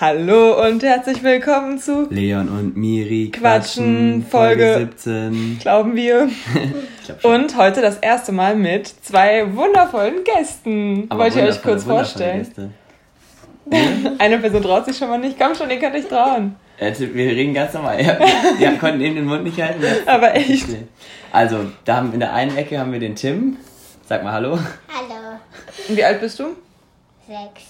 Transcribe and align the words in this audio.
Hallo 0.00 0.66
und 0.66 0.82
herzlich 0.82 1.22
willkommen 1.22 1.78
zu 1.78 2.06
Leon 2.08 2.48
und 2.48 2.74
Miri 2.74 3.30
Quatschen, 3.30 4.24
Folge 4.24 4.88
17. 4.96 5.58
Glauben 5.60 5.94
wir. 5.94 6.30
und 7.22 7.54
heute 7.58 7.82
das 7.82 7.98
erste 7.98 8.32
Mal 8.32 8.56
mit 8.56 8.86
zwei 8.86 9.54
wundervollen 9.54 10.24
Gästen. 10.24 11.04
Aber 11.10 11.24
Wollt 11.24 11.36
ihr 11.36 11.42
euch 11.42 11.60
kurz 11.60 11.84
vorstellen? 11.84 12.38
Gäste. 12.38 12.70
Eine 14.18 14.38
Person 14.38 14.62
traut 14.62 14.86
sich 14.86 14.96
schon 14.96 15.10
mal 15.10 15.18
nicht. 15.18 15.38
Komm 15.38 15.54
schon, 15.54 15.68
ihr 15.68 15.78
könnt 15.78 15.94
euch 15.94 16.08
trauen. 16.08 16.56
Wir 16.78 17.16
reden 17.16 17.52
ganz 17.52 17.74
normal. 17.74 18.02
Ja, 18.02 18.18
wir 18.58 18.78
konnten 18.78 19.02
eben 19.02 19.16
den 19.16 19.26
Mund 19.26 19.44
nicht 19.44 19.60
halten. 19.60 19.84
Aber 20.06 20.34
echt. 20.34 20.66
Also, 21.30 21.66
da 21.84 21.96
haben 21.96 22.14
in 22.14 22.20
der 22.20 22.32
einen 22.32 22.56
Ecke 22.56 22.78
haben 22.78 22.90
wir 22.90 23.00
den 23.00 23.16
Tim. 23.16 23.58
Sag 24.08 24.24
mal 24.24 24.32
Hallo. 24.32 24.52
Hallo. 24.88 25.38
Und 25.90 25.94
wie 25.94 26.02
alt 26.02 26.22
bist 26.22 26.38
du? 26.38 26.56
Sechs. 27.26 27.66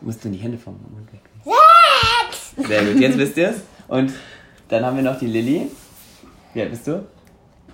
Musst 0.00 0.24
du 0.24 0.28
die 0.28 0.38
Hände 0.38 0.56
vom 0.56 0.74
Mund 0.74 1.12
weg? 1.12 1.31
Sechs! 1.44 2.68
Sehr 2.68 2.84
gut, 2.84 3.00
jetzt 3.00 3.18
wisst 3.18 3.36
ihr 3.36 3.50
es. 3.50 3.56
Und 3.88 4.12
dann 4.68 4.84
haben 4.84 4.96
wir 4.96 5.02
noch 5.02 5.18
die 5.18 5.26
Lilly. 5.26 5.70
Wie 6.54 6.60
alt 6.60 6.70
bist 6.70 6.86
du? 6.86 7.06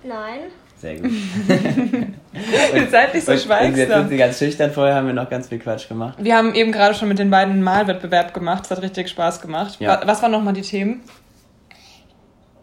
Neun. 0.03 0.51
Sehr 0.77 0.95
gut. 0.95 1.11
Ihr 2.73 2.87
seid 2.89 3.13
nicht 3.13 3.25
so 3.25 3.37
schweigsam. 3.37 3.75
Jetzt 3.75 3.91
sind 3.91 4.09
sie 4.09 4.17
ganz 4.17 4.39
schüchtern. 4.39 4.71
Vorher 4.71 4.95
haben 4.95 5.07
wir 5.07 5.13
noch 5.13 5.29
ganz 5.29 5.49
viel 5.49 5.59
Quatsch 5.59 5.89
gemacht. 5.89 6.17
Wir 6.19 6.37
haben 6.37 6.55
eben 6.55 6.71
gerade 6.71 6.95
schon 6.95 7.09
mit 7.09 7.19
den 7.19 7.29
beiden 7.29 7.55
einen 7.55 7.63
Malwettbewerb 7.63 8.33
gemacht. 8.33 8.63
Es 8.65 8.71
hat 8.71 8.81
richtig 8.81 9.09
Spaß 9.09 9.41
gemacht. 9.41 9.77
Ja. 9.79 10.01
Was 10.05 10.21
waren 10.21 10.31
nochmal 10.31 10.53
die 10.53 10.61
Themen? 10.61 11.01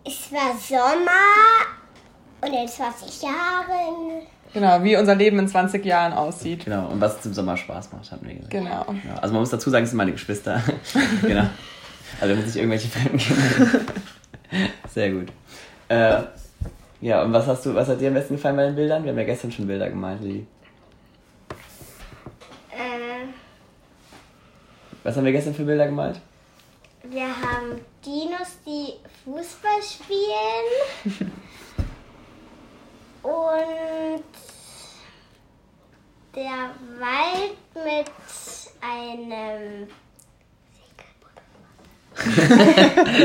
Es 0.04 0.32
war 0.32 0.56
Sommer 0.58 1.10
und 2.40 2.54
in 2.54 2.66
20 2.68 3.22
Jahren. 3.22 4.22
Genau, 4.52 4.82
wie 4.82 4.96
unser 4.96 5.14
Leben 5.14 5.38
in 5.38 5.48
20 5.48 5.84
Jahren 5.84 6.12
aussieht. 6.12 6.64
Genau, 6.64 6.88
und 6.88 7.00
was 7.00 7.20
zum 7.20 7.34
Sommer 7.34 7.56
Spaß 7.56 7.92
macht, 7.92 8.10
hatten 8.10 8.26
wir 8.26 8.34
gesagt. 8.34 8.50
Genau. 8.50 8.86
Ja, 9.04 9.16
also 9.20 9.32
man 9.34 9.42
muss 9.42 9.50
dazu 9.50 9.70
sagen, 9.70 9.84
es 9.84 9.90
sind 9.90 9.98
meine 9.98 10.12
Geschwister. 10.12 10.62
genau. 11.22 11.46
Also 12.20 12.36
wenn 12.36 12.46
sich 12.46 12.56
irgendwelche 12.56 12.88
Fremden 12.88 13.18
kennen. 13.18 13.86
Sehr 14.94 15.10
gut. 15.10 15.28
Äh, 15.88 16.22
ja, 17.00 17.22
und 17.22 17.32
was 17.32 17.46
hast 17.46 17.66
du, 17.66 17.74
was 17.74 17.88
hat 17.88 18.00
dir 18.00 18.08
am 18.08 18.14
besten 18.14 18.36
gefallen 18.36 18.56
bei 18.56 18.64
den 18.64 18.74
Bildern? 18.74 19.04
Wir 19.04 19.10
haben 19.10 19.18
ja 19.18 19.24
gestern 19.24 19.52
schon 19.52 19.66
Bilder 19.66 19.88
gemalt, 19.88 20.20
Lili. 20.22 20.46
Äh, 22.70 23.26
was 25.02 25.16
haben 25.16 25.24
wir 25.24 25.32
gestern 25.32 25.54
für 25.54 25.64
Bilder 25.64 25.86
gemalt? 25.86 26.20
Wir 27.02 27.26
haben 27.26 27.80
Dinos, 28.04 28.58
die 28.66 28.94
Fußball 29.24 29.82
spielen. 29.82 31.30
und 33.26 34.22
der 36.34 36.70
Wald 37.00 37.56
mit 37.74 38.12
einem 38.80 39.88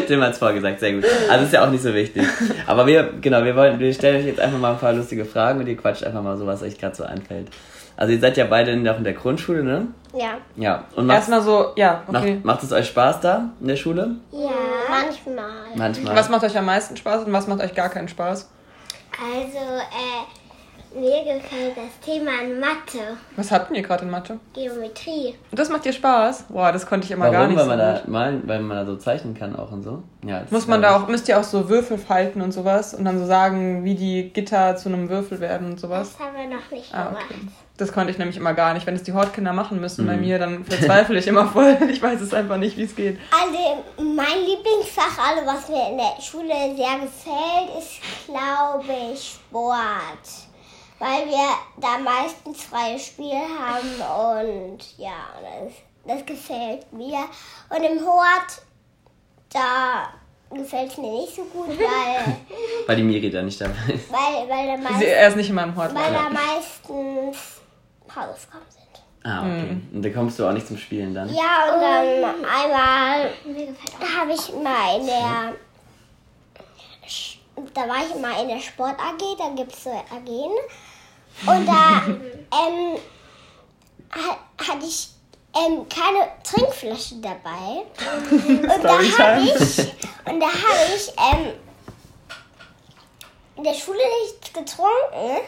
Tim 0.07 0.21
hat 0.21 0.33
es 0.33 0.37
vorgesagt, 0.37 0.79
sehr 0.79 0.93
gut. 0.93 1.05
Also 1.29 1.45
ist 1.45 1.53
ja 1.53 1.65
auch 1.65 1.69
nicht 1.69 1.83
so 1.83 1.93
wichtig. 1.93 2.27
Aber 2.67 2.85
wir, 2.87 3.13
genau, 3.21 3.43
wir 3.43 3.55
wollen, 3.55 3.79
wir 3.79 3.93
stellen 3.93 4.19
euch 4.19 4.25
jetzt 4.25 4.39
einfach 4.39 4.59
mal 4.59 4.73
ein 4.73 4.79
paar 4.79 4.93
lustige 4.93 5.23
Fragen 5.23 5.59
und 5.59 5.67
ihr 5.67 5.77
quatscht 5.77 6.03
einfach 6.03 6.21
mal 6.21 6.35
so, 6.37 6.45
was 6.45 6.61
euch 6.61 6.77
gerade 6.77 6.95
so 6.95 7.03
einfällt. 7.03 7.47
Also 7.95 8.13
ihr 8.13 8.19
seid 8.19 8.35
ja 8.35 8.45
beide 8.45 8.75
noch 8.75 8.97
in 8.97 9.03
der 9.03 9.13
Grundschule, 9.13 9.63
ne? 9.63 9.87
Ja. 10.13 10.37
Ja. 10.55 10.85
Und 10.95 11.09
Erstmal 11.09 11.41
so, 11.41 11.73
ja, 11.75 12.03
okay. 12.07 12.33
Macht, 12.35 12.45
macht 12.45 12.63
es 12.63 12.71
euch 12.73 12.87
Spaß 12.87 13.21
da 13.21 13.49
in 13.61 13.67
der 13.67 13.75
Schule? 13.75 14.15
Ja, 14.31 14.49
manchmal. 14.89 15.45
Manchmal. 15.75 16.15
Was 16.15 16.29
macht 16.29 16.43
euch 16.43 16.57
am 16.57 16.65
meisten 16.65 16.97
Spaß 16.97 17.25
und 17.25 17.33
was 17.33 17.47
macht 17.47 17.61
euch 17.61 17.75
gar 17.75 17.89
keinen 17.89 18.07
Spaß? 18.07 18.49
Also, 19.19 19.57
äh, 19.57 20.99
mir 20.99 21.23
gefällt 21.35 21.77
das 21.77 21.99
Thema 22.05 22.31
in 22.43 22.59
Mathe. 22.59 23.17
Was 23.35 23.49
hatten 23.51 23.75
ihr 23.75 23.81
gerade 23.81 24.03
in 24.03 24.11
Mathe? 24.11 24.39
Geometrie. 24.53 25.35
Und 25.49 25.57
das 25.59 25.69
macht 25.69 25.85
dir 25.85 25.93
Spaß? 25.93 26.45
Boah, 26.49 26.71
das 26.71 26.85
konnte 26.85 27.05
ich 27.05 27.11
immer 27.11 27.25
Warum? 27.25 27.33
gar 27.35 27.47
nicht 27.47 27.57
weil 27.57 27.63
so 27.65 27.69
man 27.69 27.79
gut. 27.95 28.03
da 28.05 28.11
malen, 28.11 28.41
weil 28.45 28.59
man 28.61 28.77
da 28.77 28.85
so 28.85 28.97
zeichnen 28.97 29.33
kann 29.33 29.55
auch 29.55 29.71
und 29.71 29.83
so. 29.83 30.03
Ja. 30.25 30.43
Muss 30.49 30.67
man 30.67 30.81
da 30.81 30.95
auch, 30.97 31.07
müsst 31.07 31.27
ihr 31.29 31.39
auch 31.39 31.43
so 31.43 31.69
Würfel 31.69 31.97
falten 31.97 32.41
und 32.41 32.51
sowas 32.51 32.93
und 32.93 33.05
dann 33.05 33.19
so 33.19 33.25
sagen, 33.25 33.83
wie 33.85 33.95
die 33.95 34.31
Gitter 34.33 34.75
zu 34.75 34.89
einem 34.89 35.07
Würfel 35.09 35.39
werden 35.39 35.71
und 35.71 35.79
sowas? 35.79 36.13
Das 36.17 36.27
haben 36.27 36.35
wir 36.35 36.55
noch 36.57 36.69
nicht 36.71 36.93
Ah, 36.93 37.05
gemacht. 37.05 37.25
Das 37.81 37.91
konnte 37.91 38.11
ich 38.11 38.19
nämlich 38.19 38.37
immer 38.37 38.53
gar 38.53 38.75
nicht. 38.75 38.85
Wenn 38.85 38.95
es 38.95 39.01
die 39.01 39.11
Hortkinder 39.11 39.53
machen 39.53 39.81
müssen 39.81 40.05
bei 40.05 40.15
mir, 40.15 40.37
dann 40.37 40.63
verzweifle 40.65 41.17
ich 41.17 41.25
immer 41.25 41.47
voll. 41.47 41.75
Ich 41.89 41.99
weiß 41.99 42.21
es 42.21 42.31
einfach 42.31 42.57
nicht, 42.57 42.77
wie 42.77 42.83
es 42.83 42.95
geht. 42.95 43.17
Also 43.31 43.83
mein 43.97 44.37
Lieblingsfach, 44.45 45.17
alle 45.17 45.47
was 45.47 45.67
mir 45.67 45.89
in 45.89 45.97
der 45.97 46.21
Schule 46.21 46.53
sehr 46.77 46.99
gefällt, 46.99 47.79
ist 47.79 47.99
glaube 48.27 48.85
ich 49.11 49.31
Sport. 49.33 50.27
Weil 50.99 51.25
wir 51.25 51.49
da 51.77 51.97
meistens 51.97 52.63
freies 52.65 53.07
Spiel 53.07 53.33
haben 53.33 54.37
und 54.69 54.77
ja, 54.99 55.09
das, 55.41 55.73
das 56.05 56.23
gefällt 56.27 56.93
mir. 56.93 57.17
Und 57.69 57.83
im 57.83 58.05
Hort, 58.05 58.61
da 59.51 60.13
gefällt 60.55 60.91
es 60.91 60.97
mir 60.99 61.11
nicht 61.19 61.35
so 61.35 61.41
gut, 61.45 61.69
weil, 61.79 62.35
Weil 62.85 62.95
die 62.95 63.01
Miri 63.03 63.31
da 63.31 63.41
nicht 63.41 63.59
dabei 63.59 63.73
ist. 63.95 64.11
weil, 64.11 64.47
weil 64.47 64.67
da 64.67 64.77
Sie, 64.77 64.93
meist, 64.93 65.01
er 65.03 65.27
ist 65.29 65.37
nicht 65.37 65.49
in 65.49 65.55
meinem 65.55 65.75
Hort. 65.75 65.95
weil 65.95 66.13
da 66.13 66.29
meistens 66.29 67.60
Hausaufgaben 68.15 68.65
sind. 68.69 68.81
Ah, 69.23 69.39
okay. 69.41 69.77
Und 69.93 70.01
da 70.03 70.09
kommst 70.09 70.39
du 70.39 70.47
auch 70.47 70.51
nicht 70.51 70.67
zum 70.67 70.77
Spielen 70.77 71.13
dann? 71.13 71.29
Ja, 71.33 71.73
und 71.73 71.81
dann 71.81 72.45
einmal 72.45 73.31
habe 74.17 74.33
ich 74.33 74.53
mal 74.63 74.99
in 74.99 75.05
der. 75.05 75.53
Da 77.73 77.81
war 77.87 77.97
ich 78.03 78.15
mal 78.19 78.41
in 78.41 78.47
der 78.47 78.59
Sport 78.59 78.95
AG, 78.99 79.37
da 79.37 79.49
gibt 79.55 79.73
es 79.73 79.83
so 79.83 79.91
AGen. 79.91 80.51
Und 81.45 81.67
da 81.67 82.01
ähm, 82.07 82.97
ha- 84.11 84.37
hatte 84.67 84.85
ich 84.85 85.09
ähm, 85.55 85.85
keine 85.87 86.27
Trinkflasche 86.43 87.15
dabei. 87.21 87.83
Und 88.31 88.83
da 88.83 88.89
habe 88.97 89.41
ich, 89.43 89.79
und 90.25 90.39
da 90.39 90.45
habe 90.47 90.95
ich 90.95 91.13
ähm, 91.17 91.53
in 93.57 93.63
der 93.65 93.73
Schule 93.73 93.99
nichts 94.23 94.53
getrunken. 94.53 95.41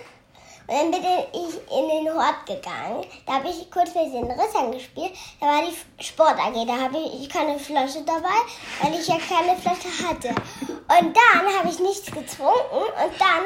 Und 0.65 0.91
dann 0.91 0.91
bin 0.91 1.01
ich 1.33 1.55
in 1.77 2.05
den 2.05 2.13
Hort 2.13 2.45
gegangen. 2.45 3.05
Da 3.25 3.33
habe 3.33 3.49
ich 3.49 3.69
kurz 3.69 3.93
mit 3.93 4.13
den 4.13 4.23
Rittern 4.31 4.71
gespielt. 4.71 5.11
Da 5.39 5.47
war 5.47 5.61
die 5.63 6.03
Sport 6.03 6.37
AG. 6.39 6.65
Da 6.65 6.77
habe 6.85 6.97
ich 7.21 7.27
keine 7.29 7.59
Flasche 7.59 7.99
dabei, 8.05 8.39
weil 8.81 8.93
ich 8.99 9.07
ja 9.07 9.15
keine 9.17 9.57
Flasche 9.59 9.89
hatte. 10.07 10.29
Und 10.29 11.15
dann 11.15 11.57
habe 11.59 11.69
ich 11.69 11.79
nichts 11.79 12.05
getrunken. 12.05 12.71
Und 12.71 13.19
dann, 13.19 13.43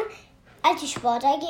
als 0.71 0.81
die 0.81 0.87
Sport 0.87 1.23
AG 1.25 1.41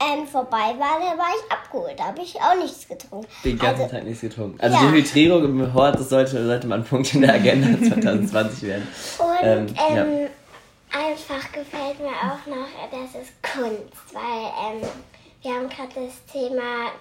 ähm, 0.00 0.28
vorbei 0.28 0.74
war, 0.78 1.00
da 1.00 1.18
war 1.18 1.30
ich 1.34 1.50
abgeholt. 1.52 1.98
Da 1.98 2.04
habe 2.04 2.22
ich 2.22 2.36
auch 2.40 2.54
nichts 2.54 2.86
getrunken. 2.86 3.26
Den 3.44 3.58
ganzen 3.58 3.82
Also- 3.82 3.94
Tag 3.96 4.04
nichts 4.04 4.20
getrunken. 4.20 4.60
Also 4.60 4.76
Ja. 4.76 4.82
die 4.92 4.96
Hydrierung 4.98 5.44
im 5.44 5.74
Hort, 5.74 5.96
das 5.98 6.08
sollte, 6.10 6.46
sollte 6.46 6.68
mal 6.68 6.76
ein 6.78 6.84
Punkt 6.84 7.12
in 7.14 7.22
der 7.22 7.34
Agenda 7.34 7.76
2020 7.88 8.62
werden. 8.62 8.86
Und 9.18 9.26
Ähm, 9.42 9.66
ähm, 9.90 9.96
ja. 9.96 10.28
Einfach 10.92 11.52
gefällt 11.52 12.00
mir 12.00 12.08
auch 12.10 12.46
noch, 12.46 12.68
das 12.90 13.22
ist 13.22 13.32
Kunst, 13.42 14.14
weil 14.14 14.76
ähm, 14.82 14.88
wir 15.42 15.54
haben 15.54 15.68
gerade 15.68 16.06
das 16.06 16.24
Thema 16.32 16.92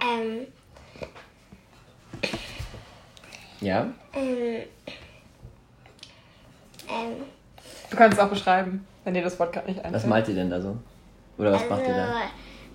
ähm, 0.00 0.46
Ja? 3.60 3.86
ähm, 4.14 4.62
ähm, 6.88 7.16
Du 7.90 7.96
kannst 7.96 8.18
es 8.18 8.24
auch 8.24 8.28
beschreiben, 8.30 8.86
wenn 9.04 9.14
dir 9.14 9.22
das 9.22 9.38
Wort 9.38 9.52
gerade 9.52 9.68
nicht 9.68 9.78
einfällt. 9.78 9.94
Was 9.94 10.06
malt 10.06 10.28
ihr 10.28 10.34
denn 10.34 10.50
da 10.50 10.60
so? 10.60 10.76
Oder 11.38 11.52
was 11.52 11.68
macht 11.68 11.82
ihr 11.82 11.94
da? 11.94 12.04
also 12.04 12.18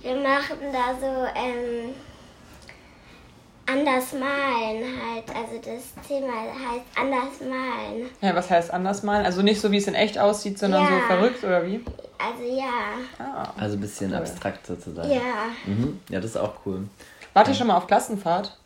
wir 0.02 0.16
machen 0.16 0.58
da 0.72 0.94
so 1.00 1.26
ähm, 1.36 1.94
anders 3.68 4.14
malen 4.14 4.84
halt. 5.02 5.30
Also 5.36 5.58
das 5.58 6.08
Thema 6.08 6.32
heißt 6.34 6.86
anders 6.96 7.40
malen. 7.42 8.10
Ja, 8.22 8.36
was 8.36 8.50
heißt 8.50 8.72
anders 8.74 9.04
malen? 9.04 9.26
Also 9.26 9.42
nicht 9.42 9.60
so, 9.62 9.72
wie 9.72 9.78
es 9.78 9.88
in 9.88 9.96
echt 9.96 10.18
aussieht, 10.18 10.58
sondern 10.60 10.84
Ja. 10.84 10.90
so 10.90 11.00
verrückt 11.08 11.44
oder 11.44 11.66
wie? 11.66 11.84
Also 12.18 12.44
ja, 12.44 12.66
Ah. 13.20 13.54
Also 13.60 13.78
ein 13.78 13.82
bisschen 13.82 14.14
abstrakt 14.14 14.66
sozusagen. 14.66 15.12
ja. 15.12 15.22
Mhm. 15.66 16.00
Ja, 16.10 16.20
das 16.20 16.32
ist 16.32 16.38
auch 16.38 16.54
cool. 16.66 16.88
Wart 17.34 17.48
ihr 17.48 17.54
schon 17.54 17.68
mal 17.68 17.78
auf 17.78 17.88
Klassenfahrt? 17.88 18.58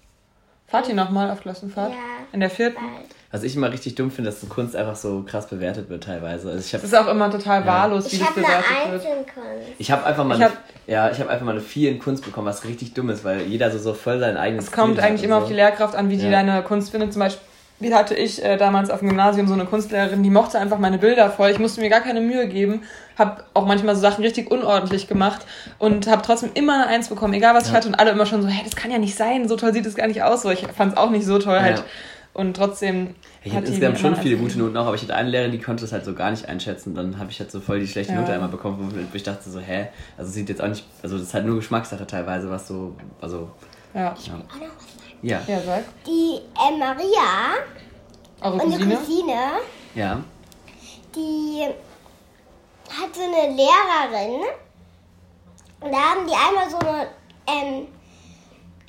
Fahrt 0.68 0.88
ihr 0.88 0.96
nochmal 0.96 1.30
auf 1.32 1.42
Klassenfahrt? 1.42 1.92
Ja. 1.92 1.98
In 2.32 2.40
der 2.40 2.50
vierten? 2.50 2.78
Bald. 2.78 3.10
Was 3.34 3.44
ich 3.44 3.56
immer 3.56 3.72
richtig 3.72 3.96
dumm 3.96 4.12
finde, 4.12 4.30
dass 4.30 4.42
so 4.42 4.48
Kunst 4.48 4.76
einfach 4.76 4.96
so 4.98 5.24
krass 5.26 5.48
bewertet 5.48 5.90
wird 5.90 6.04
teilweise. 6.04 6.50
Also 6.50 6.60
ich 6.60 6.74
habe 6.74 6.82
Das 6.82 6.92
ist 6.92 6.98
auch 6.98 7.08
immer 7.10 7.32
total 7.32 7.66
wahllos, 7.66 8.12
wie 8.12 8.16
Ich 8.18 8.20
das 8.20 8.30
habe 8.30 8.40
eine 8.40 8.48
bewertet 8.48 9.04
wird. 9.06 9.18
Ich 9.78 9.90
hab 9.92 10.06
einfach 10.06 10.26
mal 10.26 10.36
Ich 10.38 10.44
hab- 10.44 10.58
ja, 10.88 11.10
ich 11.10 11.20
habe 11.20 11.30
einfach 11.30 11.46
mal 11.46 11.54
eine 11.54 11.62
4 11.62 11.92
in 11.92 12.00
Kunst 12.00 12.26
bekommen, 12.26 12.48
was 12.48 12.66
richtig 12.66 12.94
dumm 12.94 13.10
ist, 13.10 13.24
weil 13.24 13.42
jeder 13.44 13.72
so, 13.72 13.78
so 13.80 13.94
voll 13.94 14.20
sein 14.20 14.36
eigenes 14.36 14.66
Es 14.66 14.72
kommt 14.74 14.94
Stil 14.94 15.02
hat 15.04 15.10
eigentlich 15.10 15.24
immer 15.24 15.38
so. 15.38 15.44
auf 15.44 15.48
die 15.48 15.54
Lehrkraft 15.54 15.96
an, 15.96 16.10
wie 16.10 16.18
die 16.18 16.26
Ja. 16.26 16.32
deine 16.32 16.62
Kunst 16.64 16.92
findet. 16.92 17.14
Zum 17.14 17.22
Beispiel 17.22 17.40
hatte 17.94 18.16
ich 18.16 18.44
äh, 18.44 18.58
damals 18.58 18.90
auf 18.90 19.00
dem 19.00 19.08
Gymnasium 19.08 19.48
so 19.48 19.54
eine 19.54 19.64
Kunstlehrerin, 19.66 20.22
die 20.24 20.30
mochte 20.30 20.60
einfach 20.60 20.78
meine 20.80 20.98
Bilder 20.98 21.30
voll. 21.32 21.52
Ich 21.52 21.58
musste 21.60 21.80
mir 21.80 21.90
gar 21.90 22.02
keine 22.02 22.20
Mühe 22.20 22.48
geben, 22.50 22.82
habe 23.18 23.46
auch 23.54 23.66
manchmal 23.66 23.96
so 23.96 24.02
Sachen 24.02 24.24
richtig 24.26 24.52
unordentlich 24.52 25.08
gemacht 25.08 25.46
und 25.80 26.08
habe 26.08 26.22
trotzdem 26.22 26.52
immer 26.54 26.74
eine 26.84 26.88
Eins 26.88 27.08
bekommen, 27.08 27.34
egal 27.34 27.56
was 27.56 27.64
ich 27.68 27.70
Ja. 27.72 27.78
hatte. 27.78 27.88
Und 27.88 27.96
alle 27.96 28.12
immer 28.12 28.26
schon 28.26 28.42
so, 28.42 28.50
hey, 28.50 28.62
das 28.66 28.76
kann 28.76 28.92
ja 28.92 28.98
nicht 28.98 29.16
sein, 29.16 29.48
so 29.48 29.56
toll 29.56 29.72
sieht 29.72 29.86
es 29.86 29.96
gar 29.96 30.08
nicht 30.08 30.22
aus. 30.22 30.42
So, 30.42 30.50
ich 30.50 30.68
fand 30.76 30.92
es 30.94 30.98
auch 30.98 31.12
nicht 31.12 31.26
so 31.26 31.40
toll 31.40 31.62
halt. 31.62 31.82
Ja. 32.34 32.42
Und 32.42 32.56
trotzdem 32.56 33.16
Ich 33.44 33.52
hat 33.52 33.58
hatte 33.64 33.68
insgesamt 33.68 34.00
schon 34.00 34.16
viele 34.16 34.38
gute 34.38 34.58
Noten 34.58 34.78
auch, 34.78 34.86
aber 34.86 34.96
ich 34.96 35.02
hatte 35.02 35.16
eine 35.16 35.30
Lehrerin, 35.30 35.52
die 35.52 35.60
konnte 35.60 35.82
das 35.84 35.92
halt 35.92 36.06
so 36.06 36.14
gar 36.14 36.32
nicht 36.32 36.48
einschätzen. 36.48 36.96
Dann 36.96 37.18
habe 37.20 37.30
ich 37.32 37.40
halt 37.40 37.52
so 37.52 37.60
voll 37.60 37.80
die 37.80 37.88
schlechte 37.88 38.14
Ja. 38.14 38.22
Note 38.22 38.32
einmal 38.34 38.50
bekommen, 38.50 38.94
wo 39.12 39.16
ich 39.16 39.24
dachte 39.24 39.50
so, 39.50 39.60
hä? 39.60 39.88
Also 40.18 40.32
sieht 40.32 40.48
jetzt 40.50 40.62
auch 40.62 40.68
nicht, 40.68 40.86
also 41.04 41.18
das 41.18 41.28
ist 41.28 41.34
halt 41.34 41.46
nur 41.46 41.56
Geschmackssache 41.58 42.08
teilweise, 42.08 42.50
was 42.50 42.68
so, 42.68 42.96
also 43.20 43.50
Ja. 43.94 44.12
Auch 44.14 44.16
noch 44.16 44.18
was 44.18 44.26
sagen. 44.26 44.44
Ja. 45.22 45.42
Ja, 45.48 45.60
sag. 45.62 45.84
Die 46.08 46.38
äh, 46.38 46.78
Maria, 46.78 47.56
Eure 48.42 48.54
unsere 48.54 48.84
Cousine? 48.84 48.96
Cousine, 48.98 49.34
Ja. 49.96 50.24
die 51.16 51.64
hat 52.90 53.14
so 53.16 53.22
eine 53.22 53.56
Lehrerin. 53.56 54.42
Und 55.82 55.92
da 55.92 55.98
haben 55.98 56.28
die 56.28 56.34
einmal 56.34 56.70
so 56.70 56.78
eine, 56.80 57.08
ähm, 57.48 57.88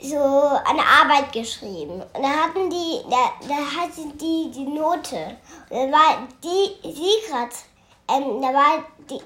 so 0.02 0.16
eine 0.16 0.82
Arbeit 0.82 1.32
geschrieben. 1.32 2.02
Und 2.02 2.22
da 2.22 2.28
hatten 2.28 2.68
die, 2.70 3.00
da, 3.10 3.32
da 3.48 3.54
hatte 3.54 4.02
die 4.20 4.50
die 4.54 4.64
Note. 4.66 5.36
Und 5.70 5.76
dann 5.78 5.92
war 5.92 6.26
die, 6.42 6.92
sie 6.92 7.30
grad, 7.30 7.50
ähm, 8.10 8.40
da 8.40 8.48
war 8.48 8.84
die, 9.08 9.20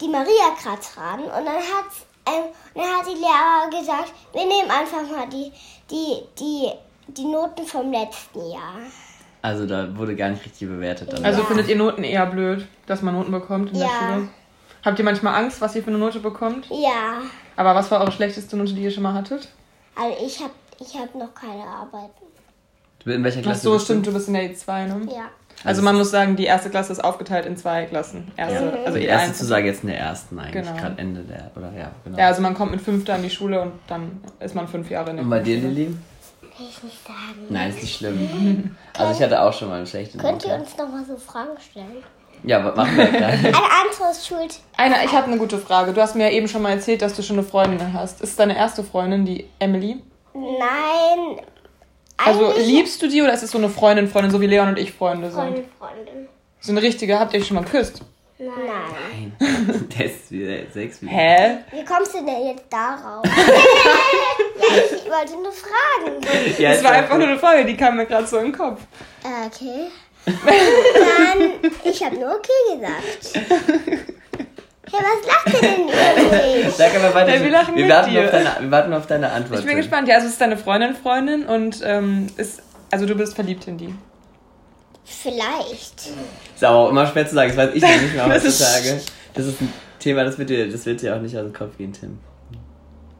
die 0.00 0.08
Maria 0.08 0.54
grad 0.62 0.80
dran. 0.94 1.20
Und 1.20 1.30
dann 1.46 1.56
hat, 1.56 1.86
ähm, 2.26 2.44
dann 2.74 2.84
hat 2.84 3.06
die 3.06 3.18
Lehrerin 3.18 3.70
gesagt, 3.80 4.12
wir 4.32 4.46
nehmen 4.46 4.70
einfach 4.70 5.02
mal 5.02 5.28
die, 5.28 5.52
die, 5.90 6.22
die, 6.38 6.70
die 7.08 7.24
Noten 7.24 7.66
vom 7.66 7.90
letzten 7.92 8.50
Jahr. 8.50 8.74
Also 9.42 9.66
da 9.66 9.96
wurde 9.96 10.14
gar 10.16 10.28
nicht 10.28 10.44
richtig 10.44 10.68
bewertet. 10.68 11.12
Dann. 11.12 11.24
Also 11.24 11.40
Ja. 11.40 11.46
findet 11.46 11.68
ihr 11.68 11.76
Noten 11.76 12.04
eher 12.04 12.26
blöd, 12.26 12.66
dass 12.86 13.00
man 13.02 13.14
Noten 13.14 13.30
bekommt 13.32 13.72
in 13.72 13.78
der 13.78 13.88
Ja. 13.88 13.94
Schule? 14.14 14.28
Habt 14.84 14.98
ihr 14.98 15.04
manchmal 15.04 15.34
Angst, 15.34 15.60
was 15.60 15.74
ihr 15.76 15.82
für 15.82 15.90
eine 15.90 15.98
Note 15.98 16.20
bekommt? 16.20 16.66
Ja. 16.70 17.20
Aber 17.56 17.74
was 17.74 17.90
war 17.90 18.00
eure 18.00 18.12
schlechteste 18.12 18.56
Note, 18.56 18.72
die 18.74 18.82
ihr 18.82 18.90
schon 18.90 19.02
mal 19.02 19.12
hattet? 19.14 19.48
Also 20.00 20.24
ich 20.26 20.40
habe 20.40 20.52
ich 20.80 20.94
hab 20.98 21.14
noch 21.14 21.34
keine 21.34 21.62
Arbeiten. 21.64 22.24
Du- 23.04 23.10
In 23.10 23.22
welcher 23.24 23.40
Ach 23.40 23.44
Klasse 23.44 23.62
so, 23.62 23.72
bist 23.74 23.84
stimmt, 23.86 24.06
du? 24.06 24.10
du 24.10 24.16
bist 24.16 24.28
in 24.28 24.34
der 24.34 24.42
E2, 24.54 24.86
ne? 24.86 25.12
Ja. 25.12 25.28
Also 25.64 25.82
man 25.82 25.94
muss 25.96 26.10
sagen, 26.10 26.36
die 26.36 26.44
erste 26.44 26.70
Klasse 26.70 26.92
ist 26.92 27.04
aufgeteilt 27.04 27.44
in 27.44 27.54
zwei 27.56 27.84
Klassen. 27.84 28.30
Erste, 28.36 28.64
Ja. 28.64 28.84
Also 28.86 28.98
die 28.98 29.04
erste 29.04 29.32
E1. 29.32 29.34
Zusage 29.34 29.66
jetzt 29.66 29.82
in 29.82 29.88
der 29.90 29.98
ersten 29.98 30.38
eigentlich, 30.38 30.64
Genau. 30.66 30.76
gerade 30.80 30.98
Ende 30.98 31.20
der, 31.22 31.50
oder 31.54 31.70
ja, 31.76 31.90
genau. 32.04 32.18
Ja, 32.18 32.28
also 32.28 32.40
man 32.40 32.54
kommt 32.54 32.70
mit 32.72 32.80
fünfter 32.80 33.14
an 33.14 33.22
die 33.22 33.28
Schule 33.30 33.60
und 33.60 33.72
dann 33.88 34.20
ist 34.40 34.54
man 34.54 34.68
fünf 34.68 34.88
Jahre 34.90 35.10
in 35.10 35.16
der 35.16 35.24
Und 35.24 35.30
bei 35.30 35.40
dir. 35.40 35.58
Lilly? 35.60 35.94
Kann 36.40 36.66
ich 36.68 36.82
nicht 36.82 37.06
sagen. 37.06 37.46
Nein, 37.50 37.70
ist 37.70 37.82
nicht 37.82 37.96
schlimm. 37.96 38.76
Also 38.98 39.12
ich 39.12 39.22
hatte 39.22 39.40
auch 39.42 39.52
schon 39.52 39.68
mal 39.68 39.76
eine 39.78 39.86
schlechte 39.86 40.18
Könnt 40.18 40.44
ihr 40.46 40.54
uns 40.54 40.76
noch 40.76 40.88
mal 40.88 41.04
so 41.06 41.16
Fragen 41.16 41.58
stellen? 41.70 42.02
Ja, 42.42 42.64
was 42.64 42.74
machen 42.76 42.96
wir? 42.96 43.04
Ein 43.26 43.54
anderes 43.54 44.26
Schuld. 44.26 44.60
Einer, 44.76 45.04
ich 45.04 45.12
habe 45.12 45.26
eine 45.26 45.36
gute 45.36 45.58
Frage. 45.58 45.92
Du 45.92 46.00
hast 46.00 46.14
mir 46.16 46.24
ja 46.30 46.32
eben 46.36 46.48
schon 46.48 46.62
mal 46.62 46.70
erzählt, 46.70 47.02
dass 47.02 47.14
du 47.14 47.22
schon 47.22 47.38
eine 47.38 47.46
Freundin 47.46 47.92
hast. 47.92 48.20
Ist 48.22 48.30
es 48.30 48.36
deine 48.36 48.56
erste 48.56 48.82
Freundin, 48.82 49.24
die 49.26 49.46
Emily? 49.58 50.02
Nein. 50.34 51.40
Also 52.16 52.52
liebst 52.58 53.00
du 53.02 53.08
die 53.08 53.22
oder 53.22 53.32
ist 53.32 53.42
es 53.42 53.50
so 53.50 53.58
eine 53.58 53.68
Freundin, 53.68 54.08
Freundin, 54.08 54.30
so 54.30 54.40
wie 54.40 54.46
Leon 54.46 54.68
und 54.68 54.78
ich 54.78 54.92
Freunde 54.92 55.30
sind? 55.30 55.40
Freundin, 55.40 55.64
Freundin. 55.78 56.28
So 56.60 56.72
eine 56.72 56.82
richtige, 56.82 57.18
habt 57.18 57.32
ihr 57.32 57.40
euch 57.40 57.46
schon 57.46 57.54
mal 57.56 57.64
geküsst? 57.64 58.02
Nein. 58.38 59.32
Der 59.98 60.06
ist 60.06 60.30
wieder 60.30 60.56
sechs 60.72 61.02
wieder. 61.02 61.12
Hä? 61.12 61.58
Wie 61.72 61.84
kommst 61.84 62.14
du 62.14 62.24
denn 62.24 62.46
jetzt 62.46 62.64
darauf? 62.70 63.22
ja, 63.24 64.76
ich 64.76 65.10
wollte 65.10 65.42
nur 65.42 65.52
fragen. 65.52 66.22
Ja, 66.58 66.68
Das 66.70 66.78
ist 66.78 66.84
war 66.84 66.92
einfach 66.92 67.18
nur 67.18 67.28
eine 67.28 67.38
Frage, 67.38 67.64
die 67.66 67.76
kam 67.76 67.96
mir 67.96 68.06
gerade 68.06 68.26
so 68.26 68.38
in 68.38 68.44
den 68.44 68.52
Kopf. 68.52 68.80
Äh, 69.24 69.46
Okay. 69.46 69.88
Dann, 70.26 71.70
ich 71.84 72.04
habe 72.04 72.16
nur 72.16 72.28
okay 72.36 72.78
gesagt. 72.78 73.48
Hey, 74.92 75.04
was 75.04 75.26
lacht 75.26 75.54
ihr 75.54 75.68
denn 75.68 75.84
über 75.84 76.64
mich? 76.66 76.74
Sag 76.74 76.94
aber 76.96 77.14
weiter. 77.14 77.34
Ja, 77.36 77.42
wir 77.42 77.50
lachen 77.50 77.74
wir, 77.76 77.82
mit 77.84 77.92
warten 77.94 78.10
dir. 78.10 78.24
Auf 78.24 78.30
deine, 78.32 78.56
wir 78.60 78.70
warten 78.70 78.92
auf 78.92 79.06
deine 79.06 79.30
Antwort. 79.30 79.60
Ich 79.60 79.66
bin 79.66 79.76
gespannt. 79.76 80.08
Ja, 80.08 80.16
also 80.16 80.26
es 80.26 80.32
ist 80.32 80.40
deine 80.40 80.56
Freundin, 80.56 80.94
Freundin 80.96 81.46
und 81.46 81.80
ähm, 81.84 82.26
ist, 82.36 82.62
also 82.90 83.06
du 83.06 83.14
bist 83.14 83.34
verliebt 83.34 83.66
in 83.68 83.78
die. 83.78 83.94
Vielleicht. 85.04 86.10
Ist 86.54 86.64
aber 86.64 86.76
auch 86.76 86.90
immer 86.90 87.06
schwer 87.06 87.26
zu 87.26 87.34
sagen, 87.34 87.48
das 87.54 87.56
weiß 87.56 87.74
ich 87.74 87.82
noch 87.82 88.26
nicht 88.26 88.36
ist- 88.44 88.60
heutzutage. 88.60 89.00
Das 89.34 89.46
ist 89.46 89.60
ein 89.60 89.72
Thema, 90.00 90.24
das 90.24 90.38
wird, 90.38 90.50
dir, 90.50 90.68
das 90.70 90.86
wird 90.86 91.02
dir 91.02 91.14
auch 91.16 91.20
nicht 91.20 91.36
aus 91.36 91.44
dem 91.44 91.52
Kopf 91.52 91.76
gehen, 91.78 91.92
Tim. 91.92 92.18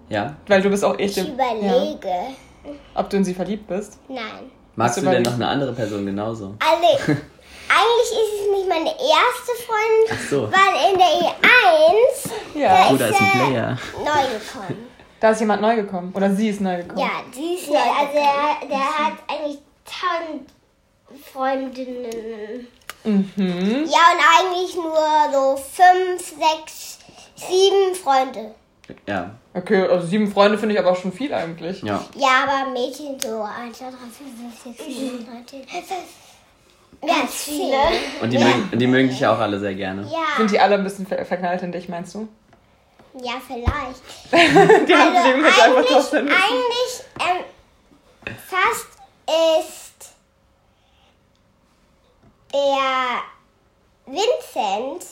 Ja? 0.09 0.37
Weil 0.49 0.63
du 0.63 0.71
bist 0.71 0.85
auch 0.85 0.99
echt 0.99 1.17
Ich 1.19 1.29
überlege. 1.29 2.09
ja, 2.09 2.71
ob 2.95 3.09
du 3.11 3.17
in 3.17 3.25
sie 3.25 3.35
verliebt 3.35 3.69
bist. 3.69 3.99
Nein. 4.09 4.51
Magst 4.85 4.97
du 4.99 5.01
du 5.03 5.11
denn 5.11 5.23
noch 5.23 5.35
eine 5.35 5.47
andere 5.49 5.73
Person 5.73 6.05
genauso? 6.07 6.55
Also, 6.59 6.83
eigentlich 7.13 8.11
ist 8.11 8.35
es 8.41 8.51
nicht 8.57 8.69
meine 8.69 8.91
erste 8.91 9.53
Freundin, 9.67 10.11
Ach 10.13 10.31
so. 10.31 10.43
weil 10.51 10.93
in 10.93 10.99
der 10.99 11.07
E1 11.07 12.59
Ja. 12.59 12.89
Oh, 12.93 12.97
da 12.97 13.07
ist 13.07 13.21
ein 13.21 13.27
äh, 13.27 13.31
Player. 13.47 13.79
neu 13.99 14.05
gekommen. 14.39 14.89
Da 15.21 15.31
ist 15.31 15.41
jemand 15.41 15.61
neu 15.63 15.77
gekommen. 15.77 16.13
Oder 16.15 16.35
sie 16.35 16.49
ist 16.49 16.61
neu 16.61 16.79
gekommen. 16.79 16.99
Ja, 17.01 17.11
die 17.35 17.55
ist 17.55 17.69
neu. 17.69 17.77
Also, 17.77 18.13
der, 18.15 18.69
der 18.69 18.79
hat 18.99 19.13
eigentlich 19.29 19.59
tausend 19.85 20.49
Freundinnen. 21.33 22.67
Mhm. 23.05 23.87
Ja, 23.87 23.99
und 24.13 24.21
eigentlich 24.55 24.75
nur 24.77 24.97
so 25.33 25.57
fünf, 25.57 26.21
sechs, 26.21 26.99
sieben 27.37 27.95
Freunde. 27.95 28.55
Ja, 29.07 29.31
Okay, 29.53 29.83
also 29.87 30.07
sieben 30.07 30.31
Freunde 30.31 30.57
finde 30.59 30.75
ich 30.75 30.81
aber 30.81 30.93
auch 30.93 30.97
schon 30.97 31.13
viel 31.13 31.35
eigentlich. 31.35 31.83
ja. 31.83 32.05
Ja, 32.15 32.29
aber 32.47 32.71
Mädchen 32.71 33.19
so 33.19 33.43
1, 33.43 33.79
2, 33.79 33.85
3, 33.87 33.97
4, 34.63 34.75
5, 34.75 34.77
6, 34.79 34.87
7, 34.87 35.29
8, 35.29 35.29
9, 35.29 35.47
10. 35.47 37.09
Ganz 37.09 37.35
viele. 37.45 37.77
Und 38.21 38.31
die, 38.33 38.39
mögen, 38.39 38.69
und 38.73 38.79
die 38.79 38.87
mögen 38.87 39.09
dich 39.09 39.21
ja 39.21 39.33
auch 39.35 39.39
alle 39.39 39.59
sehr 39.59 39.75
gerne. 39.75 40.03
Ja, 40.03 40.37
Sind 40.37 40.51
die 40.51 40.61
alle 40.61 40.75
ein 40.77 40.85
bisschen 40.85 41.07
ver 41.07 41.25
verknallt 41.25 41.63
in 41.63 41.73
dich, 41.73 41.89
meinst 41.89 42.15
du? 42.15 42.29
ja, 43.23 43.33
vielleicht. 43.45 44.03
Die 44.89 44.95
haben 44.95 45.17
Also 45.17 45.33
dem 45.33 45.45
jetzt 45.45 45.61
einfach 45.61 45.77
eigentlich, 45.79 45.89
drauf 45.89 46.13
müssen. 46.13 46.29
eigentlich 46.29 47.05
ähm, 47.19 48.37
fast 48.47 48.87
ist 49.67 50.15
der 52.53 53.23
Vincent 54.07 55.07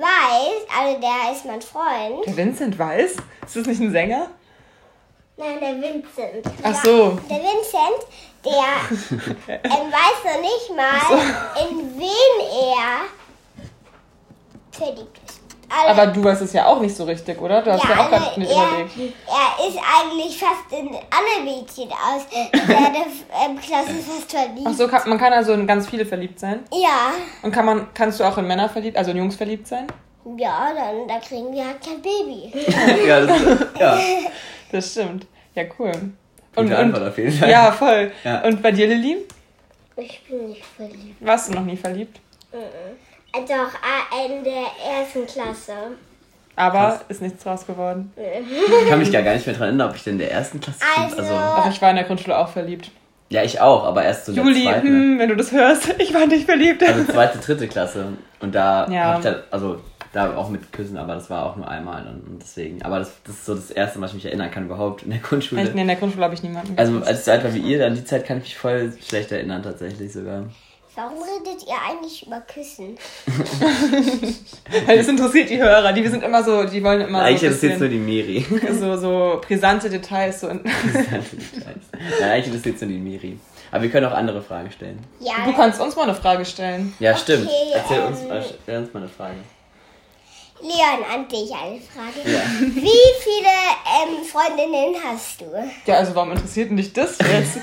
weiß, 0.00 0.66
also 0.78 1.00
der 1.00 1.32
ist 1.32 1.44
mein 1.44 1.62
Freund. 1.62 2.26
Der 2.26 2.36
Vincent 2.36 2.78
weiß? 2.78 3.12
Ist 3.46 3.56
das 3.56 3.66
nicht 3.66 3.80
ein 3.80 3.92
Sänger? 3.92 4.30
Nein, 5.36 5.60
der 5.60 5.74
Vincent. 5.74 6.46
Ach 6.62 6.84
so. 6.84 7.18
Der 7.28 7.38
Vincent, 7.38 8.06
der 8.44 9.54
ähm, 9.64 9.92
weiß 9.92 10.24
noch 10.24 10.40
nicht 10.40 10.70
mal, 10.74 11.68
in 11.68 11.98
wen 11.98 12.40
er 12.74 13.06
verliebt 14.72 15.25
Also, 15.68 16.00
Aber 16.02 16.12
du 16.12 16.22
weißt 16.22 16.42
es 16.42 16.52
ja 16.52 16.66
auch 16.66 16.80
nicht 16.80 16.94
so 16.96 17.04
richtig, 17.04 17.40
oder? 17.40 17.60
Du 17.62 17.72
hast 17.72 17.82
ja, 17.84 17.90
auch 17.90 18.10
also 18.12 18.24
gerade 18.24 18.40
nicht 18.40 18.52
er, 18.52 18.68
überlegt. 18.68 19.14
er 19.26 19.68
ist 19.68 19.78
eigentlich 19.78 20.38
fast 20.38 20.72
in 20.72 20.88
alle 20.88 21.44
Mädchen 21.44 21.90
aus 21.90 22.26
der 22.28 22.60
ähm, 23.44 23.58
Klasse 23.60 23.94
fast 23.94 24.30
verliebt. 24.30 24.66
Ach 24.66 24.72
so, 24.74 24.86
kann, 24.86 25.08
man 25.08 25.18
kann 25.18 25.32
also 25.32 25.52
in 25.52 25.66
ganz 25.66 25.88
viele 25.88 26.06
verliebt 26.06 26.38
sein. 26.38 26.60
Ja, 26.72 27.12
Und 27.42 27.50
kann 27.52 27.64
man, 27.66 27.88
kannst 27.94 28.20
du 28.20 28.24
auch 28.24 28.38
in 28.38 28.46
Männer 28.46 28.68
verliebt, 28.68 28.96
also 28.96 29.10
in 29.10 29.16
Jungs 29.16 29.36
verliebt 29.36 29.66
sein? 29.66 29.86
ja, 30.38 30.70
dann 30.74 31.06
da 31.06 31.18
kriegen 31.20 31.52
wir 31.52 31.64
halt 31.64 31.76
kein 31.84 32.02
Baby. 32.02 32.52
Ja, 33.06 33.24
das, 33.24 33.40
ja. 33.78 33.98
Das 34.72 34.90
stimmt. 34.90 35.26
Ja, 35.54 35.62
cool. 35.78 35.92
Gute 35.92 36.12
Und, 36.60 36.72
Antwort 36.72 37.02
und 37.02 37.08
auf 37.08 37.18
jeden 37.18 37.30
Fall. 37.32 37.48
ja, 37.50 37.70
voll. 37.70 38.10
Ja. 38.24 38.42
Und 38.42 38.60
bei 38.62 38.72
dir, 38.72 38.88
Lilly? 38.88 39.18
Ich 39.96 40.20
bin 40.28 40.48
nicht 40.48 40.64
verliebt. 40.64 41.16
Warst 41.20 41.48
du 41.48 41.54
noch 41.54 41.64
nie 41.64 41.76
verliebt? 41.76 42.18
Doch, 43.48 44.26
in 44.28 44.44
der 44.44 44.66
ersten 44.98 45.26
Klasse. 45.26 45.72
Aber 46.58 46.78
Krass. 46.78 47.00
ist 47.08 47.20
nichts 47.22 47.42
draus 47.44 47.66
geworden. 47.66 48.12
Ich 48.16 48.88
kann 48.88 48.98
mich 48.98 49.12
gar 49.12 49.20
nicht 49.22 49.46
mehr 49.46 49.54
dran 49.54 49.68
erinnern, 49.68 49.90
ob 49.90 49.96
ich 49.96 50.04
denn 50.04 50.14
in 50.14 50.18
der 50.20 50.32
ersten 50.32 50.58
Klasse 50.60 50.78
Also- 50.98 51.16
also 51.18 51.34
Ach, 51.34 51.70
ich 51.70 51.82
war 51.82 51.90
in 51.90 51.96
der 51.96 52.04
Grundschule 52.06 52.36
auch 52.38 52.48
verliebt. 52.48 52.90
Ja, 53.28 53.42
ich 53.42 53.60
auch, 53.60 53.84
aber 53.84 54.04
erst 54.04 54.26
so 54.26 54.32
in 54.32 54.36
der 54.36 54.44
Juli, 54.44 54.64
zweiten. 54.64 54.86
hm, 54.86 55.18
wenn 55.18 55.28
du 55.28 55.36
das 55.36 55.50
hörst, 55.52 55.94
ich 55.98 56.14
war 56.14 56.26
nicht 56.26 56.46
verliebt. 56.46 56.82
Also 56.82 57.04
zweite, 57.12 57.38
dritte 57.38 57.66
Klasse. 57.68 58.06
Und 58.40 58.54
da 58.54 58.88
Ja. 58.88 59.04
hab 59.12 59.18
ich 59.18 59.24
dann, 59.24 59.36
also 59.50 59.80
da 60.12 60.34
auch 60.36 60.48
mit 60.48 60.72
Küssen, 60.72 60.96
aber 60.96 61.14
das 61.16 61.28
war 61.28 61.44
auch 61.44 61.56
nur 61.56 61.68
einmal 61.68 62.06
und, 62.06 62.38
deswegen. 62.40 62.80
Aber 62.82 63.00
das, 63.00 63.10
das 63.24 63.34
ist 63.34 63.44
so 63.46 63.54
das 63.54 63.70
erste, 63.70 64.00
was 64.00 64.10
ich 64.12 64.14
mich 64.14 64.24
erinnern 64.26 64.50
kann 64.50 64.64
überhaupt 64.64 65.02
in 65.02 65.10
der 65.10 65.18
Grundschule. 65.18 65.62
Nee, 65.74 65.80
in 65.82 65.86
der 65.88 65.96
Grundschule 65.96 66.24
habe 66.24 66.34
ich 66.34 66.42
niemanden. 66.42 66.72
Also 66.78 67.00
als 67.04 67.18
ich 67.18 67.24
so 67.26 67.32
alt 67.32 67.44
war 67.44 67.52
wie 67.52 67.58
ihr, 67.58 67.84
an 67.84 67.94
die 67.96 68.04
Zeit 68.04 68.24
kann 68.24 68.38
ich 68.38 68.44
mich 68.44 68.56
voll 68.56 68.94
schlecht 69.06 69.30
erinnern 69.32 69.62
tatsächlich 69.62 70.10
sogar. 70.12 70.44
Warum 70.96 71.18
redet 71.22 71.62
ihr 71.66 71.74
eigentlich 71.86 72.26
über 72.26 72.40
Küssen? 72.40 72.96
Weil 74.86 74.96
das 74.96 75.06
interessiert 75.06 75.50
die 75.50 75.58
Hörer, 75.58 75.92
die 75.92 76.08
sind 76.08 76.22
immer 76.22 76.42
so, 76.42 76.64
die 76.64 76.82
wollen 76.82 77.02
immer 77.02 77.20
eigentlich 77.20 77.40
so, 77.40 77.46
ein 77.46 77.52
interessiert 77.52 77.80
nur 77.80 77.88
die 77.90 77.98
Miri. 77.98 78.46
so, 78.80 78.96
so 78.96 79.40
brisante 79.46 79.90
Details. 79.90 80.40
So 80.40 80.48
in, 80.48 80.62
Nein, 80.64 82.30
eigentlich 82.30 82.46
interessiert 82.46 82.80
nur 82.80 82.90
die 82.90 82.98
Miri. 82.98 83.38
Aber 83.70 83.82
wir 83.82 83.90
können 83.90 84.06
auch 84.06 84.16
andere 84.16 84.40
Fragen 84.40 84.70
stellen. 84.70 84.98
Ja, 85.20 85.44
du 85.44 85.52
kannst 85.52 85.78
uns 85.82 85.94
mal 85.96 86.04
eine 86.04 86.14
Frage 86.14 86.46
stellen. 86.46 86.94
Ja, 86.98 87.14
stimmt. 87.14 87.46
Okay, 87.46 87.72
Erzähl 87.74 87.98
ähm, 87.98 88.06
uns, 88.06 88.50
uns 88.86 88.94
mal 88.94 89.00
eine 89.00 89.10
Frage. 89.10 89.36
Leon, 90.62 91.04
an 91.12 91.28
dich 91.28 91.52
eine 91.52 91.78
Frage. 91.78 92.24
Ja. 92.24 92.40
Wie 92.58 93.06
viele 93.20 93.52
ähm, 94.00 94.24
Freundinnen 94.24 94.94
hast 95.04 95.42
du? 95.42 95.44
Ja, 95.84 95.96
also 95.96 96.14
warum 96.14 96.32
interessiert 96.32 96.70
denn 96.70 96.78
dich 96.78 96.94
das 96.94 97.18
jetzt? 97.18 97.58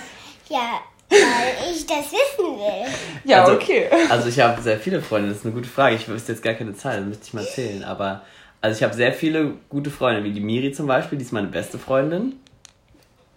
Ja, 0.50 0.82
weil 1.10 1.72
ich 1.74 1.86
das 1.86 2.12
wissen 2.12 2.58
will. 2.58 2.92
Ja, 3.26 3.42
Also- 3.44 3.54
okay. 3.54 3.88
Also 4.10 4.30
ich 4.30 4.40
habe 4.40 4.62
sehr 4.62 4.80
viele 4.80 5.02
Freunde, 5.02 5.30
das 5.30 5.40
ist 5.40 5.46
eine 5.46 5.54
gute 5.54 5.70
Frage. 5.70 5.96
Ich 5.96 6.08
wüsste 6.08 6.32
jetzt 6.34 6.42
gar 6.44 6.54
keine 6.54 6.74
Zahl, 6.76 6.98
das 6.98 7.06
müsste 7.06 7.24
ich 7.28 7.34
mal 7.34 7.46
zählen. 7.46 7.84
Aber 7.84 8.22
also 8.62 8.78
ich 8.78 8.84
habe 8.84 8.94
sehr 8.94 9.14
viele 9.14 9.52
gute 9.70 9.90
Freunde, 9.90 10.24
wie 10.24 10.32
die 10.32 10.40
Miri 10.42 10.72
zum 10.72 10.88
Beispiel, 10.88 11.18
die 11.18 11.24
ist 11.26 11.34
meine 11.34 11.48
beste 11.48 11.78
Freundin. 11.78 12.40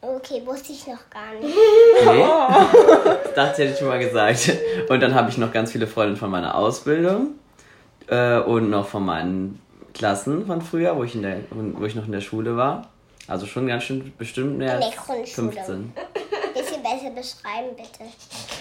Okay, 0.01 0.41
wusste 0.45 0.73
ich 0.73 0.87
noch 0.87 1.11
gar 1.11 1.33
nicht. 1.41 1.55
Nee. 2.05 2.25
Das 3.25 3.35
dachte 3.35 3.63
ich, 3.63 3.69
hätte 3.69 3.73
ich 3.75 3.79
schon 3.79 3.89
mal 3.89 3.99
gesagt. 3.99 4.53
Und 4.89 5.01
dann 5.01 5.15
habe 5.15 5.29
ich 5.31 5.37
noch 5.37 5.53
ganz 5.53 5.73
viele 5.73 5.87
Freunde 5.87 6.17
von 6.17 6.31
meiner 6.31 6.55
Ausbildung 6.55 7.35
äh, 8.09 8.39
und 8.39 8.71
noch 8.71 8.87
von 8.89 9.05
meinen 9.05 9.61
Klassen 9.95 10.47
von 10.47 10.63
früher, 10.63 10.97
wo 10.97 11.05
ich, 11.05 11.15
in 11.15 11.23
der, 11.23 11.39
wo 11.51 11.85
ich 11.85 11.95
noch 11.95 12.07
in 12.07 12.13
der 12.13 12.21
Schule 12.21 12.57
war. 12.57 12.89
Also 13.29 13.47
schon 13.47 13.67
ganz 13.67 13.83
schön 13.83 14.13
bestimmt 14.17 14.57
mehr 14.59 14.75
als 14.77 14.87
15. 15.35 15.93
Besser 16.87 17.11
beschreiben, 17.11 17.75
bitte. 17.76 18.05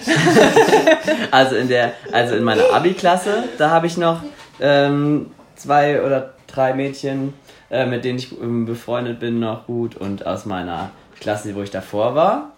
also 1.31 1.55
in 1.57 1.67
der, 1.67 1.93
also 2.11 2.35
in 2.35 2.43
meiner 2.43 2.73
Abi-Klasse, 2.73 3.43
da 3.59 3.69
habe 3.69 3.85
ich 3.85 3.97
noch 3.97 4.21
ähm, 4.59 5.31
zwei 5.55 6.01
oder 6.03 6.33
drei 6.47 6.73
Mädchen, 6.73 7.35
äh, 7.69 7.85
mit 7.85 8.03
denen 8.03 8.17
ich 8.17 8.31
ähm, 8.31 8.65
befreundet 8.65 9.19
bin, 9.19 9.39
noch 9.39 9.67
gut. 9.67 9.95
Und 9.95 10.25
aus 10.25 10.45
meiner 10.45 10.89
Klasse, 11.19 11.53
wo 11.53 11.61
ich 11.61 11.69
davor 11.69 12.15
war, 12.15 12.53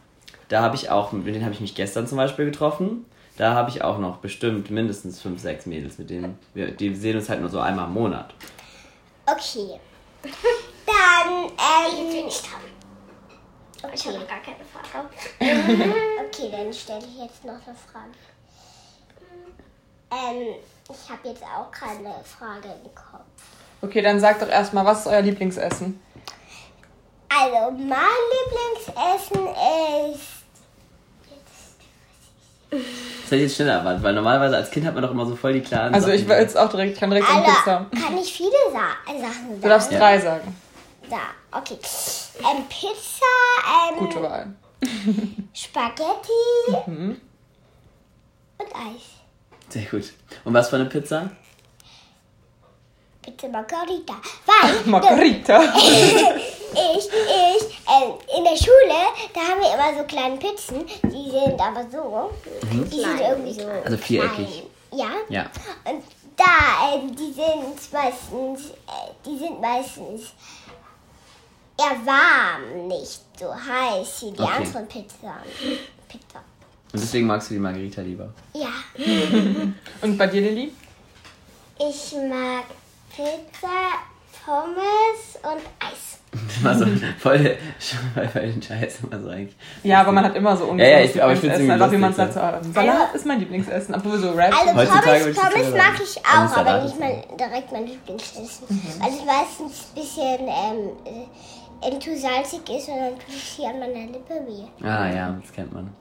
da 0.48 0.62
habe 0.62 0.78
ich 0.78 0.90
auch, 0.90 1.12
mit 1.12 1.28
denen 1.28 1.44
habe 1.44 1.54
ich 1.54 1.60
mich 1.60 1.76
gestern 1.76 2.08
zum 2.08 2.18
Beispiel 2.18 2.46
getroffen. 2.46 3.06
Da 3.36 3.54
habe 3.54 3.70
ich 3.70 3.84
auch 3.84 4.00
noch 4.00 4.18
bestimmt 4.18 4.72
mindestens 4.72 5.20
fünf, 5.22 5.42
sechs 5.42 5.66
Mädels, 5.66 5.98
mit 5.98 6.10
denen 6.10 6.40
wir, 6.54 6.72
die 6.72 6.96
sehen 6.96 7.18
uns 7.18 7.28
halt 7.28 7.42
nur 7.42 7.50
so 7.50 7.60
einmal 7.60 7.88
im 7.88 7.94
Monat. 7.94 8.34
Okay. 9.26 9.80
Dann, 10.86 11.44
ähm. 11.44 12.28
Ich 12.28 12.42
Okay. 13.88 13.96
Ich 13.96 14.08
habe 14.08 14.20
noch 14.20 14.28
gar 14.28 14.42
keine 14.42 14.58
Frage. 14.66 15.08
okay, 16.28 16.50
dann 16.52 16.74
stelle 16.74 17.00
ich 17.00 17.20
jetzt 17.20 17.46
noch 17.46 17.54
eine 17.54 17.76
Frage. 17.76 18.12
Ähm, 20.12 20.56
ich 20.90 21.10
habe 21.10 21.28
jetzt 21.28 21.44
auch 21.44 21.72
keine 21.72 22.14
Frage 22.24 22.68
im 22.84 22.96
Kopf. 22.96 23.26
Okay, 23.82 24.02
dann 24.02 24.20
sagt 24.20 24.42
doch 24.42 24.50
erstmal, 24.50 24.86
was 24.86 25.02
ist 25.02 25.08
euer 25.08 25.22
Lieblingsessen? 25.22 26.00
Also, 27.30 27.72
mein 27.72 28.00
Lieblingsessen 28.34 29.48
ist. 30.14 30.38
Das 32.70 33.32
hätte 33.32 33.36
ich 33.36 33.42
jetzt 33.44 33.56
schneller 33.56 33.74
erwartet, 33.74 34.04
weil 34.04 34.14
normalerweise 34.14 34.58
als 34.58 34.72
Kind 34.72 34.86
hat 34.86 34.94
man 34.94 35.04
doch 35.04 35.12
immer 35.12 35.26
so 35.26 35.36
voll 35.36 35.54
die 35.54 35.62
klaren. 35.62 35.94
Also, 35.94 36.10
ich 36.10 36.28
will 36.28 36.38
jetzt 36.38 36.58
auch 36.58 36.70
direkt, 36.70 36.94
ich 36.94 37.00
kann 37.00 37.10
direkt 37.10 37.30
Alter, 37.30 37.52
Pizza. 37.52 37.86
Kann 38.06 38.18
ich 38.18 38.34
viele 38.34 38.50
Sa 38.72 38.80
Sachen 39.06 39.22
sagen? 39.22 39.62
Du 39.62 39.70
darfst 39.70 39.92
drei 39.92 40.20
sagen. 40.20 40.56
Da, 41.10 41.58
okay. 41.58 41.78
Ähm, 42.40 42.66
Pizza, 42.68 43.26
ähm. 43.90 44.00
Gute 44.00 44.22
Wahl. 44.22 44.56
Spaghetti 45.54 46.86
mhm. 46.86 47.22
und 48.58 48.76
Eis. 48.76 49.04
Sehr 49.70 49.84
gut. 49.84 50.14
Und 50.44 50.54
was 50.54 50.70
für 50.70 50.76
eine 50.76 50.86
Pizza? 50.86 51.32
Pizza 53.22 53.48
Margarita. 53.48 54.16
Weil. 54.46 54.86
Margarita. 54.86 55.62
ich, 55.78 57.08
ich, 57.08 57.64
äh, 57.88 58.38
in 58.38 58.44
der 58.44 58.58
Schule, 58.58 59.00
da 59.34 59.40
haben 59.40 59.62
wir 59.62 59.74
immer 59.74 59.98
so 59.98 60.04
kleine 60.06 60.38
Pizzen, 60.38 60.86
die 61.04 61.32
sind 61.32 61.60
aber 61.60 61.86
so. 61.90 62.32
Mhm. 62.70 62.90
Die 62.90 63.00
sind 63.00 63.20
irgendwie 63.20 63.54
so. 63.54 63.68
Also 63.68 63.98
viereckig. 63.98 64.64
Klein. 64.92 65.00
Ja. 65.00 65.10
Ja. 65.30 65.46
Und 65.86 66.04
da, 66.38 66.96
äh, 66.96 67.08
die 67.12 67.34
sind 67.34 67.94
meistens, 67.94 68.70
äh, 68.70 69.12
die 69.26 69.38
sind 69.38 69.60
meistens 69.60 70.34
eher 71.78 72.06
warm, 72.06 72.88
nicht 72.88 73.22
so 73.40 73.54
heiß 73.54 74.24
wie 74.24 74.32
die 74.32 74.42
okay. 74.42 74.52
anderen 74.58 74.88
Pizzen. 74.88 75.30
Pizza. 76.08 76.40
Und 76.94 77.02
deswegen 77.02 77.28
magst 77.28 77.50
du 77.50 77.56
die 77.56 77.60
Margarita 77.60 78.02
lieber? 78.02 78.34
Ja. 78.54 78.70
Und 80.02 80.18
bei 80.18 80.28
dir, 80.28 80.42
Lilly? 80.42 80.72
Ich 81.80 82.16
mag 82.30 82.66
Pizza, 83.16 84.00
Pommes 84.44 85.36
und 85.44 85.62
Eis. 85.80 86.20
Das 86.32 86.64
war 86.64 86.76
so 86.76 86.86
voll, 87.20 87.58
voll 88.32 88.42
den 88.42 88.62
Scheiß 88.62 89.00
immer 89.04 89.22
so 89.22 89.30
eigentlich. 89.30 89.56
Ja, 89.84 90.02
aber 90.02 90.12
man 90.12 90.26
hat 90.26 90.36
immer 90.36 90.56
so 90.56 90.66
ungefähr 90.66 90.92
ja, 90.92 91.00
ja, 91.00 91.06
ich, 91.06 91.22
aber 91.24 91.34
ich 91.34 91.44
Essen, 91.44 91.70
einfach 91.70 91.92
wie 91.92 91.98
man 91.98 92.12
es 92.12 92.18
dazu 92.18 92.42
hat. 92.42 92.64
Salat 92.74 93.14
ist 93.14 93.26
mein 93.26 93.40
Lieblingsessen, 93.40 93.96
obwohl 93.96 94.18
so 94.18 94.32
Rap. 94.32 94.54
Also 94.54 94.74
Pommes, 94.74 95.38
Pommes 95.38 95.72
mag 95.72 95.94
ich 96.02 96.18
auch, 96.26 96.58
aber 96.58 96.84
nicht 96.84 97.00
mein, 97.00 97.24
direkt 97.38 97.72
mein 97.72 97.88
Lieblingsessen. 97.88 98.68
Mhm. 98.70 98.94
Weil 99.00 99.10
es 99.10 99.26
meistens 99.26 99.88
ein 99.90 100.02
bisschen 100.02 100.48
ähm, 100.48 101.28
äh, 101.82 102.00
zu 102.00 102.18
salzig 102.18 102.70
ist 102.70 102.90
und 102.90 102.98
dann 102.98 103.20
tut 103.20 103.30
es 103.30 103.56
hier 103.56 103.70
an 103.70 103.80
meiner 103.80 104.12
Lippe 104.12 104.34
weh. 104.46 104.86
Ah 104.86 105.10
ja, 105.10 105.38
das 105.42 105.52
kennt 105.52 105.74
man. 105.74 105.94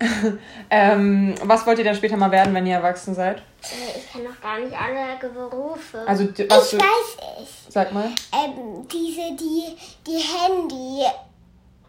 ähm, 0.70 1.34
was 1.42 1.66
wollt 1.66 1.78
ihr 1.78 1.84
denn 1.84 1.96
später 1.96 2.16
mal 2.16 2.30
werden, 2.30 2.54
wenn 2.54 2.66
ihr 2.66 2.76
erwachsen 2.76 3.14
seid? 3.14 3.38
Äh, 3.38 3.98
ich 3.98 4.12
kenne 4.12 4.28
noch 4.28 4.40
gar 4.40 4.58
nicht 4.60 4.72
alle 4.72 5.18
Berufe. 5.32 6.04
Also, 6.06 6.24
ich 6.24 6.38
weiß 6.38 7.16
es. 7.42 7.72
Sag 7.72 7.92
mal. 7.92 8.10
Ähm, 8.32 8.86
diese, 8.86 9.34
die, 9.36 9.76
die 10.06 10.22
Handy 10.22 11.04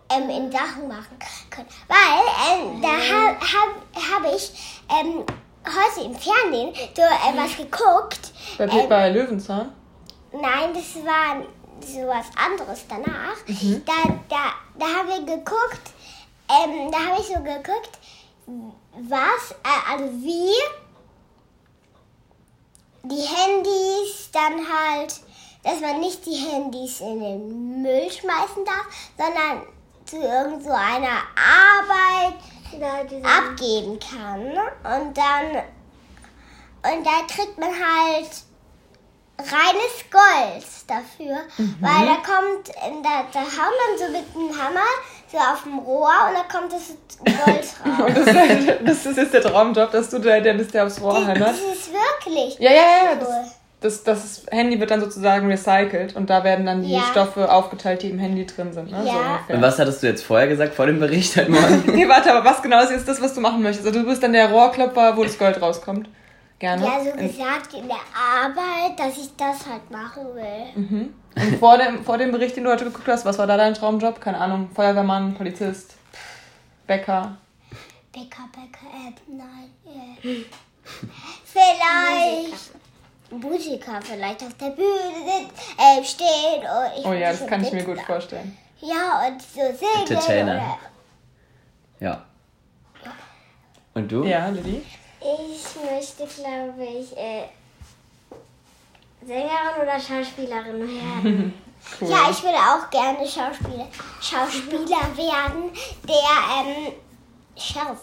ähm, 0.10 0.30
in 0.30 0.52
Sachen 0.52 0.88
machen 0.88 1.18
können. 1.50 1.68
Weil 1.88 2.58
ähm, 2.58 2.82
da 2.82 2.88
habe 2.88 3.40
hab, 3.40 4.26
hab 4.26 4.36
ich 4.36 4.52
ähm, 4.90 5.24
heute 5.66 6.06
im 6.06 6.16
Fernsehen 6.16 6.74
so 6.96 7.02
äh, 7.02 7.38
was 7.38 7.58
geguckt. 7.58 8.34
Bei, 8.58 8.66
ähm, 8.66 8.90
bei 8.90 9.10
Löwenzahn? 9.10 9.72
Nein, 10.32 10.74
das 10.74 10.96
war 11.04 11.44
so 11.86 12.08
was 12.08 12.28
anderes 12.36 12.86
danach. 12.88 13.38
Mhm. 13.48 13.84
Da, 13.86 14.20
da, 14.30 14.54
da 14.78 14.86
haben 14.86 15.10
wir 15.10 15.36
geguckt, 15.36 15.94
ähm, 16.50 16.92
da 16.92 17.00
habe 17.00 17.22
ich 17.22 17.28
so 17.28 17.36
geguckt, 17.36 18.00
was, 18.94 19.52
äh, 19.64 19.92
also 19.92 20.06
wie 20.24 20.54
die 23.04 23.22
Handys 23.22 24.30
dann 24.32 24.68
halt, 24.68 25.22
dass 25.64 25.80
man 25.82 26.00
nicht 26.00 26.26
die 26.26 26.36
Handys 26.36 27.00
in 27.02 27.20
den 27.20 27.82
Müll 27.82 28.12
schmeißen 28.12 28.66
darf, 28.66 28.88
sondern 29.18 29.68
zu 30.06 30.18
irgend 30.18 30.64
so 30.64 30.72
einer 30.72 31.24
Arbeit 31.36 32.36
abgeben 33.24 34.00
kann. 34.00 34.52
Und 34.52 35.18
dann, 35.18 35.64
und 36.84 37.06
da 37.06 37.22
kriegt 37.28 37.58
man 37.58 37.70
halt 37.70 38.30
reines 39.40 40.04
Gold 40.12 40.66
dafür, 40.88 41.38
mhm. 41.58 41.76
weil 41.80 42.06
da 42.06 42.16
kommt, 42.16 42.70
da, 43.04 43.26
da 43.32 43.40
hauen 43.40 43.76
dann 43.88 43.98
so 43.98 44.12
mit 44.12 44.36
dem 44.36 44.62
Hammer 44.62 44.88
so 45.32 45.38
auf 45.38 45.64
dem 45.64 45.80
Rohr 45.80 46.10
und 46.28 46.36
da 46.36 46.44
kommt 46.52 46.74
das 46.74 46.98
Gold 47.20 47.68
raus. 48.00 48.08
und 48.08 48.18
das, 48.18 49.04
das, 49.04 49.06
ist 49.06 49.18
jetzt 49.18 49.34
der 49.34 49.42
Traumjob, 49.42 49.92
dass 49.92 50.10
du 50.10 50.20
der, 50.20 50.42
der 50.42 50.54
bist, 50.54 50.74
der 50.74 50.86
aufs 50.86 51.02
Rohr 51.02 51.26
hämmert? 51.26 51.50
Das 51.50 51.60
ist 51.60 51.92
wirklich. 51.92 52.60
Ja, 52.60 52.72
ja, 52.72 52.82
ja. 52.82 53.16
Das, 53.82 54.04
das, 54.04 54.04
das, 54.04 54.46
Handy 54.52 54.80
wird 54.80 54.92
dann 54.92 55.00
sozusagen 55.00 55.48
recycelt 55.48 56.16
und 56.16 56.30
da 56.30 56.44
werden 56.44 56.66
dann 56.66 56.82
die 56.82 56.94
ja. 56.94 57.02
Stoffe 57.12 57.52
aufgeteilt, 57.52 58.02
die 58.02 58.10
im 58.10 58.20
Handy 58.20 58.46
drin 58.46 58.74
sind. 58.74 58.92
Ne? 58.92 59.04
Ja. 59.06 59.40
So 59.48 59.54
und 59.54 59.62
was 59.62 59.80
hattest 59.80 60.04
du 60.04 60.08
jetzt 60.08 60.24
vorher 60.24 60.48
gesagt, 60.48 60.74
vor 60.74 60.88
dem 60.88 61.00
Bericht 61.00 61.38
heute 61.38 61.52
Morgen? 61.52 61.84
nee, 61.94 62.08
warte, 62.08 62.34
aber 62.34 62.44
was 62.44 62.62
genau 62.62 62.82
ist 62.82 62.92
jetzt 62.92 63.08
das, 63.08 63.22
was 63.22 63.34
du 63.34 63.42
machen 63.42 63.62
möchtest? 63.62 63.88
Also 63.88 64.00
du 64.00 64.06
bist 64.06 64.24
dann 64.24 64.34
der 64.34 64.50
Rohrklopper, 64.50 65.16
wo 65.16 65.24
das 65.24 65.38
Gold 65.38 65.62
rauskommt. 65.62 66.10
Gerne. 66.60 66.86
Ja, 66.86 67.04
so 67.04 67.12
gesagt 67.12 67.74
in 67.74 67.88
der 67.88 68.02
Arbeit, 68.14 69.00
dass 69.00 69.18
ich 69.18 69.34
das 69.38 69.66
halt 69.66 69.90
machen 69.90 70.36
will. 70.36 70.84
Mhm. 70.84 71.14
Und 71.36 71.58
vor 71.58 71.78
dem, 71.78 72.04
vor 72.04 72.18
dem 72.18 72.34
Bericht, 72.34 72.58
den 72.58 72.66
du 72.66 72.70
heute 72.70 72.84
geguckt 72.84 73.08
hast, 73.08 73.24
was 73.24 73.38
war 73.38 73.48
da 73.48 73.56
dein 73.56 73.74
Traumjob? 73.74 74.20
Keine 74.20 74.40
Ahnung, 74.40 74.70
Feuerwehrmann, 74.76 75.36
Polizist, 75.36 75.96
Bäcker. 76.86 77.38
Bäcker, 78.12 78.50
Bäcker, 78.52 78.88
äh, 78.94 79.14
nein. 79.32 79.72
Äh. 80.22 80.44
vielleicht 81.46 82.72
Musiker. 83.32 84.00
vielleicht 84.04 84.44
auf 84.44 84.54
der 84.56 84.72
Bühne 84.72 85.14
sind, 85.14 85.52
äh, 85.78 86.04
stehen. 86.04 86.64
Oh, 86.64 87.10
oh 87.10 87.14
ja, 87.14 87.32
das 87.32 87.48
kann 87.48 87.64
ich 87.64 87.72
mir 87.72 87.84
gut 87.84 88.02
vorstellen. 88.02 88.58
Ja, 88.82 89.28
und 89.28 89.42
so 89.42 89.60
singen. 89.60 90.00
Entertainer. 90.00 90.78
Ja. 92.02 92.26
Und 93.94 94.12
du? 94.12 94.24
Ja, 94.24 94.50
Lilly? 94.50 94.82
Ich 95.22 95.84
möchte, 95.84 96.42
glaube 96.42 96.86
ich, 96.86 97.18
äh, 97.18 97.46
Sängerin 99.26 99.82
oder 99.82 100.00
Schauspielerin 100.00 100.80
werden. 100.82 101.54
cool. 102.02 102.10
Ja, 102.10 102.30
ich 102.32 102.42
würde 102.42 102.58
auch 102.58 102.90
gerne 102.90 103.28
Schauspieler, 103.28 103.88
Schauspieler 104.22 105.18
werden, 105.18 105.72
der 106.08 106.66
ähm, 106.66 106.94
scharf 107.58 108.00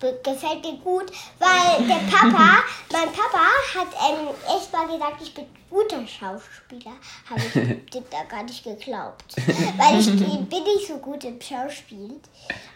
gefällt 0.00 0.62
mir 0.64 0.78
gut, 0.82 1.12
weil 1.38 1.86
der 1.86 2.10
Papa, 2.10 2.58
mein 2.92 3.12
Papa 3.12 3.44
hat 3.74 3.88
ähm, 4.08 4.28
echt 4.56 4.72
mal 4.72 4.86
gesagt, 4.86 5.22
ich 5.22 5.34
bin 5.34 5.46
guter 5.70 6.06
Schauspieler. 6.06 6.96
Habe 7.28 7.40
ich 7.40 7.52
dem 7.92 8.04
da 8.10 8.24
gar 8.28 8.42
nicht 8.42 8.64
geglaubt. 8.64 9.36
Weil 9.36 10.00
ich 10.00 10.10
bin 10.10 10.48
nicht 10.48 10.88
so 10.88 10.96
gut 10.98 11.24
im 11.24 11.40
Schauspiel. 11.40 12.20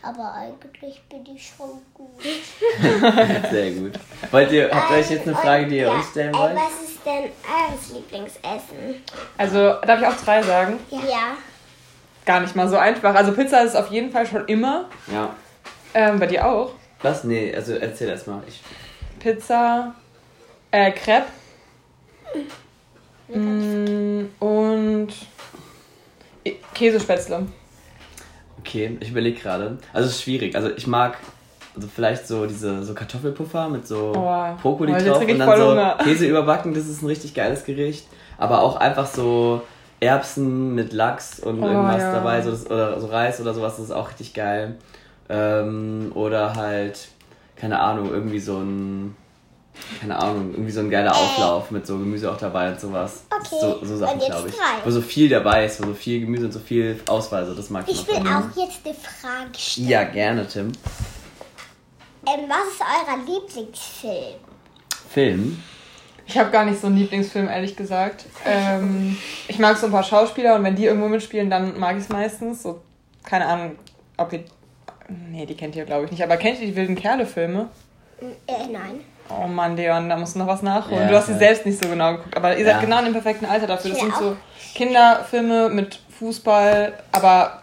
Aber 0.03 0.33
eigentlich 0.33 1.03
bin 1.09 1.25
ich 1.35 1.53
schon 1.57 1.83
gut. 1.93 2.23
Sehr 3.51 3.71
gut. 3.73 3.93
Wollt 4.31 4.53
ihr, 4.53 4.71
habt 4.71 4.91
ihr 4.91 4.97
euch 4.99 5.11
jetzt 5.11 5.27
eine 5.27 5.37
Frage, 5.37 5.67
die 5.67 5.79
ihr 5.79 5.87
ja, 5.87 5.93
uns 5.93 6.11
stellen 6.11 6.35
wollt? 6.35 6.55
was 6.55 6.89
ist 6.89 7.05
denn 7.05 7.25
eures 7.25 7.93
Lieblingsessen? 7.93 9.03
Also, 9.37 9.75
darf 9.87 10.01
ich 10.01 10.07
auch 10.07 10.25
drei 10.25 10.43
sagen? 10.43 10.79
Ja. 10.91 11.37
Gar 12.25 12.41
nicht 12.41 12.57
mal 12.57 12.69
so 12.69 12.77
einfach. 12.77 13.15
Also 13.15 13.33
Pizza 13.33 13.63
ist 13.63 13.77
auf 13.77 13.91
jeden 13.91 14.11
Fall 14.11 14.27
schon 14.27 14.47
immer. 14.47 14.89
Ja. 15.13 15.35
Ähm, 15.93 16.19
bei 16.19 16.27
dir 16.27 16.47
auch? 16.47 16.73
Was? 17.05 17.23
Nee, 17.23 17.55
also 17.55 17.75
erzähl 17.75 18.09
erst 18.09 18.27
mal. 18.27 18.43
Ich... 18.49 18.63
Pizza, 19.21 19.95
äh, 20.71 20.91
Crepe. 20.91 21.27
Mm, 23.29 24.25
und 24.41 25.09
Käsespätzle. 26.73 27.47
Okay, 28.59 28.97
ich 29.01 29.11
überlege 29.11 29.39
gerade. 29.39 29.77
Also 29.93 30.09
es 30.09 30.15
ist 30.15 30.23
schwierig. 30.23 30.57
Also 30.57 30.71
ich 30.75 30.87
mag 30.87 31.19
also 31.77 31.89
vielleicht 31.95 32.27
so 32.27 32.47
diese 32.47 32.83
so 32.85 32.95
Kartoffelpuffer 32.95 33.69
mit 33.69 33.87
so 33.87 34.13
oh, 34.17 34.57
Brokkoli 34.63 34.93
drauf 34.93 35.21
und 35.21 35.39
dann 35.39 35.59
so 35.59 35.71
Hunger. 35.73 35.99
Käse 36.03 36.27
überbacken, 36.27 36.73
das 36.73 36.87
ist 36.87 37.03
ein 37.03 37.07
richtig 37.07 37.35
geiles 37.35 37.67
Gericht. 37.67 38.07
Aber 38.39 38.63
auch 38.63 38.77
einfach 38.77 39.07
so 39.07 39.61
Erbsen 40.01 40.75
mit 40.75 40.95
Lachs 40.95 41.39
und 41.39 41.63
oh, 41.63 41.67
irgendwas 41.67 42.01
ja. 42.01 42.13
dabei, 42.13 42.41
so 42.41 42.51
das, 42.51 42.67
oder 42.67 42.99
so 42.99 43.09
Reis 43.09 43.41
oder 43.43 43.53
sowas, 43.53 43.77
das 43.77 43.87
ist 43.87 43.93
auch 43.93 44.09
richtig 44.09 44.33
geil. 44.33 44.77
Ähm, 45.29 46.13
oder 46.15 46.55
halt, 46.55 47.09
keine 47.57 47.81
Ahnung, 47.81 48.11
irgendwie 48.11 48.41
so 48.41 48.59
ein 48.59 49.17
keine 50.01 50.17
Ahnung, 50.17 50.53
irgendwie 50.53 50.71
so 50.71 50.81
ein 50.81 50.91
geiler 50.91 51.11
äh. 51.11 51.15
Auflauf 51.15 51.71
mit 51.71 51.87
so 51.87 51.99
Gemüse 51.99 52.31
auch 52.31 52.39
dabei 52.39 52.71
und 52.71 52.81
sowas. 52.81 53.25
Okay. 53.31 53.57
So, 53.61 53.85
so 53.85 53.97
Sachen, 53.97 54.19
glaube 54.19 54.49
ich. 54.49 54.55
Drei. 54.55 54.85
Wo 54.85 54.91
so 54.91 55.01
viel 55.01 55.29
dabei 55.29 55.65
ist, 55.65 55.83
wo 55.83 55.87
so 55.87 55.95
viel 55.95 56.21
Gemüse 56.21 56.47
und 56.47 56.53
so 56.53 56.61
viel 56.61 57.01
Auswahl, 57.09 57.45
so 57.47 57.55
das 57.55 57.71
mag 57.71 57.85
ich 57.89 58.01
Ich 58.01 58.09
will 58.09 58.17
auch 58.19 58.57
jetzt 58.57 58.81
eine 58.85 58.95
Frage 58.95 59.59
stellen. 59.59 59.89
Ja, 59.89 60.05
gerne, 60.05 60.47
Tim. 60.47 60.73
Ähm, 62.27 62.49
was 62.49 62.73
ist 62.73 62.81
euer 62.81 63.19
Lieblingsfilm? 63.19 64.41
Film? 65.11 65.63
Ich 66.27 66.39
habe 66.39 66.51
gar 66.51 66.65
nicht 66.65 66.81
so 66.81 66.87
einen 66.87 66.97
Lieblingsfilm, 66.97 67.49
ehrlich 67.49 67.77
gesagt. 67.77 68.25
Ähm, 68.47 69.19
ich 69.47 69.59
mag 69.59 69.77
so 69.77 69.87
ein 69.87 69.93
paar 69.93 70.05
Schauspieler 70.05 70.55
und 70.55 70.65
wenn 70.65 70.75
die 70.75 70.87
irgendwo 70.87 71.09
mitspielen, 71.09 71.51
dann 71.51 71.79
mag 71.79 71.97
ich 71.97 72.05
es 72.05 72.09
meistens. 72.09 72.63
So, 72.63 72.81
keine 73.25 73.47
Ahnung, 73.47 73.77
ob 74.17 74.33
ihr. 74.33 74.45
Nee, 75.09 75.47
die 75.47 75.55
kennt 75.55 75.77
ihr, 75.77 75.85
glaube 75.85 76.05
ich, 76.05 76.11
nicht. 76.11 76.23
Aber 76.23 76.37
kennt 76.37 76.61
ihr 76.61 76.67
die 76.67 76.77
wilden 76.77 76.97
Kerle-Filme? 76.97 77.69
Äh, 78.47 78.67
nein. 78.73 79.01
Oh 79.29 79.47
Mann, 79.47 79.77
Leon, 79.77 80.09
da 80.09 80.17
musst 80.17 80.35
du 80.35 80.39
noch 80.39 80.47
was 80.47 80.63
nachholen. 80.63 81.03
Ja, 81.03 81.09
du 81.09 81.17
hast 81.17 81.29
sie 81.29 81.39
selbst 81.39 81.65
nicht 81.65 81.83
so 81.83 81.89
genau 81.89 82.13
geguckt, 82.13 82.37
aber 82.37 82.57
ihr 82.57 82.65
seid 82.65 82.75
ja. 82.75 82.81
genau 82.81 82.99
in 82.99 83.07
dem 83.07 83.15
perfekten 83.15 83.47
Alter 83.47 83.67
dafür. 83.67 83.93
Das 83.93 84.01
sind 84.01 84.15
so 84.15 84.37
Kinderfilme 84.75 85.71
mit 85.71 85.99
Fußball, 86.19 86.93
aber 87.11 87.63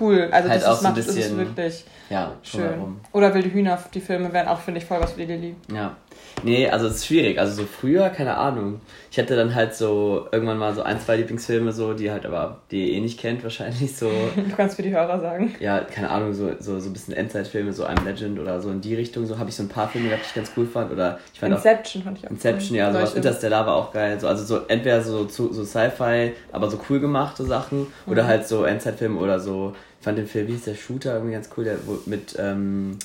cool. 0.00 0.28
Also 0.32 0.48
halt 0.48 0.62
das, 0.62 0.76
ist, 0.76 0.82
macht, 0.82 1.02
so 1.02 1.18
ist 1.18 1.36
wirklich 1.36 1.84
ja, 2.08 2.32
schön. 2.42 3.00
Oder 3.12 3.34
Wilde 3.34 3.52
Hühner, 3.52 3.78
die 3.92 4.00
Filme 4.00 4.32
wären 4.32 4.48
auch, 4.48 4.60
finde 4.60 4.80
ich, 4.80 4.86
voll 4.86 5.00
was 5.00 5.12
für 5.12 5.20
die 5.20 5.26
Lilly. 5.26 5.56
Ja. 5.72 5.94
Nee, 6.42 6.68
also 6.68 6.86
es 6.86 6.96
ist 6.96 7.06
schwierig. 7.06 7.38
Also 7.38 7.62
so 7.62 7.68
früher, 7.68 8.08
keine 8.10 8.36
Ahnung. 8.36 8.80
Ich 9.10 9.18
hatte 9.18 9.36
dann 9.36 9.54
halt 9.54 9.74
so 9.74 10.28
irgendwann 10.30 10.58
mal 10.58 10.74
so 10.74 10.82
ein, 10.82 11.00
zwei 11.00 11.16
Lieblingsfilme, 11.16 11.72
so, 11.72 11.94
die 11.94 12.10
halt 12.10 12.26
aber, 12.26 12.58
die 12.70 12.88
ihr 12.88 12.96
eh 12.96 13.00
nicht 13.00 13.18
kennt, 13.18 13.42
wahrscheinlich 13.42 13.96
so. 13.96 14.10
Du 14.36 14.56
kannst 14.56 14.76
für 14.76 14.82
die 14.82 14.90
Hörer 14.90 15.20
sagen. 15.20 15.54
Ja, 15.60 15.80
keine 15.80 16.10
Ahnung, 16.10 16.34
so, 16.34 16.50
so, 16.60 16.78
so 16.78 16.90
ein 16.90 16.92
bisschen 16.92 17.14
Endzeitfilme, 17.14 17.72
so 17.72 17.84
I'm 17.86 18.04
Legend 18.04 18.38
oder 18.38 18.60
so 18.60 18.70
in 18.70 18.80
die 18.80 18.94
Richtung. 18.94 19.26
So 19.26 19.38
habe 19.38 19.50
ich 19.50 19.56
so 19.56 19.62
ein 19.62 19.68
paar 19.68 19.88
Filme 19.88 20.08
gehabt, 20.08 20.24
die 20.24 20.28
ich 20.28 20.34
ganz 20.34 20.52
cool 20.56 20.66
fand. 20.66 20.92
Oder 20.92 21.18
ich 21.32 21.40
fand 21.40 21.54
Inception 21.54 22.02
auch, 22.02 22.04
fand 22.06 22.18
ich 22.18 22.26
auch 22.26 22.30
Inception, 22.30 22.70
cool. 22.72 22.76
ja, 22.76 22.92
sowas. 22.92 23.14
Interstellar 23.14 23.66
war 23.66 23.74
auch 23.74 23.92
geil. 23.92 24.18
So, 24.20 24.28
also 24.28 24.44
so 24.44 24.66
entweder 24.68 25.02
so, 25.02 25.28
so, 25.28 25.52
so 25.52 25.64
Sci-Fi, 25.64 26.32
aber 26.52 26.70
so 26.70 26.78
cool 26.88 27.00
gemachte 27.00 27.44
Sachen. 27.44 27.80
Mhm. 27.80 28.12
Oder 28.12 28.26
halt 28.26 28.46
so 28.46 28.64
Endzeitfilme 28.64 29.18
oder 29.18 29.40
so. 29.40 29.74
Ich 29.98 30.04
fand 30.04 30.18
den 30.18 30.26
Film, 30.26 30.46
wie 30.46 30.52
hieß 30.52 30.64
der 30.64 30.74
Shooter, 30.74 31.14
irgendwie 31.14 31.32
ganz 31.32 31.50
cool, 31.56 31.64
der 31.64 31.76
mit, 32.06 32.36
ähm, 32.38 32.98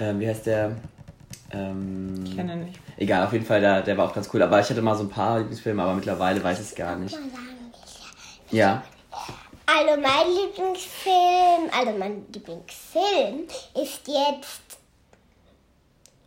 ähm, 0.00 0.20
wie 0.20 0.28
heißt 0.28 0.46
der? 0.46 0.76
Ähm, 1.52 2.24
ich 2.24 2.36
kenne 2.36 2.54
ihn 2.54 2.64
nicht. 2.64 2.80
Egal, 2.96 3.26
auf 3.26 3.32
jeden 3.32 3.44
Fall, 3.44 3.60
der, 3.60 3.82
der 3.82 3.96
war 3.98 4.06
auch 4.08 4.14
ganz 4.14 4.28
cool. 4.32 4.42
Aber 4.42 4.60
ich 4.60 4.68
hatte 4.68 4.82
mal 4.82 4.96
so 4.96 5.04
ein 5.04 5.10
paar 5.10 5.38
Lieblingsfilme, 5.38 5.82
aber 5.82 5.94
mittlerweile 5.94 6.42
weiß 6.42 6.60
ich 6.60 6.66
es 6.66 6.74
gar 6.74 6.96
nicht. 6.96 7.16
Ja. 8.50 8.82
Also 9.66 10.00
mein 10.00 10.28
Lieblingsfilm, 10.34 11.70
also 11.76 11.98
mein 11.98 12.26
Lieblingsfilm 12.32 13.44
ist 13.74 14.00
jetzt 14.06 14.78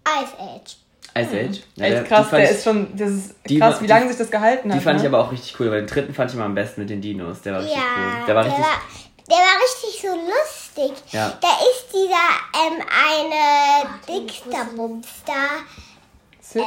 Ice 0.08 0.34
Age. 0.40 0.78
Ice 1.18 1.40
Age? 1.40 1.62
Ja, 1.76 1.90
der, 1.90 2.04
krass, 2.04 2.30
der 2.30 2.50
ist 2.50 2.64
schon, 2.64 2.96
das 2.96 3.12
ist 3.12 3.36
krass, 3.58 3.82
wie 3.82 3.88
lange 3.88 4.08
sich 4.08 4.18
das 4.18 4.32
gehalten 4.32 4.72
hat. 4.72 4.80
Die 4.80 4.84
fand 4.84 4.98
ne? 4.98 5.04
ich 5.04 5.08
aber 5.08 5.20
auch 5.20 5.32
richtig 5.32 5.60
cool, 5.60 5.70
weil 5.72 5.82
den 5.82 5.88
dritten 5.88 6.14
fand 6.14 6.32
ich 6.32 6.36
immer 6.36 6.46
am 6.46 6.56
besten 6.56 6.82
mit 6.82 6.90
den 6.90 7.02
Dinos. 7.02 7.42
Der 7.42 7.54
war 7.54 7.62
richtig 7.62 7.78
ja, 7.78 7.84
cool. 7.98 8.26
Der 8.28 8.36
war 8.36 8.46
richtig. 8.46 8.64
War, 8.64 8.82
der 9.30 9.38
war 9.38 9.60
richtig 9.62 10.02
so 10.02 10.08
lustig. 10.16 10.94
Ja. 11.12 11.34
Da 11.42 11.48
ist 11.70 11.88
dieser 11.92 12.30
ähm, 12.54 12.82
eine 13.06 13.90
Dicksterbums 14.08 15.08
da. 15.26 16.60
Äh, 16.60 16.64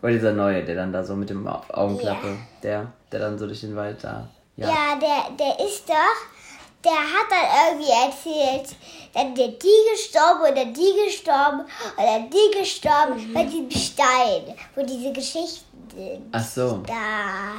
Oder 0.00 0.12
dieser 0.12 0.32
neue, 0.32 0.64
der 0.64 0.76
dann 0.76 0.92
da 0.92 1.04
so 1.04 1.16
mit 1.16 1.28
dem 1.28 1.46
Augenklappe, 1.46 2.28
yeah. 2.28 2.36
der, 2.62 2.92
der 3.10 3.20
dann 3.20 3.38
so 3.38 3.46
durch 3.46 3.60
den 3.60 3.74
Wald 3.74 4.02
da. 4.02 4.28
Ja, 4.56 4.68
ja 4.68 4.98
der, 4.98 5.36
der 5.36 5.66
ist 5.66 5.88
doch, 5.88 5.94
der 6.84 6.92
hat 6.92 7.26
dann 7.30 7.74
irgendwie 7.74 7.90
erzählt, 7.90 8.76
dann 9.12 9.34
der 9.34 9.48
die 9.48 9.90
gestorben 9.92 10.40
oder 10.42 10.64
die 10.66 11.04
gestorben 11.04 11.64
oder 11.96 12.20
die 12.20 12.58
gestorben 12.58 13.28
mhm. 13.28 13.34
bei 13.34 13.44
diesem 13.44 13.70
Stein, 13.70 14.56
wo 14.74 14.82
diese 14.82 15.12
Geschichten 15.12 15.88
sind. 15.94 16.26
Ach 16.32 16.44
so. 16.44 16.82
Da. 16.86 17.56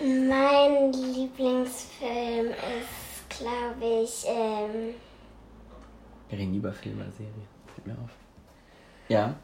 Mein 0.00 0.92
Lieblingsfilm 0.92 2.48
ist, 2.48 3.38
glaube 3.38 4.02
ich, 4.02 4.24
ähm. 4.26 4.94
Wir 6.28 6.38
reden 6.38 6.52
lieber 6.52 6.72
Film 6.72 7.00
oder 7.00 7.12
Serie. 7.12 7.32
Fällt 7.72 7.86
mir 7.86 7.92
auf. 7.92 8.10
Ja. 9.08 9.34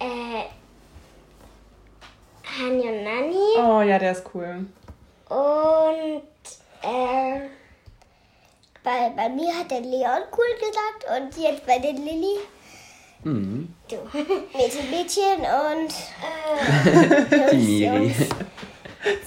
Äh. 0.00 0.44
Hanyo 2.42 3.02
Nani. 3.04 3.36
Oh 3.58 3.82
ja, 3.82 3.98
der 3.98 4.12
ist 4.12 4.24
cool. 4.34 4.66
Und 5.28 6.22
äh. 6.82 7.40
Bei, 8.82 9.10
bei 9.14 9.28
mir 9.28 9.54
hat 9.56 9.70
der 9.70 9.82
Leon 9.82 10.22
cool 10.32 10.46
gesagt 10.58 11.04
und 11.16 11.42
jetzt 11.42 11.64
bei 11.66 11.78
den 11.78 11.96
Lilly. 12.04 12.38
Mhm. 13.22 13.74
Du. 13.88 13.96
Mädchen, 14.56 14.90
Mädchen 14.90 15.40
und. 15.40 15.92
Äh, 16.86 17.50
Die 17.52 17.56
Miri. 17.56 18.14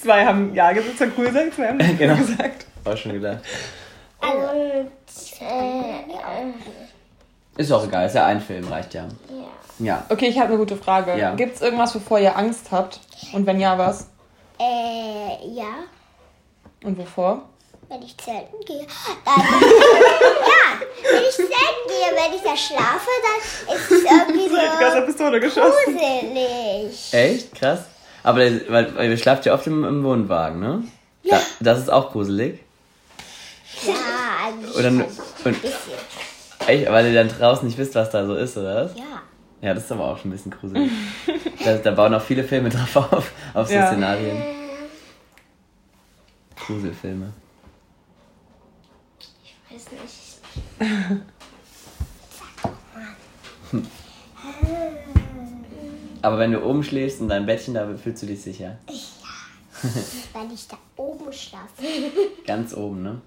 Zwei 0.02 0.26
haben 0.26 0.54
Ja 0.54 0.72
gesagt, 0.72 1.12
cool 1.18 1.28
gesagt, 1.28 1.56
zwei 1.56 1.68
haben 1.68 1.78
genau. 1.98 2.16
gesagt. 2.16 2.66
Auch 2.86 2.98
schon 2.98 3.14
gedacht. 3.14 3.40
Und, 4.22 4.90
äh, 5.42 6.54
ist 7.56 7.72
auch 7.72 7.86
egal, 7.86 8.08
ist 8.08 8.16
ja 8.16 8.26
ein 8.26 8.42
Film, 8.42 8.68
reicht 8.68 8.94
ja. 8.94 9.04
Ja. 9.80 9.86
ja. 9.86 10.06
Okay, 10.10 10.28
ich 10.28 10.38
habe 10.38 10.50
eine 10.50 10.58
gute 10.58 10.76
Frage. 10.76 11.18
Ja. 11.18 11.36
Gibt 11.36 11.56
es 11.56 11.62
irgendwas, 11.62 11.94
wovor 11.94 12.20
ihr 12.20 12.36
Angst 12.36 12.72
habt? 12.72 13.00
Und 13.32 13.46
wenn 13.46 13.60
ja, 13.60 13.78
was? 13.78 14.08
Äh, 14.60 15.48
ja. 15.54 15.84
Und 16.84 16.98
wovor? 16.98 17.44
Wenn 17.90 18.02
ich 18.02 18.18
zelten 18.18 18.64
gehe. 18.66 18.88
Dann, 19.26 19.36
ja, 19.36 20.80
wenn 21.12 21.22
ich 21.22 21.36
zelten 21.36 21.86
gehe, 21.88 22.10
wenn 22.16 22.34
ich 22.36 22.42
da 22.42 22.58
schlafe, 22.58 23.10
dann 23.22 23.76
ist 23.76 23.92
es 23.92 24.04
irgendwie 24.04 24.50
so 25.50 25.62
gruselig. 25.62 27.14
Echt? 27.14 27.54
Krass. 27.56 27.80
Aber 28.24 28.40
weil, 28.40 28.96
weil 28.96 29.10
ihr 29.10 29.18
schlaft 29.18 29.46
ja 29.46 29.54
oft 29.54 29.68
im, 29.68 29.84
im 29.84 30.04
Wohnwagen, 30.04 30.60
ne? 30.60 30.84
Ja. 31.24 31.38
Da, 31.38 31.74
das 31.74 31.80
ist 31.80 31.90
auch 31.90 32.12
gruselig. 32.12 32.60
Ja, 33.86 33.94
oder, 34.78 34.88
und, 34.90 35.02
ein 35.02 35.54
bisschen. 35.54 35.94
Echt? 36.68 36.90
Weil 36.90 37.08
ihr 37.08 37.14
dann 37.14 37.30
draußen 37.30 37.68
nicht 37.68 37.78
wisst, 37.78 37.96
was 37.96 38.10
da 38.10 38.26
so 38.26 38.36
ist, 38.36 38.58
oder 38.58 38.86
was? 38.86 38.96
Ja. 38.98 39.22
Ja, 39.62 39.74
das 39.74 39.86
ist 39.86 39.92
aber 39.94 40.06
auch 40.06 40.18
schon 40.18 40.30
ein 40.30 40.34
bisschen 40.34 40.52
gruselig. 40.52 40.92
da, 41.64 41.78
da, 41.78 41.92
bauen 41.92 42.14
auch 42.14 42.22
viele 42.22 42.44
Filme 42.44 42.70
drauf 42.94 42.96
auf, 42.98 43.32
auf 43.54 43.68
so 43.68 43.74
ja. 43.74 43.88
Szenarien. 43.88 44.44
Gruselfilme. 46.66 47.32
Ich 49.20 49.56
weiß 49.70 49.86
nicht. 49.92 51.22
Hm. 53.72 53.88
Aber 56.24 56.40
wenn 56.40 56.54
du 56.54 56.64
oben 56.64 56.84
schläfst 56.84 57.20
in 57.20 57.28
deinem 57.28 57.46
Bettchen, 57.46 57.74
da 57.74 57.86
fühlst 57.98 58.24
du 58.24 58.28
dich 58.28 58.42
sicher. 58.42 58.78
Ja, 58.90 59.84
weil 60.34 60.52
ich 60.54 60.66
da 60.70 60.78
oben 60.96 61.32
schlafe. 61.34 61.84
Ganz 62.48 62.74
oben, 62.74 63.04
ne? 63.04 63.22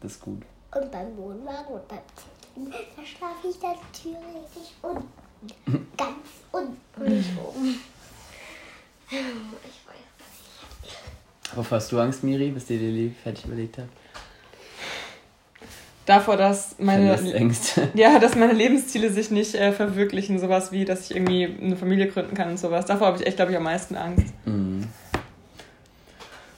Das 0.00 0.12
ist 0.12 0.22
gut. 0.22 0.42
Und 0.74 0.90
beim 0.90 1.14
Wohnwagen 1.18 1.74
und 1.74 1.86
beim 1.86 1.98
Zelt, 2.16 2.74
da 2.96 3.04
schlafe 3.04 3.48
ich 3.48 3.58
dann 3.58 3.76
theoretisch 3.92 4.72
unten. 4.80 5.86
Ganz 5.98 6.14
unten, 6.50 7.04
nicht 7.16 7.30
oben. 7.38 7.80
Ich 9.10 9.16
weiß 9.16 10.06
nicht. 10.82 11.54
Wovor 11.54 11.76
hast 11.76 11.92
du 11.92 12.00
Angst, 12.00 12.24
Miri, 12.24 12.50
bis 12.50 12.64
dir 12.64 12.78
Lilly 12.78 13.14
fertig 13.22 13.44
überlegt 13.44 13.76
hat? 13.76 13.88
Davor, 16.08 16.36
dass 16.36 16.76
meine, 16.78 17.18
ja, 17.94 18.18
dass 18.18 18.34
meine 18.34 18.52
Lebensziele 18.52 19.10
sich 19.10 19.30
nicht 19.30 19.54
äh, 19.54 19.72
verwirklichen, 19.72 20.38
sowas 20.38 20.72
wie, 20.72 20.84
dass 20.84 21.10
ich 21.10 21.16
irgendwie 21.16 21.44
eine 21.62 21.76
Familie 21.76 22.08
gründen 22.08 22.34
kann 22.34 22.50
und 22.50 22.58
sowas. 22.58 22.86
Davor 22.86 23.08
habe 23.08 23.18
ich 23.18 23.26
echt, 23.26 23.36
glaube 23.36 23.52
ich, 23.52 23.58
am 23.58 23.64
meisten 23.64 23.94
Angst. 23.96 24.26
Mhm. 24.46 24.86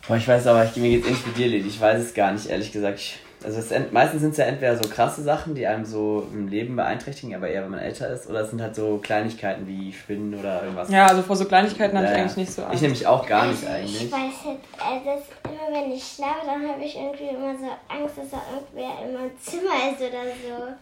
Boah, 0.07 0.17
ich 0.17 0.27
weiß 0.27 0.47
aber, 0.47 0.65
ich, 0.65 0.77
mir 0.77 0.91
geht 0.91 1.03
es 1.03 1.07
ähnlich 1.09 1.27
wie 1.27 1.43
dir, 1.43 1.49
Lili. 1.49 1.69
Ich 1.69 1.81
weiß 1.81 2.01
es 2.01 2.15
gar 2.15 2.33
nicht, 2.33 2.47
ehrlich 2.47 2.73
gesagt. 2.73 2.99
Ich, 2.99 3.19
also 3.43 3.59
es, 3.59 3.73
meistens 3.93 4.21
sind 4.21 4.33
es 4.33 4.37
ja 4.37 4.45
entweder 4.45 4.77
so 4.77 4.89
krasse 4.89 5.23
Sachen, 5.23 5.55
die 5.55 5.67
einem 5.67 5.85
so 5.85 6.29
im 6.33 6.49
Leben 6.49 6.77
beeinträchtigen, 6.77 7.35
aber 7.35 7.49
eher, 7.49 7.63
wenn 7.63 7.71
man 7.71 7.81
älter 7.81 8.09
ist, 8.09 8.29
oder 8.29 8.41
es 8.41 8.51
sind 8.51 8.61
halt 8.61 8.75
so 8.75 8.99
Kleinigkeiten 9.03 9.67
wie 9.67 9.93
Schwinden 9.93 10.39
oder 10.39 10.63
irgendwas. 10.63 10.91
Ja, 10.91 11.07
also 11.07 11.23
vor 11.23 11.37
so 11.37 11.47
Kleinigkeiten 11.47 11.97
ja, 11.97 12.03
habe 12.03 12.13
ich 12.13 12.19
eigentlich 12.19 12.37
nicht 12.37 12.53
so 12.53 12.63
Angst. 12.63 12.75
Ich 12.77 12.83
nämlich 12.83 13.07
auch 13.07 13.27
gar 13.27 13.47
nicht 13.47 13.67
eigentlich. 13.67 14.05
Ich 14.05 14.13
weiß 14.13 14.45
halt, 14.45 14.59
also 14.79 15.23
immer 15.45 15.81
wenn 15.81 15.93
ich 15.93 16.05
schlafe, 16.05 16.47
dann 16.47 16.69
habe 16.69 16.83
ich 16.83 16.97
irgendwie 16.97 17.29
immer 17.29 17.55
so 17.57 17.67
Angst, 17.89 18.19
dass 18.19 18.31
da 18.31 18.43
irgendwer 18.55 19.07
in 19.07 19.15
meinem 19.15 19.39
Zimmer 19.41 19.91
ist 19.91 20.01
oder 20.01 20.25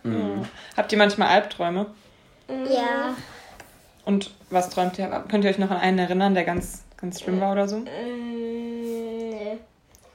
so. 0.02 0.08
Mhm. 0.08 0.44
Habt 0.76 0.92
ihr 0.92 0.98
manchmal 0.98 1.28
Albträume? 1.28 1.86
Ja. 2.48 3.14
Und 4.04 4.32
was 4.50 4.70
träumt 4.70 4.98
ihr? 4.98 5.06
Könnt 5.30 5.44
ihr 5.44 5.50
euch 5.50 5.58
noch 5.58 5.70
an 5.70 5.76
einen 5.76 5.98
erinnern, 5.98 6.34
der 6.34 6.44
ganz, 6.44 6.82
ganz 6.96 7.20
schlimm 7.20 7.40
war 7.40 7.52
oder 7.52 7.68
so? 7.68 7.76
Mhm. 7.76 9.58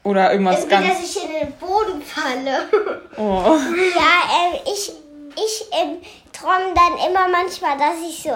Oder 0.03 0.33
irgendwas 0.33 0.65
Irgendwie, 0.65 0.87
ganz... 0.87 0.87
dass 0.99 1.15
ich 1.15 1.23
in 1.23 1.31
den 1.31 1.52
Falle. 2.23 2.69
Oh. 3.17 3.57
Ja, 3.95 4.13
ähm, 4.31 4.59
ich, 4.65 4.91
ich 5.35 5.65
ähm, 5.71 5.97
träume 6.31 6.73
dann 6.73 7.09
immer 7.09 7.27
manchmal, 7.27 7.77
dass 7.77 8.01
ich 8.07 8.23
so 8.23 8.31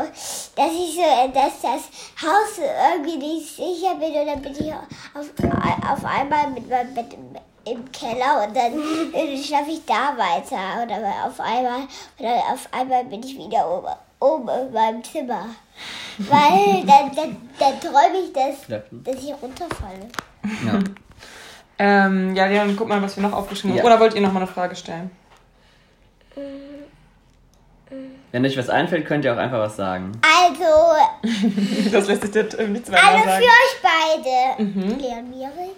dass 0.58 0.72
ich 0.72 0.96
so, 0.96 1.32
dass 1.34 1.62
das 1.62 1.90
Haus 2.22 2.60
irgendwie 2.60 3.18
nicht 3.18 3.56
sicher 3.56 3.96
bin 3.96 4.14
und 4.14 4.28
dann 4.28 4.42
bin 4.42 4.54
ich 4.54 4.74
auf, 4.74 5.92
auf 5.92 6.06
einmal 6.06 6.50
mit 6.50 6.68
meinem 6.70 6.94
Bett 6.94 7.14
im, 7.14 7.36
im 7.72 7.92
Keller 7.92 8.44
und 8.48 8.56
dann 8.56 8.74
schlafe 9.44 9.72
ich 9.72 9.86
da 9.86 10.18
weiter 10.18 10.84
oder 10.84 11.26
auf 11.26 11.40
einmal 11.40 11.82
oder 12.18 12.36
auf 12.52 12.68
einmal 12.72 13.06
bin 13.06 13.22
ich 13.22 13.38
wieder 13.38 13.70
oben, 13.70 13.94
oben 14.20 14.50
in 14.50 14.74
meinem 14.74 15.04
Zimmer. 15.04 15.46
Weil 16.18 16.84
dann, 16.88 17.16
dann, 17.16 17.50
dann 17.60 17.80
träume 17.80 18.20
ich, 18.26 18.34
dass, 18.34 18.68
dass 18.68 19.24
ich 19.24 19.34
runterfalle. 19.42 20.10
Ja. 20.66 20.80
Ähm, 21.80 22.36
ja, 22.36 22.46
Leon, 22.46 22.76
guck 22.76 22.88
mal, 22.88 23.02
was 23.02 23.16
wir 23.16 23.24
noch 23.24 23.34
aufgeschrieben 23.34 23.72
haben. 23.72 23.78
Ja. 23.80 23.86
Oder 23.86 24.00
wollt 24.00 24.14
ihr 24.14 24.22
noch 24.22 24.34
mal 24.34 24.42
eine 24.42 24.48
Frage 24.48 24.76
stellen? 24.76 25.12
Wenn 28.32 28.46
euch 28.46 28.58
was 28.58 28.70
einfällt, 28.70 29.06
könnt 29.06 29.26
ihr 29.26 29.34
auch 29.34 29.38
einfach 29.38 29.60
was 29.60 29.76
sagen. 29.76 30.12
Also. 30.22 31.90
das 31.92 32.08
lässt 32.08 32.24
sich 32.24 32.36
jetzt 32.36 32.60
nichts 32.60 32.90
mehr 32.90 33.04
also 33.04 33.18
sagen. 33.18 33.30
Also 33.30 33.46
für 33.46 33.52
euch 33.54 34.24
beide, 34.24 34.64
mhm. 34.64 35.00
Leon 35.00 35.30
Miri, 35.30 35.72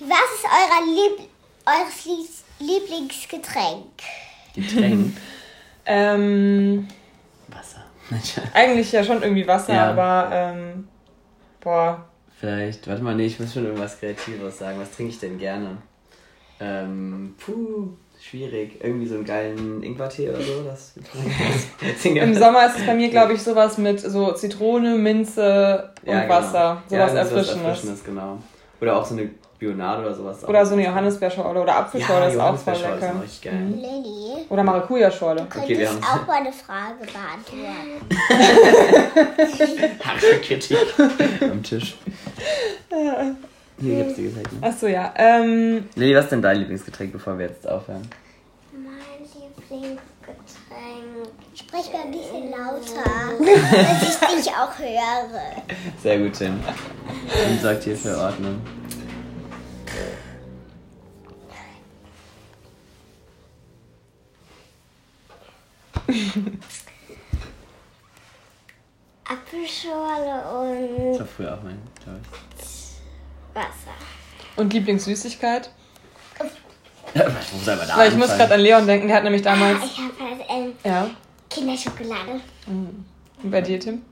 was 0.00 0.34
ist 0.34 0.44
euer 0.44 0.84
Lieb 0.94 1.28
eures 1.64 2.44
Lieblingsgetränk? 2.58 3.86
Getränk? 4.54 5.16
ähm. 5.86 6.88
Wasser. 7.48 7.84
Eigentlich 8.54 8.92
ja 8.92 9.02
schon 9.02 9.22
irgendwie 9.22 9.46
Wasser, 9.46 9.74
ja. 9.74 9.90
aber 9.90 10.28
ähm, 10.32 10.88
boah. 11.60 12.04
Vielleicht, 12.38 12.86
warte 12.86 13.02
mal, 13.02 13.14
nee, 13.14 13.26
ich 13.26 13.40
muss 13.40 13.54
schon 13.54 13.64
irgendwas 13.64 13.98
Kreatives 13.98 14.58
sagen. 14.58 14.78
Was 14.78 14.94
trinke 14.94 15.12
ich 15.12 15.20
denn 15.20 15.38
gerne? 15.38 15.78
Ähm, 16.60 17.34
puh 17.38 17.88
schwierig. 18.20 18.78
Irgendwie 18.82 19.06
so 19.06 19.16
einen 19.16 19.24
geilen 19.24 19.82
Ingwertee 19.82 20.28
oder 20.28 20.40
so. 20.40 20.62
Das 20.62 20.94
Im 22.04 22.34
Sommer 22.34 22.66
ist 22.66 22.78
es 22.78 22.86
bei 22.86 22.94
mir, 22.94 23.08
glaube 23.10 23.34
ich, 23.34 23.42
sowas 23.42 23.78
mit 23.78 24.00
so 24.00 24.32
Zitrone, 24.32 24.96
Minze 24.96 25.92
und 26.02 26.12
ja, 26.12 26.22
genau. 26.22 26.34
Wasser. 26.34 26.82
Sowas 26.88 27.12
ja, 27.12 27.18
Erfrischendes. 27.18 27.64
Erfrischendes. 27.64 28.04
genau. 28.04 28.38
Oder 28.80 28.96
auch 28.96 29.04
so 29.04 29.14
eine 29.14 29.30
Bionade 29.58 30.02
oder 30.02 30.14
sowas. 30.14 30.46
Oder 30.46 30.66
so 30.66 30.74
eine 30.74 30.84
Johannisbeerschorle 30.84 31.60
oder 31.60 31.76
Apfelschorle 31.76 32.26
ja, 32.26 32.30
ist 32.30 32.38
auch 32.38 32.56
voll 32.56 32.74
lecker. 32.74 33.12
Ist 33.14 33.22
richtig 33.22 33.42
geil. 33.42 33.54
Mhm. 33.54 34.50
Oder 34.50 34.62
Maracuja-Schorle. 34.62 35.42
Du 35.42 35.46
könntest 35.46 35.72
okay, 35.72 35.78
wir 35.78 35.90
auch 35.90 36.26
mal 36.26 36.36
eine 36.36 36.52
Frage 36.52 36.94
beantworten. 37.00 38.00
Harte 40.04 40.40
Kritik 40.40 40.78
am 41.40 41.62
Tisch. 41.62 41.96
Hier 43.80 43.96
gibt's 43.96 44.14
die 44.14 44.22
Getränke. 44.24 44.50
Achso, 44.60 44.86
ja. 44.86 45.12
Ähm, 45.16 45.88
Lili, 45.94 46.14
was 46.14 46.24
ist 46.24 46.32
denn 46.32 46.42
dein 46.42 46.58
Lieblingsgetränk, 46.58 47.12
bevor 47.12 47.38
wir 47.38 47.46
jetzt 47.46 47.68
aufhören? 47.68 48.08
Mein 48.72 48.92
Lieblingsgetränk. 49.70 50.00
Sprech 51.54 51.92
mal 51.92 52.02
ein 52.04 52.10
bisschen 52.10 52.50
lauter, 52.50 53.32
dass 53.40 54.02
ich 54.02 54.44
dich 54.44 54.52
auch 54.52 54.78
höre. 54.78 55.62
Sehr 56.02 56.18
gut, 56.18 56.34
Tim. 56.34 56.54
Und 56.54 57.60
sorgt 57.60 57.84
hier 57.84 57.96
für 57.96 58.16
Ordnung. 58.16 58.60
Apfelschorle 69.24 70.44
und. 70.60 71.12
Das 71.12 71.20
war 71.20 71.26
früher 71.26 71.54
auch 71.54 71.62
mein 71.62 71.80
Choice. 72.04 72.96
Wasser. 73.54 73.94
Und 74.56 74.72
Lieblingssüßigkeit? 74.72 75.70
Was 77.14 77.52
muss 77.52 77.68
aber 77.68 77.86
da 77.86 77.96
Weil 77.96 78.10
ich 78.10 78.16
muss 78.16 78.28
gerade 78.28 78.54
an 78.54 78.60
Leon 78.60 78.86
denken, 78.86 79.08
der 79.08 79.16
hat 79.16 79.24
nämlich 79.24 79.42
damals. 79.42 79.80
Ah, 79.80 79.86
ich 79.86 79.98
habe 79.98 80.30
halt, 80.30 80.42
ähm, 80.48 80.72
ja. 80.84 81.10
Kinderschokolade. 81.48 82.40
Mhm. 82.66 83.04
Und 83.42 83.50
bei 83.50 83.62
dir, 83.62 83.80
Tim? 83.80 84.02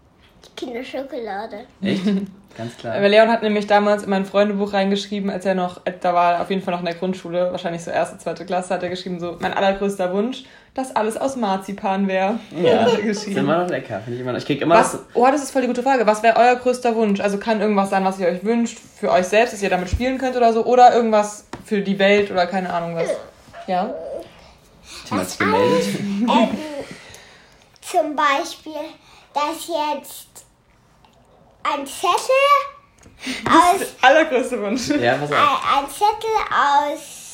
Kinderschokolade. 0.57 1.66
Echt? 1.83 2.03
Ganz 2.56 2.76
klar. 2.76 2.94
Weil 2.94 3.10
Leon 3.10 3.28
hat 3.28 3.42
nämlich 3.42 3.66
damals 3.66 4.04
in 4.04 4.10
mein 4.10 4.24
Freundebuch 4.24 4.72
reingeschrieben, 4.72 5.30
als 5.30 5.44
er 5.44 5.54
noch, 5.54 5.80
da 6.00 6.14
war 6.14 6.40
auf 6.40 6.50
jeden 6.50 6.62
Fall 6.62 6.72
noch 6.72 6.80
in 6.80 6.86
der 6.86 6.94
Grundschule, 6.94 7.50
wahrscheinlich 7.50 7.82
so 7.82 7.90
erste, 7.90 8.18
zweite 8.18 8.46
Klasse, 8.46 8.74
hat 8.74 8.82
er 8.82 8.88
geschrieben, 8.88 9.18
so, 9.18 9.36
mein 9.40 9.52
allergrößter 9.52 10.12
Wunsch, 10.12 10.44
dass 10.74 10.94
alles 10.94 11.16
aus 11.16 11.36
Marzipan 11.36 12.06
wäre. 12.08 12.38
Ja, 12.60 12.86
ist 13.04 13.26
immer 13.26 13.62
noch 13.62 13.68
lecker. 13.68 14.00
Finde 14.00 14.14
ich 14.14 14.20
immer 14.20 14.32
noch. 14.32 14.38
Ich 14.38 14.46
krieg 14.46 14.60
immer 14.60 14.76
was, 14.76 14.98
Oh, 15.14 15.26
das 15.30 15.42
ist 15.42 15.50
voll 15.50 15.62
die 15.62 15.68
gute 15.68 15.82
Frage. 15.82 16.06
Was 16.06 16.22
wäre 16.22 16.36
euer 16.36 16.56
größter 16.56 16.94
Wunsch? 16.96 17.20
Also 17.20 17.38
kann 17.38 17.60
irgendwas 17.60 17.90
sein, 17.90 18.04
was 18.04 18.18
ihr 18.18 18.26
euch 18.26 18.44
wünscht, 18.44 18.78
für 18.78 19.10
euch 19.10 19.26
selbst, 19.26 19.52
dass 19.54 19.62
ihr 19.62 19.70
damit 19.70 19.88
spielen 19.88 20.18
könnt 20.18 20.36
oder 20.36 20.52
so, 20.52 20.64
oder 20.64 20.94
irgendwas 20.94 21.46
für 21.64 21.80
die 21.80 21.98
Welt 21.98 22.30
oder 22.30 22.46
keine 22.46 22.72
Ahnung 22.72 22.96
was. 22.96 23.08
Ja? 23.66 23.94
Tim 25.08 25.18
hat 25.18 25.28
sich 25.28 25.38
gemeldet. 25.38 25.86
Ähm, 26.00 26.48
zum 27.80 28.16
Beispiel, 28.16 28.72
dass 29.32 29.68
jetzt 29.68 30.43
ein 31.64 31.87
Zettel 31.87 32.44
aus. 33.46 33.81
Das 33.81 33.94
allergrößte 34.03 34.61
Wunsch. 34.62 34.88
Ja, 34.88 35.20
was 35.20 35.33
auch. 35.33 35.37
Ein, 35.37 35.85
ein 35.85 35.90
Zettel 35.90 36.31
aus 36.50 37.24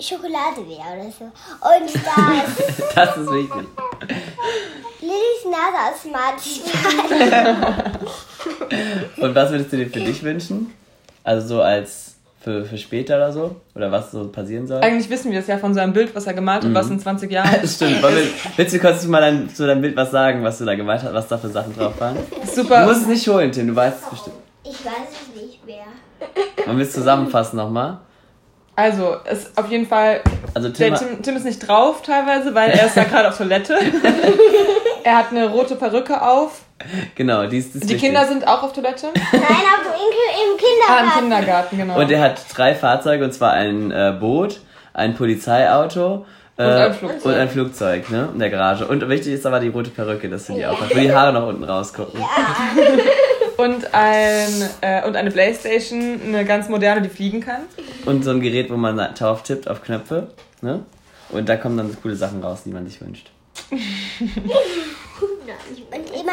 Schokolade 0.00 0.66
wäre 0.66 1.00
oder 1.00 1.10
so. 1.10 1.24
Und 1.24 1.94
das. 1.94 2.94
das 2.94 3.16
ist 3.16 3.30
wichtig. 3.30 3.66
Lillys 5.00 5.44
Nase 5.44 5.78
aus 5.88 6.04
Marzipan. 6.10 7.98
Und 9.16 9.34
was 9.34 9.50
würdest 9.50 9.72
du 9.72 9.76
dir 9.76 9.90
für 9.90 10.00
dich 10.00 10.22
wünschen? 10.22 10.72
Also 11.24 11.48
so 11.48 11.62
als 11.62 12.09
für, 12.40 12.64
für 12.64 12.78
später 12.78 13.16
oder 13.16 13.32
so? 13.32 13.56
Oder 13.74 13.92
was 13.92 14.10
so 14.10 14.26
passieren 14.28 14.66
soll? 14.66 14.80
Eigentlich 14.80 15.10
wissen 15.10 15.30
wir 15.30 15.40
es 15.40 15.46
ja 15.46 15.58
von 15.58 15.74
so 15.74 15.80
einem 15.80 15.92
Bild, 15.92 16.14
was 16.14 16.26
er 16.26 16.32
gemalt 16.32 16.62
hat, 16.62 16.70
mhm. 16.70 16.74
was 16.74 16.88
in 16.88 16.98
20 16.98 17.30
Jahren. 17.30 17.54
Stimmt. 17.66 18.02
Wir, 18.02 18.22
willst 18.56 18.74
du 18.74 18.78
kurz 18.78 19.04
mal 19.06 19.20
dein, 19.20 19.54
zu 19.54 19.66
deinem 19.66 19.82
Bild 19.82 19.94
was 19.94 20.10
sagen, 20.10 20.42
was 20.42 20.58
du 20.58 20.64
da 20.64 20.74
gemalt 20.74 21.02
hast, 21.02 21.12
was 21.12 21.28
da 21.28 21.36
für 21.36 21.50
Sachen 21.50 21.76
drauf 21.76 22.00
waren? 22.00 22.16
Super. 22.50 22.82
Du 22.82 22.88
musst 22.88 23.02
es 23.02 23.08
nicht 23.08 23.28
holen, 23.28 23.52
Tim, 23.52 23.68
du 23.68 23.76
weißt 23.76 24.04
es 24.04 24.10
bestimmt. 24.10 24.36
Ich 24.64 24.84
weiß 24.84 25.08
es 25.10 25.42
nicht 25.42 25.66
mehr. 25.66 25.86
Wollen 26.64 26.78
wir 26.78 26.84
es 26.84 26.92
zusammenfassen 26.92 27.56
nochmal? 27.56 28.00
Also, 28.76 29.16
ist 29.30 29.56
auf 29.58 29.70
jeden 29.70 29.86
Fall. 29.86 30.22
Also 30.54 30.70
Tim, 30.70 30.94
Tim, 30.94 31.22
Tim, 31.22 31.36
ist 31.36 31.44
nicht 31.44 31.58
drauf 31.58 32.00
teilweise, 32.02 32.54
weil 32.54 32.70
er 32.70 32.86
ist 32.86 32.96
da 32.96 33.04
gerade 33.10 33.28
auf 33.28 33.36
Toilette. 33.36 33.76
er 35.04 35.16
hat 35.18 35.30
eine 35.30 35.50
rote 35.50 35.76
Perücke 35.76 36.22
auf. 36.22 36.62
Genau, 37.14 37.46
die 37.46 37.58
ist 37.58 37.74
das 37.74 37.82
Die 37.82 37.88
wichtig. 37.90 38.02
Kinder 38.02 38.26
sind 38.26 38.46
auch 38.46 38.62
auf 38.62 38.72
Toilette? 38.72 39.08
Nein, 39.14 39.42
auf, 39.42 39.86
im, 39.86 40.52
im 40.52 40.56
Kindergarten. 40.56 41.08
Ah, 41.08 41.18
im 41.18 41.20
Kindergarten, 41.20 41.76
genau. 41.76 41.98
Und 41.98 42.10
er 42.10 42.20
hat 42.20 42.40
drei 42.54 42.74
Fahrzeuge, 42.74 43.24
und 43.24 43.32
zwar 43.32 43.52
ein 43.52 43.90
äh, 43.90 44.14
Boot, 44.18 44.60
ein 44.92 45.14
Polizeiauto 45.14 46.26
äh, 46.56 46.62
und 46.64 46.70
ein 46.70 46.94
Flugzeug. 46.94 47.24
Und 47.24 47.34
ein 47.34 47.48
Flugzeug, 47.48 48.10
ne? 48.10 48.28
In 48.32 48.38
der 48.38 48.50
Garage. 48.50 48.86
Und 48.86 49.08
wichtig 49.08 49.34
ist 49.34 49.46
aber 49.46 49.60
die 49.60 49.68
rote 49.68 49.90
Perücke, 49.90 50.28
dass 50.28 50.46
du 50.46 50.54
die 50.54 50.66
auch 50.66 50.80
hast, 50.80 50.94
wo 50.94 50.98
die 50.98 51.12
Haare 51.12 51.32
noch 51.32 51.46
unten 51.46 51.64
rausgucken. 51.64 52.20
Ja. 52.20 52.26
und, 53.64 53.94
ein, 53.94 54.68
äh, 54.80 55.06
und 55.06 55.16
eine 55.16 55.30
Playstation, 55.30 56.20
eine 56.26 56.44
ganz 56.44 56.68
moderne, 56.68 57.02
die 57.02 57.08
fliegen 57.08 57.40
kann. 57.40 57.62
Und 58.06 58.24
so 58.24 58.30
ein 58.30 58.40
Gerät, 58.40 58.70
wo 58.70 58.76
man 58.76 58.96
drauf 59.14 59.42
tippt 59.42 59.68
auf 59.68 59.82
Knöpfe, 59.82 60.28
ne? 60.60 60.84
Und 61.30 61.48
da 61.48 61.56
kommen 61.56 61.76
dann 61.76 61.96
coole 62.02 62.16
Sachen 62.16 62.42
raus, 62.42 62.62
die 62.64 62.70
man 62.70 62.86
sich 62.86 63.00
wünscht. 63.00 63.30
Und 65.92 66.10
immer 66.14 66.32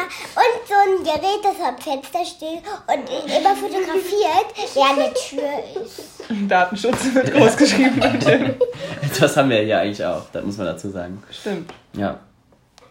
ein 0.98 1.04
Gerät, 1.04 1.40
das 1.42 1.66
am 1.66 1.78
Fenster 1.78 2.24
steht 2.24 2.62
und 2.86 3.08
immer 3.08 3.54
fotografiert, 3.54 4.74
wer 4.74 4.90
an 4.90 4.96
der 4.96 5.14
Tür 5.14 5.84
ist. 5.84 6.48
Datenschutz 6.48 7.14
wird 7.14 7.32
groß 7.32 7.56
geschrieben. 7.56 8.00
das 9.20 9.36
haben 9.36 9.50
wir 9.50 9.64
ja 9.64 9.80
eigentlich 9.80 10.04
auch, 10.04 10.22
das 10.32 10.44
muss 10.44 10.56
man 10.56 10.66
dazu 10.66 10.90
sagen. 10.90 11.22
Stimmt. 11.30 11.72
Ja. 11.94 12.18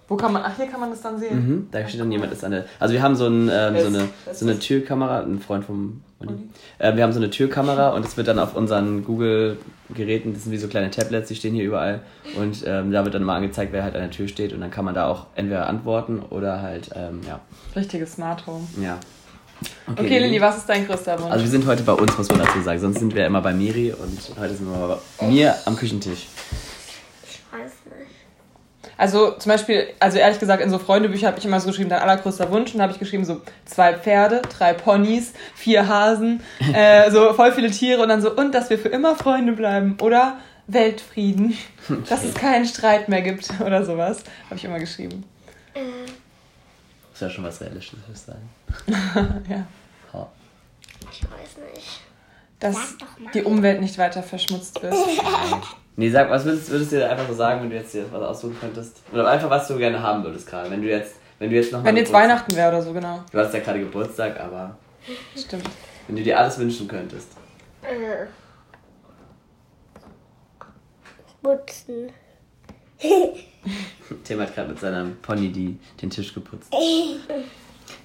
Wo 0.09 0.15
kann 0.15 0.31
man, 0.31 0.41
ach 0.45 0.55
hier 0.55 0.67
kann 0.67 0.79
man 0.79 0.89
das 0.89 1.01
dann 1.01 1.19
sehen? 1.19 1.35
Mhm, 1.35 1.67
da 1.69 1.85
steht 1.85 1.99
dann 1.99 2.11
jemand, 2.11 2.31
ist 2.31 2.41
der, 2.41 2.65
also 2.79 2.93
wir 2.93 3.01
haben 3.01 3.15
so, 3.15 3.27
ein, 3.27 3.49
ähm, 3.51 3.77
so, 3.77 3.87
eine, 3.87 4.09
so 4.31 4.45
eine 4.45 4.57
Türkamera, 4.57 5.19
ein 5.19 5.39
Freund 5.39 5.65
vom 5.65 6.01
Uni. 6.19 6.49
Äh, 6.79 6.95
wir 6.95 7.03
haben 7.03 7.11
so 7.11 7.19
eine 7.19 7.29
Türkamera 7.29 7.89
und 7.89 8.05
es 8.05 8.15
wird 8.15 8.29
dann 8.29 8.39
auf 8.39 8.55
unseren 8.55 9.03
Google-Geräten, 9.03 10.33
das 10.33 10.43
sind 10.43 10.53
wie 10.53 10.57
so 10.57 10.69
kleine 10.69 10.91
Tablets, 10.91 11.27
die 11.27 11.35
stehen 11.35 11.53
hier 11.53 11.65
überall 11.65 12.01
und 12.37 12.63
ähm, 12.65 12.91
da 12.91 13.03
wird 13.03 13.15
dann 13.15 13.23
mal 13.23 13.35
angezeigt, 13.35 13.73
wer 13.73 13.83
halt 13.83 13.95
an 13.95 14.01
der 14.01 14.11
Tür 14.11 14.29
steht 14.29 14.53
und 14.53 14.61
dann 14.61 14.71
kann 14.71 14.85
man 14.85 14.95
da 14.95 15.07
auch 15.07 15.25
entweder 15.35 15.67
antworten 15.67 16.21
oder 16.29 16.61
halt, 16.61 16.89
ähm, 16.95 17.19
ja. 17.27 17.41
Richtiges 17.75 18.13
Smart 18.13 18.47
Home. 18.47 18.65
Ja. 18.81 18.97
Okay, 19.87 20.05
okay 20.05 20.19
Lilly, 20.19 20.39
was 20.39 20.57
ist 20.57 20.69
dein 20.69 20.87
größter 20.87 21.19
Wunsch? 21.19 21.31
Also 21.31 21.43
wir 21.43 21.51
sind 21.51 21.65
heute 21.65 21.83
bei 21.83 21.93
uns, 21.93 22.17
muss 22.17 22.29
man 22.29 22.39
dazu 22.39 22.61
sagen, 22.61 22.79
sonst 22.79 22.99
sind 22.99 23.13
wir 23.13 23.25
immer 23.25 23.41
bei 23.41 23.53
Miri 23.53 23.91
und 23.91 24.39
heute 24.39 24.53
sind 24.53 24.67
wir 24.67 24.99
bei 25.19 25.27
mir 25.27 25.55
am 25.65 25.75
Küchentisch. 25.75 26.27
Also 28.97 29.31
zum 29.31 29.51
Beispiel, 29.51 29.87
also 29.99 30.17
ehrlich 30.17 30.39
gesagt, 30.39 30.63
in 30.63 30.69
so 30.69 30.79
Freundebücher 30.79 31.27
habe 31.27 31.37
ich 31.37 31.45
immer 31.45 31.59
so 31.59 31.67
geschrieben, 31.67 31.89
dein 31.89 32.01
allergrößter 32.01 32.49
Wunsch. 32.51 32.71
Und 32.73 32.79
da 32.79 32.83
habe 32.83 32.93
ich 32.93 32.99
geschrieben 32.99 33.25
so 33.25 33.41
zwei 33.65 33.93
Pferde, 33.93 34.41
drei 34.57 34.73
Ponys, 34.73 35.33
vier 35.55 35.87
Hasen, 35.87 36.41
äh, 36.73 37.11
so 37.11 37.33
voll 37.33 37.51
viele 37.51 37.69
Tiere 37.69 38.01
und 38.01 38.09
dann 38.09 38.21
so, 38.21 38.35
und 38.35 38.53
dass 38.53 38.69
wir 38.69 38.79
für 38.79 38.89
immer 38.89 39.15
Freunde 39.15 39.53
bleiben. 39.53 39.97
Oder 40.01 40.37
Weltfrieden. 40.67 41.57
Dass 42.09 42.25
es 42.25 42.33
keinen 42.33 42.65
Streit 42.65 43.07
mehr 43.07 43.21
gibt 43.21 43.49
oder 43.65 43.85
sowas. 43.85 44.23
Habe 44.45 44.55
ich 44.55 44.65
immer 44.65 44.79
geschrieben. 44.79 45.23
Äh. 45.73 45.79
Ist 47.13 47.21
ja 47.21 47.29
schon 47.29 47.45
was 47.45 47.61
Realistisches, 47.61 47.99
würde 48.05 48.13
ich 48.13 48.19
sagen. 48.19 49.45
ja. 49.49 49.65
Ich 51.09 51.23
weiß 51.23 51.73
nicht. 51.73 52.01
dass 52.59 52.95
die 53.33 53.43
Umwelt 53.43 53.79
nicht 53.79 53.97
weiter 53.97 54.21
verschmutzt 54.21 54.81
wird. 54.83 54.93
Nee, 55.97 56.09
sag, 56.09 56.29
was 56.29 56.45
würdest, 56.45 56.69
würdest 56.69 56.93
du 56.93 56.95
dir 56.95 57.09
einfach 57.09 57.27
so 57.27 57.33
sagen, 57.33 57.61
wenn 57.61 57.69
du 57.69 57.75
jetzt 57.75 57.93
dir 57.93 58.05
was 58.11 58.21
aussuchen 58.21 58.55
könntest? 58.59 59.01
Oder 59.11 59.27
einfach, 59.27 59.49
was 59.49 59.67
du 59.67 59.77
gerne 59.77 60.01
haben 60.01 60.23
würdest 60.23 60.47
gerade, 60.47 60.71
wenn 60.71 60.81
du 60.81 60.87
jetzt, 60.87 61.15
wenn 61.39 61.49
du 61.49 61.55
jetzt 61.57 61.73
noch 61.73 61.83
Wenn 61.83 61.97
jetzt 61.97 62.13
Weihnachten 62.13 62.55
wäre 62.55 62.69
oder 62.69 62.81
so, 62.81 62.93
genau. 62.93 63.21
Du 63.31 63.37
hast 63.37 63.53
ja 63.53 63.59
gerade 63.59 63.79
Geburtstag, 63.79 64.39
aber... 64.39 64.77
Stimmt. 65.35 65.69
Wenn 66.07 66.15
du 66.15 66.23
dir 66.23 66.39
alles 66.39 66.57
wünschen 66.57 66.87
könntest. 66.87 67.27
Äh. 67.81 68.27
Putzen. 71.43 72.11
Tim 74.23 74.39
hat 74.39 74.55
gerade 74.55 74.69
mit 74.69 74.79
seinem 74.79 75.17
Pony 75.21 75.51
die, 75.51 75.77
den 76.01 76.09
Tisch 76.09 76.33
geputzt. 76.33 76.73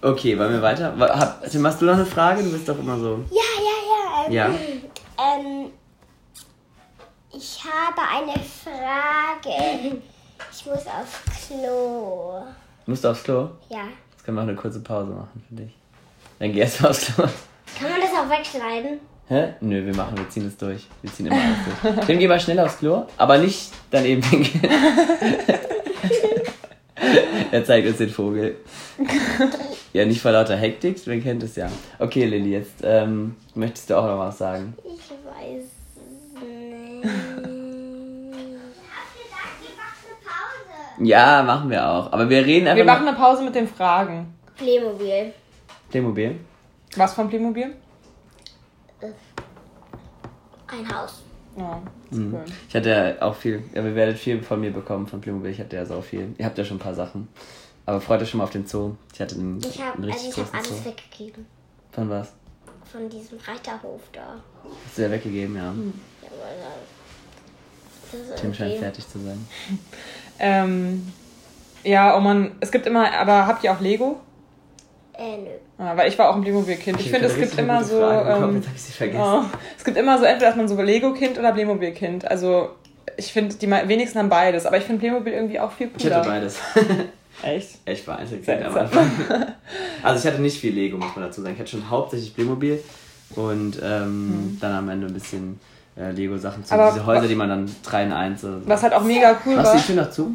Okay, 0.01 0.37
wollen 0.37 0.53
wir 0.53 0.63
weiter? 0.63 0.95
Hab, 0.99 1.49
Tim, 1.49 1.65
hast 1.67 1.81
du 1.81 1.87
noch 1.87 1.95
eine 1.95 2.07
Frage? 2.07 2.43
Du 2.43 2.51
bist 2.51 2.69
doch 2.69 2.79
immer 2.79 2.99
so. 2.99 3.25
Ja, 3.31 3.37
ja, 3.59 4.29
ja. 4.29 4.47
Ähm, 4.47 4.61
ja. 5.19 5.35
Ähm, 5.39 5.71
ich 7.35 7.61
habe 7.65 8.03
eine 8.09 8.35
Frage. 8.45 9.97
Ich 10.53 10.67
muss 10.67 10.87
aufs 10.87 11.47
Klo. 11.47 12.43
Musst 12.87 13.05
du 13.05 13.09
aufs 13.09 13.23
Klo? 13.23 13.51
Ja. 13.69 13.85
Jetzt 14.11 14.25
können 14.25 14.37
wir 14.37 14.43
auch 14.43 14.49
eine 14.49 14.57
kurze 14.57 14.81
Pause 14.81 15.13
machen 15.13 15.45
für 15.49 15.55
dich. 15.55 15.73
Dann 16.39 16.53
geh 16.53 16.61
erst 16.61 16.83
mal 16.83 16.91
aufs 16.91 17.07
Klo. 17.07 17.25
Kann 17.79 17.91
man 17.91 18.01
das 18.01 18.11
auch 18.11 18.29
wegschneiden? 18.29 19.01
Hä? 19.29 19.55
Nö, 19.61 19.87
wir 19.87 19.97
machen, 19.97 20.19
wir 20.19 20.29
ziehen 20.29 20.47
es 20.47 20.57
durch. 20.57 20.87
Wir 21.01 21.13
ziehen 21.13 21.27
immer 21.27 21.37
alles 21.37 21.57
durch. 21.83 22.07
Tim, 22.07 22.19
geh 22.19 22.29
mal 22.29 22.41
schnell 22.41 22.59
aufs 22.61 22.79
Klo, 22.79 23.07
aber 23.17 23.39
nicht 23.39 23.71
daneben 23.91 24.21
pinkeln. 24.21 24.65
er 27.51 27.65
zeigt 27.65 27.89
uns 27.89 27.97
den 27.99 28.11
Vogel. 28.11 28.57
Ja, 29.93 30.05
nicht 30.05 30.21
vor 30.21 30.33
lauter 30.33 30.57
Hektik, 30.57 31.01
wer 31.05 31.21
kennt 31.21 31.43
es 31.43 31.57
ja. 31.57 31.71
Okay, 31.99 32.27
Lilly, 32.27 32.53
jetzt 32.53 32.77
ähm, 32.83 33.37
möchtest 33.55 33.91
du 33.91 33.97
auch 33.97 34.07
noch 34.07 34.19
was 34.19 34.39
sagen? 34.39 34.75
Ich 34.85 35.11
weiß 35.11 35.65
Ja, 40.99 41.43
machen 41.43 41.71
wir 41.71 41.89
auch. 41.89 42.13
Aber 42.13 42.29
wir 42.29 42.45
reden 42.45 42.67
einfach. 42.67 42.77
Wir 42.77 42.85
machen 42.85 43.09
eine 43.09 43.17
Pause 43.17 43.43
mit 43.43 43.55
den 43.55 43.69
Fragen. 43.69 44.35
Playmobil. 44.57 45.33
Playmobil? 45.91 46.41
Was 46.97 47.15
von 47.15 47.29
Playmobil? 47.29 47.75
Ein 50.69 50.95
Haus. 50.95 51.23
Ja, 51.57 51.83
mhm. 52.11 52.35
cool. 52.35 52.45
Ich 52.69 52.75
hatte 52.75 52.89
ja 52.89 53.27
auch 53.27 53.35
viel, 53.35 53.63
ja, 53.75 53.85
wir 53.85 53.95
werdet 53.95 54.19
viel 54.19 54.43
von 54.43 54.61
mir 54.61 54.73
bekommen 54.73 55.07
von 55.07 55.21
Playmobil. 55.21 55.51
Ich 55.51 55.61
hatte 55.61 55.77
ja 55.77 55.85
so 55.85 56.01
viel. 56.01 56.35
Ihr 56.39 56.47
habt 56.47 56.57
ja 56.57 56.65
schon 56.65 56.79
ein 56.79 56.81
paar 56.81 56.95
Sachen. 56.95 57.29
Aber 57.85 58.01
freut 58.01 58.23
euch 58.23 58.31
schon 58.31 58.39
mal 58.39 58.45
auf 58.45 58.51
den 58.51 58.67
Zoo. 58.67 58.95
Ich 59.13 59.21
hatte 59.21 59.35
einen, 59.35 59.59
ich 59.59 59.83
hab, 59.83 59.97
einen 59.97 60.05
richtig 60.05 60.29
also 60.29 60.41
ich 60.41 60.47
habe 60.47 60.59
alles 60.59 60.69
Zoo. 60.69 60.85
weggegeben. 60.85 61.47
Von 61.91 62.11
was? 62.11 62.33
Von 62.91 63.09
diesem 63.09 63.39
Reiterhof 63.39 64.03
da. 64.13 64.37
Hast 64.87 64.99
du 64.99 65.03
ja 65.03 65.11
weggegeben, 65.11 65.57
ja. 65.57 65.71
Hm. 65.71 65.93
ja 66.23 66.29
aber 66.29 68.37
Tim 68.37 68.55
scheint 68.55 68.79
fertig 68.79 69.09
zu 69.09 69.19
sein. 69.19 69.45
ähm, 70.39 71.13
ja, 71.85 72.17
oh 72.17 72.21
man, 72.21 72.53
es 72.61 72.71
gibt 72.71 72.87
immer, 72.87 73.13
aber 73.13 73.47
habt 73.47 73.65
ihr 73.65 73.73
auch 73.73 73.81
Lego? 73.81 74.21
Äh, 75.15 75.37
nö. 75.39 75.51
Ja, 75.79 75.97
weil 75.97 76.09
ich 76.09 76.19
war 76.19 76.31
auch 76.31 76.37
ein 76.37 76.43
Playmobil-Kind. 76.43 77.01
Ich, 77.01 77.07
ich 77.07 77.13
finde, 77.13 77.27
es 77.27 77.37
gibt 77.37 77.59
immer 77.59 77.83
so. 77.83 78.01
Ähm, 78.01 78.63
oh, 79.19 79.43
es 79.77 79.85
gibt 79.85 79.97
immer 79.97 80.19
so, 80.19 80.25
entweder 80.25 80.51
dass 80.51 80.57
man 80.57 80.69
so 80.69 80.81
Lego-Kind 80.81 81.39
oder 81.39 81.53
Playmobil-Kind. 81.53 82.31
Also, 82.31 82.71
ich 83.17 83.33
finde, 83.33 83.57
die 83.57 83.69
wenigsten 83.69 84.19
haben 84.19 84.29
beides. 84.29 84.65
Aber 84.65 84.79
ich 84.79 84.85
finde 84.85 85.01
Playmobil 85.01 85.33
irgendwie 85.33 85.59
auch 85.59 85.73
viel 85.73 85.89
cooler. 85.89 86.05
Ich 86.05 86.15
hatte 86.15 86.29
beides. 86.29 86.59
Echt? 87.43 87.79
Ich 87.87 88.07
war 88.07 88.19
Einzelkind 88.19 88.65
am 88.65 88.77
Anfang. 88.77 89.11
Also, 90.03 90.21
ich 90.21 90.33
hatte 90.33 90.43
nicht 90.43 90.59
viel 90.59 90.73
Lego, 90.73 90.97
muss 90.99 91.15
man 91.17 91.25
dazu 91.25 91.43
sagen. 91.43 91.55
Ich 91.55 91.61
hatte 91.61 91.71
schon 91.71 91.91
hauptsächlich 91.91 92.35
Playmobil 92.35 92.83
und 93.35 93.81
ähm, 93.83 93.83
hm. 93.83 94.59
dann 94.61 94.73
am 94.73 94.89
Ende 94.89 95.07
ein 95.09 95.15
bisschen 95.15 95.59
Lego-Sachen 95.97 96.65
zu. 96.65 96.75
Aber 96.75 96.91
Diese 96.93 97.07
Häuser, 97.07 97.29
die 97.29 97.35
man 97.35 97.49
dann 97.49 97.71
3 97.83 98.05
in 98.05 98.13
1 98.13 98.45
oder 98.45 98.61
so. 98.61 98.69
Was 98.69 98.83
halt 98.83 98.95
auch 98.95 99.03
mega 99.03 99.37
cool 99.45 99.57
Machst 99.57 99.67
war. 99.69 99.75
Machst 99.75 99.89
du 99.89 99.93
die 99.93 99.99
Tür 99.99 100.05
noch 100.05 100.11
zu? 100.11 100.35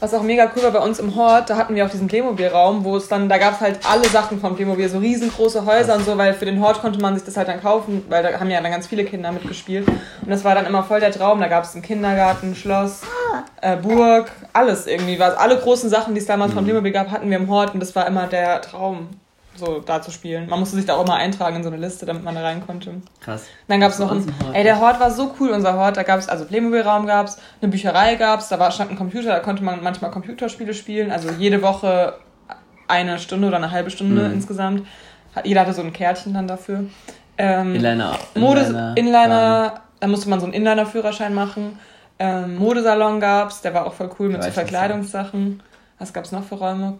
Was 0.00 0.12
auch 0.12 0.22
mega 0.22 0.50
cool 0.54 0.62
war 0.64 0.72
bei 0.72 0.80
uns 0.80 0.98
im 0.98 1.14
Hort, 1.14 1.48
da 1.48 1.56
hatten 1.56 1.74
wir 1.74 1.86
auch 1.86 1.88
diesen 1.88 2.08
Playmobil-Raum, 2.08 2.84
wo 2.84 2.96
es 2.96 3.08
dann, 3.08 3.28
da 3.28 3.38
gab 3.38 3.54
es 3.54 3.60
halt 3.60 3.78
alle 3.90 4.06
Sachen 4.06 4.38
von 4.38 4.54
Playmobil, 4.54 4.86
so 4.88 4.98
riesengroße 4.98 5.64
Häuser 5.64 5.94
und 5.94 6.04
so, 6.04 6.18
weil 6.18 6.34
für 6.34 6.44
den 6.44 6.60
Hort 6.60 6.82
konnte 6.82 7.00
man 7.00 7.14
sich 7.14 7.24
das 7.24 7.38
halt 7.38 7.48
dann 7.48 7.62
kaufen, 7.62 8.04
weil 8.10 8.22
da 8.22 8.38
haben 8.38 8.50
ja 8.50 8.60
dann 8.60 8.70
ganz 8.70 8.86
viele 8.86 9.04
Kinder 9.04 9.32
mitgespielt. 9.32 9.88
Und 9.88 10.28
das 10.28 10.44
war 10.44 10.54
dann 10.54 10.66
immer 10.66 10.82
voll 10.82 11.00
der 11.00 11.10
Traum. 11.10 11.40
Da 11.40 11.48
gab 11.48 11.64
es 11.64 11.74
einen 11.74 11.82
Kindergarten, 11.82 12.54
Schloss, 12.54 13.00
äh, 13.62 13.76
Burg, 13.76 14.30
alles 14.52 14.86
irgendwie. 14.86 15.18
Was, 15.18 15.38
alle 15.38 15.56
großen 15.56 15.88
Sachen, 15.88 16.14
die 16.14 16.20
es 16.20 16.26
damals 16.26 16.50
mhm. 16.50 16.56
von 16.56 16.64
Playmobil 16.64 16.92
gab, 16.92 17.10
hatten 17.10 17.30
wir 17.30 17.38
im 17.38 17.48
Hort 17.48 17.72
und 17.72 17.80
das 17.80 17.96
war 17.96 18.06
immer 18.06 18.26
der 18.26 18.60
Traum 18.60 19.08
so 19.56 19.80
da 19.80 20.02
zu 20.02 20.10
spielen. 20.10 20.48
Man 20.48 20.58
musste 20.58 20.76
sich 20.76 20.86
da 20.86 20.94
auch 20.94 21.04
immer 21.04 21.16
eintragen 21.16 21.56
in 21.56 21.62
so 21.62 21.70
eine 21.70 21.78
Liste, 21.78 22.06
damit 22.06 22.24
man 22.24 22.34
da 22.34 22.42
rein 22.42 22.64
konnte. 22.66 23.02
Krass. 23.20 23.46
Dann 23.68 23.80
gab 23.80 23.90
es 23.90 23.98
noch 23.98 24.10
ein, 24.10 24.24
ey, 24.52 24.62
der 24.64 24.80
Hort 24.80 25.00
war 25.00 25.10
so 25.10 25.34
cool, 25.38 25.50
unser 25.50 25.74
Hort. 25.76 25.96
Da 25.96 26.02
gab 26.02 26.18
es, 26.18 26.28
also 26.28 26.44
Playmobil-Raum 26.44 27.06
gab 27.06 27.26
es, 27.26 27.38
eine 27.60 27.70
Bücherei 27.70 28.16
gab 28.16 28.40
es, 28.40 28.48
da 28.48 28.58
war, 28.58 28.70
stand 28.70 28.90
ein 28.90 28.96
Computer, 28.96 29.28
da 29.28 29.40
konnte 29.40 29.62
man 29.62 29.82
manchmal 29.82 30.10
Computerspiele 30.10 30.74
spielen. 30.74 31.10
Also 31.10 31.30
jede 31.30 31.62
Woche 31.62 32.14
eine 32.88 33.18
Stunde 33.18 33.48
oder 33.48 33.56
eine 33.56 33.70
halbe 33.70 33.90
Stunde 33.90 34.28
mhm. 34.28 34.34
insgesamt. 34.34 34.86
Jeder 35.42 35.62
hatte 35.62 35.72
so 35.72 35.82
ein 35.82 35.92
Kärtchen 35.92 36.34
dann 36.34 36.46
dafür. 36.46 36.84
Ähm, 37.36 37.74
Inliner. 37.74 38.18
Mode, 38.34 38.60
Inliner, 38.60 38.94
Inliner 38.96 39.80
da 40.04 40.08
musste 40.08 40.28
man 40.28 40.38
so 40.38 40.44
einen 40.44 40.52
Inliner-Führerschein 40.52 41.34
machen. 41.34 41.78
Ähm, 42.18 42.56
Modesalon 42.56 43.20
gab's, 43.20 43.62
der 43.62 43.74
war 43.74 43.86
auch 43.86 43.94
voll 43.94 44.10
cool 44.18 44.28
mit 44.28 44.42
so 44.42 44.50
Verkleidungssachen. 44.50 45.62
Was 45.98 46.12
gab's 46.12 46.30
noch 46.30 46.44
für 46.44 46.56
Räume? 46.56 46.98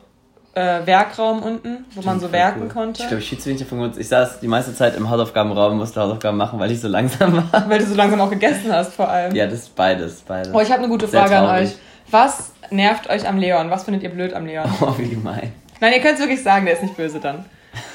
Äh, 0.55 0.87
Werkraum 0.87 1.43
unten, 1.43 1.85
wo 1.95 2.03
man 2.03 2.21
so 2.21 2.31
werken 2.33 2.63
cool. 2.63 2.69
konnte. 2.69 3.03
Ich 3.03 3.09
glaube, 3.09 3.23
ich 3.23 3.29
viel 3.29 3.39
zu 3.39 3.47
wenig 3.47 3.63
davon 3.63 3.79
genutzt. 3.79 3.99
Ich 3.99 4.09
saß 4.09 4.41
die 4.41 4.49
meiste 4.49 4.75
Zeit 4.75 4.97
im 4.97 5.11
Hausaufgabenraum 5.11 5.73
und 5.73 5.79
musste 5.79 6.01
Hausaufgaben 6.01 6.37
machen, 6.37 6.59
weil 6.59 6.71
ich 6.71 6.81
so 6.81 6.89
langsam 6.89 7.37
war. 7.37 7.65
Weil 7.69 7.81
du 7.81 7.87
so 7.87 7.95
langsam 7.95 8.21
auch 8.21 8.31
gegessen 8.31 8.73
hast, 8.73 8.95
vor 8.95 9.09
allem. 9.09 9.35
Ja, 9.35 9.47
das 9.47 9.61
ist 9.61 9.75
beides, 9.75 10.21
beides. 10.23 10.53
Oh, 10.55 10.61
ich 10.61 10.71
habe 10.71 10.81
eine 10.81 10.89
gute 10.89 11.07
Sehr 11.07 11.21
Frage 11.21 11.35
traurig. 11.35 11.51
an 11.51 11.65
euch. 11.65 11.75
Was 12.11 12.53
nervt 12.71 13.09
euch 13.11 13.27
am 13.29 13.39
Leon? 13.39 13.71
Was 13.71 13.85
findet 13.85 14.03
ihr 14.03 14.11
blöd 14.11 14.35
am 14.35 14.47
Leon? 14.47 14.69
Oh, 14.81 14.95
wie 14.99 15.09
gemein. 15.09 15.53
Nein, 15.81 15.93
ihr 15.93 16.01
könnt 16.01 16.15
es 16.15 16.21
wirklich 16.21 16.43
sagen, 16.43 16.67
der 16.67 16.75
ist 16.75 16.83
nicht 16.83 16.97
böse 16.97 17.21
dann. 17.21 17.45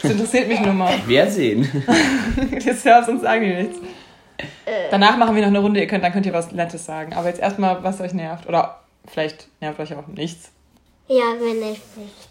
Das 0.02 0.12
interessiert 0.12 0.48
mich 0.48 0.60
nur 0.60 0.74
mal. 0.74 0.94
Wir 1.08 1.28
sehen. 1.28 1.70
das 2.66 2.84
hörst 2.84 3.08
sonst 3.08 3.22
sagen 3.22 3.44
die 3.44 3.54
nichts. 3.54 3.78
Danach 4.92 5.18
machen 5.18 5.36
wir 5.36 5.42
noch 5.42 5.50
eine 5.50 5.60
Runde, 5.60 5.80
ihr 5.80 5.88
könnt, 5.88 6.04
dann 6.04 6.14
könnt 6.14 6.26
ihr 6.26 6.34
was 6.34 6.52
Nettes 6.52 6.86
sagen. 6.86 7.14
Aber 7.14 7.28
jetzt 7.28 7.42
erstmal, 7.42 7.84
was 7.84 8.00
euch 8.00 8.14
nervt. 8.14 8.48
Oder 8.48 8.80
vielleicht 9.06 9.48
nervt 9.62 9.80
euch 9.80 9.96
auch 9.96 10.08
nichts. 10.08 10.52
Ja, 11.08 11.24
wenn 11.40 11.58
ich 11.58 11.66
nichts. 11.66 12.29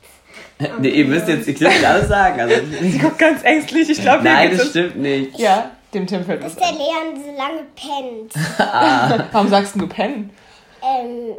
nee, 0.80 0.88
ihr 0.88 1.04
müsst 1.04 1.28
jetzt, 1.28 1.46
ich 1.48 1.60
nicht 1.60 1.84
alles 1.84 2.08
sagen. 2.08 2.40
Also, 2.40 2.56
Sie 2.80 2.98
guckt 2.98 3.18
ganz 3.18 3.42
ängstlich, 3.44 3.90
ich 3.90 4.00
glaube, 4.00 4.24
Nein, 4.24 4.56
das 4.56 4.70
stimmt 4.70 4.96
nicht. 4.96 5.38
Ja, 5.38 5.70
dem 5.94 6.06
Tim 6.06 6.24
fällt 6.24 6.42
was 6.42 6.56
Dass 6.56 6.68
der 6.68 6.76
Leon 6.78 7.14
so 7.16 7.36
lange 7.36 7.64
pennt. 7.76 8.32
ah. 8.58 9.24
Warum 9.32 9.48
sagst 9.48 9.74
du 9.76 9.86
pennen? 9.86 10.30
Ähm, 10.80 11.34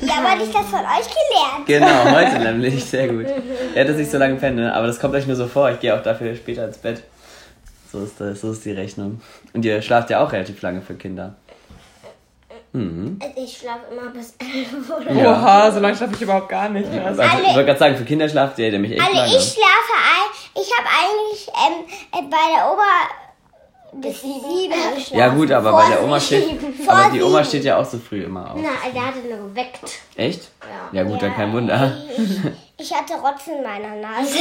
ja, 0.00 0.24
weil 0.24 0.40
ich 0.42 0.50
das 0.50 0.64
von 0.66 0.80
euch 0.80 1.06
gelernt 1.06 1.66
Genau, 1.66 2.10
heute 2.10 2.38
nämlich, 2.38 2.82
sehr 2.84 3.08
gut. 3.08 3.26
Er 3.74 3.82
hat 3.82 3.90
das 3.90 3.98
nicht 3.98 4.10
so 4.10 4.16
lange 4.16 4.36
pennen, 4.36 4.56
ne? 4.56 4.74
aber 4.74 4.86
das 4.86 4.98
kommt 4.98 5.14
euch 5.14 5.26
nur 5.26 5.36
so 5.36 5.46
vor. 5.46 5.70
Ich 5.70 5.80
gehe 5.80 5.94
auch 5.94 6.02
dafür 6.02 6.34
später 6.34 6.64
ins 6.66 6.78
Bett. 6.78 7.02
So 7.92 8.02
ist, 8.02 8.18
das, 8.18 8.40
so 8.40 8.52
ist 8.52 8.64
die 8.64 8.72
Rechnung. 8.72 9.20
Und 9.52 9.64
ihr 9.64 9.82
schlaft 9.82 10.08
ja 10.10 10.24
auch 10.24 10.32
relativ 10.32 10.60
lange 10.62 10.80
für 10.80 10.94
Kinder. 10.94 11.34
Mhm. 12.78 13.18
Also 13.20 13.34
ich 13.42 13.58
schlafe 13.58 13.80
immer 13.92 14.10
bis 14.10 14.34
11 14.38 14.90
oder 14.90 15.12
ja. 15.12 15.32
Oha, 15.32 15.70
so 15.72 15.80
lange 15.80 15.96
schlafe 15.96 16.14
ich 16.14 16.22
überhaupt 16.22 16.48
gar 16.48 16.68
nicht. 16.68 16.92
Ja. 16.92 17.04
Also, 17.04 17.22
ich 17.22 17.54
wollte 17.54 17.64
gerade 17.64 17.78
sagen, 17.78 17.96
für 17.96 18.04
Kinder 18.04 18.28
schlaft 18.28 18.58
ihr 18.58 18.70
nämlich 18.70 18.92
echt 18.92 19.02
alle, 19.02 19.14
lange. 19.14 19.36
ich 19.36 19.42
schlafe 19.52 19.94
ein, 19.98 20.62
ich 20.62 20.70
habe 20.76 20.88
eigentlich 21.00 21.48
ähm, 21.48 21.84
äh, 22.12 22.30
bei 22.30 22.54
der 22.54 22.72
Ober 22.72 24.00
bis 24.00 24.20
sieben 24.20 24.94
geschlafen. 24.94 25.18
Ja 25.18 25.28
gut, 25.28 25.50
aber 25.50 25.70
Vor 25.70 25.80
bei 25.80 25.88
der 25.88 26.04
Oma 26.04 26.20
steht, 26.20 26.58
aber 26.86 27.10
die 27.10 27.22
Oma 27.22 27.42
steht 27.42 27.64
ja 27.64 27.78
auch 27.78 27.84
so 27.84 27.98
früh 27.98 28.22
immer 28.22 28.52
auf. 28.52 28.60
Na, 28.62 28.90
der 28.92 29.06
hatte 29.06 29.18
nur 29.20 29.48
geweckt. 29.48 29.80
Echt? 30.14 30.50
Ja. 30.92 31.00
Ja 31.00 31.02
gut, 31.04 31.14
ja, 31.14 31.28
dann 31.28 31.34
kein 31.36 31.52
Wunder. 31.52 31.96
Ich, 32.16 32.90
ich 32.90 32.94
hatte 32.94 33.14
Rotzen 33.14 33.56
in 33.56 33.62
meiner 33.62 33.96
Nase. 33.96 34.38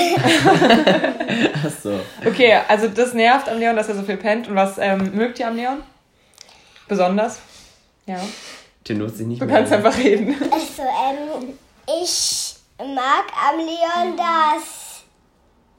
Ach 1.66 1.72
so. 1.82 2.00
Okay, 2.26 2.60
also 2.68 2.88
das 2.90 3.14
nervt 3.14 3.50
am 3.50 3.58
Leon, 3.58 3.76
dass 3.76 3.90
er 3.90 3.96
so 3.96 4.04
viel 4.04 4.18
pennt. 4.18 4.48
Und 4.48 4.56
was 4.56 4.78
ähm, 4.78 5.16
mögt 5.16 5.40
ihr 5.40 5.48
am 5.48 5.56
Leon? 5.56 5.82
Besonders? 6.88 7.40
Ja. 8.08 8.20
Den 8.88 8.98
nutze 9.00 9.22
ich 9.22 9.28
nicht 9.28 9.42
Du 9.42 9.46
mehr. 9.46 9.58
kannst 9.58 9.74
einfach 9.74 9.96
reden. 9.98 10.36
Also, 10.52 10.82
ähm, 10.82 11.54
ich 12.02 12.56
mag 12.80 13.26
am 13.50 13.58
Leon, 13.60 14.18
dass 14.18 15.04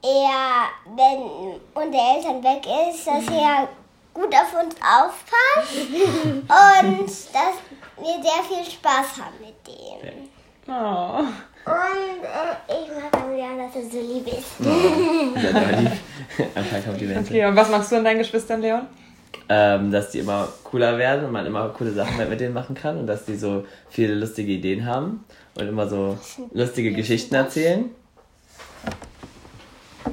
er, 0.01 0.69
wenn 0.95 1.59
unsere 1.73 2.03
Eltern 2.15 2.43
weg 2.43 2.65
ist, 2.93 3.05
dass 3.07 3.25
er 3.35 3.67
gut 4.13 4.33
auf 4.33 4.53
uns 4.63 4.75
aufpasst 4.75 5.75
und 5.91 7.07
dass 7.07 7.55
wir 7.97 8.23
sehr 8.23 8.43
viel 8.47 8.71
Spaß 8.71 9.17
haben 9.17 9.35
mit 9.41 9.55
dem. 9.67 10.29
Oh. 10.67 11.19
Und 11.65 12.23
äh, 12.23 12.83
ich 12.83 12.89
mag 13.03 13.13
am 13.23 13.35
Leon, 13.35 13.57
dass 13.57 13.75
er 13.75 13.89
so 13.89 13.99
lieb 13.99 14.27
ist. 14.27 14.53
Oh, 14.61 15.39
sehr 15.39 15.77
lieb. 15.81 15.91
Anfang 16.55 16.83
kommt 16.85 17.01
die 17.01 17.15
Okay, 17.15 17.45
und 17.45 17.55
was 17.55 17.69
magst 17.69 17.91
du 17.91 17.97
an 17.97 18.03
deinen 18.03 18.19
Geschwistern, 18.19 18.61
Leon? 18.61 18.87
Ähm, 19.49 19.91
dass 19.91 20.11
die 20.11 20.19
immer 20.19 20.47
cooler 20.63 20.97
werden 20.97 21.25
und 21.25 21.31
man 21.31 21.45
immer 21.45 21.69
coole 21.69 21.91
Sachen 21.91 22.17
mit 22.29 22.39
denen 22.39 22.53
machen 22.53 22.75
kann 22.75 22.97
und 22.97 23.07
dass 23.07 23.25
die 23.25 23.35
so 23.35 23.65
viele 23.89 24.13
lustige 24.15 24.51
Ideen 24.51 24.85
haben 24.85 25.23
und 25.55 25.67
immer 25.67 25.87
so 25.87 26.17
lustige 26.53 26.93
Geschichten 26.93 27.35
erzählen. 27.35 27.85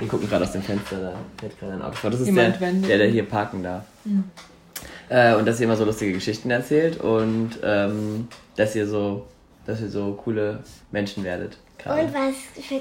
Die 0.00 0.06
gucken 0.06 0.28
gerade 0.28 0.44
aus 0.44 0.52
dem 0.52 0.62
Fenster, 0.62 1.00
da 1.00 1.14
fällt 1.38 1.58
gerade 1.58 1.74
ein 1.74 1.82
Auto 1.82 1.94
vor. 1.94 2.10
Das 2.10 2.20
ist 2.20 2.34
der, 2.34 2.50
der, 2.50 2.98
der 2.98 3.08
hier 3.08 3.24
parken 3.24 3.62
darf. 3.62 3.84
Mhm. 4.04 4.24
Äh, 5.08 5.34
und 5.34 5.46
dass 5.46 5.60
ihr 5.60 5.64
immer 5.64 5.76
so 5.76 5.84
lustige 5.84 6.12
Geschichten 6.12 6.50
erzählt 6.50 7.00
und 7.00 7.50
ähm, 7.62 8.28
dass 8.56 8.74
ihr 8.74 8.86
so, 8.86 9.26
dass 9.64 9.80
ihr 9.80 9.88
so 9.88 10.14
coole 10.14 10.62
Menschen 10.90 11.24
werdet. 11.24 11.56
Grade. 11.78 12.02
Und 12.02 12.14
was 12.14 12.34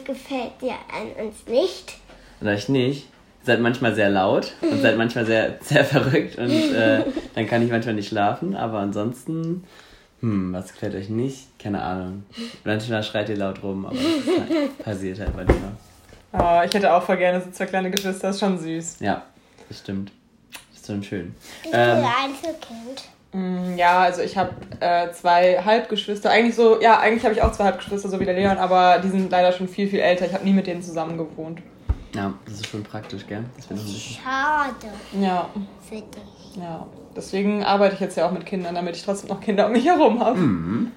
gefällt 0.04 0.62
dir 0.62 0.74
an 0.92 1.26
uns 1.26 1.46
nicht? 1.48 1.98
Und 2.42 2.48
euch 2.48 2.70
nicht? 2.70 3.08
Seid 3.46 3.62
manchmal 3.62 3.94
sehr 3.96 4.10
laut 4.10 4.54
und 4.62 4.82
seid 4.82 4.98
manchmal 4.98 5.26
sehr, 5.26 5.58
sehr 5.62 5.86
verrückt 5.86 6.38
und 6.38 6.52
äh, 6.52 7.04
dann 7.36 7.48
kann 7.48 7.62
ich 7.62 7.72
manchmal 7.72 7.96
nicht 7.96 8.10
schlafen, 8.10 8.56
aber 8.56 8.80
ansonsten, 8.80 9.64
hm, 10.22 10.54
was 10.54 10.74
gefällt 10.74 10.96
euch 10.96 11.10
nicht? 11.10 11.48
Keine 11.60 11.82
Ahnung. 11.82 12.24
Manchmal 12.64 13.04
schreit 13.04 13.30
ihr 13.30 13.38
laut 13.38 13.62
rum, 13.64 13.86
aber 13.86 13.96
das 13.96 14.86
passiert 14.86 15.20
halt 15.20 15.36
manchmal. 15.36 15.72
Oh, 16.34 16.66
ich 16.66 16.74
hätte 16.74 16.94
auch 16.94 17.04
voll 17.04 17.18
gerne 17.18 17.42
so 17.42 17.50
zwei 17.52 17.66
kleine 17.66 17.92
Geschwister, 17.92 18.28
das 18.28 18.36
ist 18.36 18.40
schon 18.40 18.58
süß. 18.58 18.98
Ja, 19.00 19.24
das 19.70 19.80
stimmt. 19.80 20.12
Das 20.72 20.82
ist 20.82 20.88
schon 20.88 21.04
schön. 21.04 21.36
Ich 21.64 21.72
bin 21.72 21.80
ähm, 21.80 22.06
Einzelkind. 22.24 23.10
Mm, 23.32 23.78
ja, 23.78 24.00
also 24.02 24.22
ich 24.22 24.38
habe 24.38 24.52
äh, 24.80 25.12
zwei 25.12 25.62
Halbgeschwister. 25.64 26.30
Eigentlich 26.30 26.56
so, 26.56 26.82
ja, 26.82 27.00
eigentlich 27.00 27.24
habe 27.24 27.34
ich 27.34 27.42
auch 27.42 27.52
zwei 27.52 27.66
Halbgeschwister, 27.66 28.10
so 28.10 28.20
wie 28.20 28.26
der 28.26 28.34
Leon, 28.34 28.58
aber 28.58 29.00
die 29.00 29.10
sind 29.10 29.32
leider 29.32 29.52
schon 29.52 29.68
viel, 29.68 29.88
viel 29.88 30.00
älter. 30.00 30.26
Ich 30.26 30.34
habe 30.34 30.44
nie 30.44 30.54
mit 30.54 30.68
denen 30.68 30.82
zusammen 30.82 31.18
gewohnt. 31.18 31.62
Ja, 32.16 32.34
das 32.46 32.56
ist 32.56 32.68
schon 32.68 32.84
praktisch, 32.84 33.28
gell? 33.28 33.44
Schade. 33.70 34.94
Ja. 35.20 35.50
Für 35.88 35.96
dich. 35.96 36.56
Ja. 36.56 36.86
Deswegen 37.16 37.64
arbeite 37.64 37.96
ich 37.96 38.00
jetzt 38.00 38.18
ja 38.18 38.28
auch 38.28 38.32
mit 38.32 38.46
Kindern, 38.46 38.76
damit 38.76 38.96
ich 38.96 39.04
trotzdem 39.04 39.30
noch 39.30 39.42
Kinder 39.42 39.68
um 39.68 39.74
mich 39.74 39.86
herum 39.86 40.24
habe. 40.24 40.38
Mhm. 40.38 40.92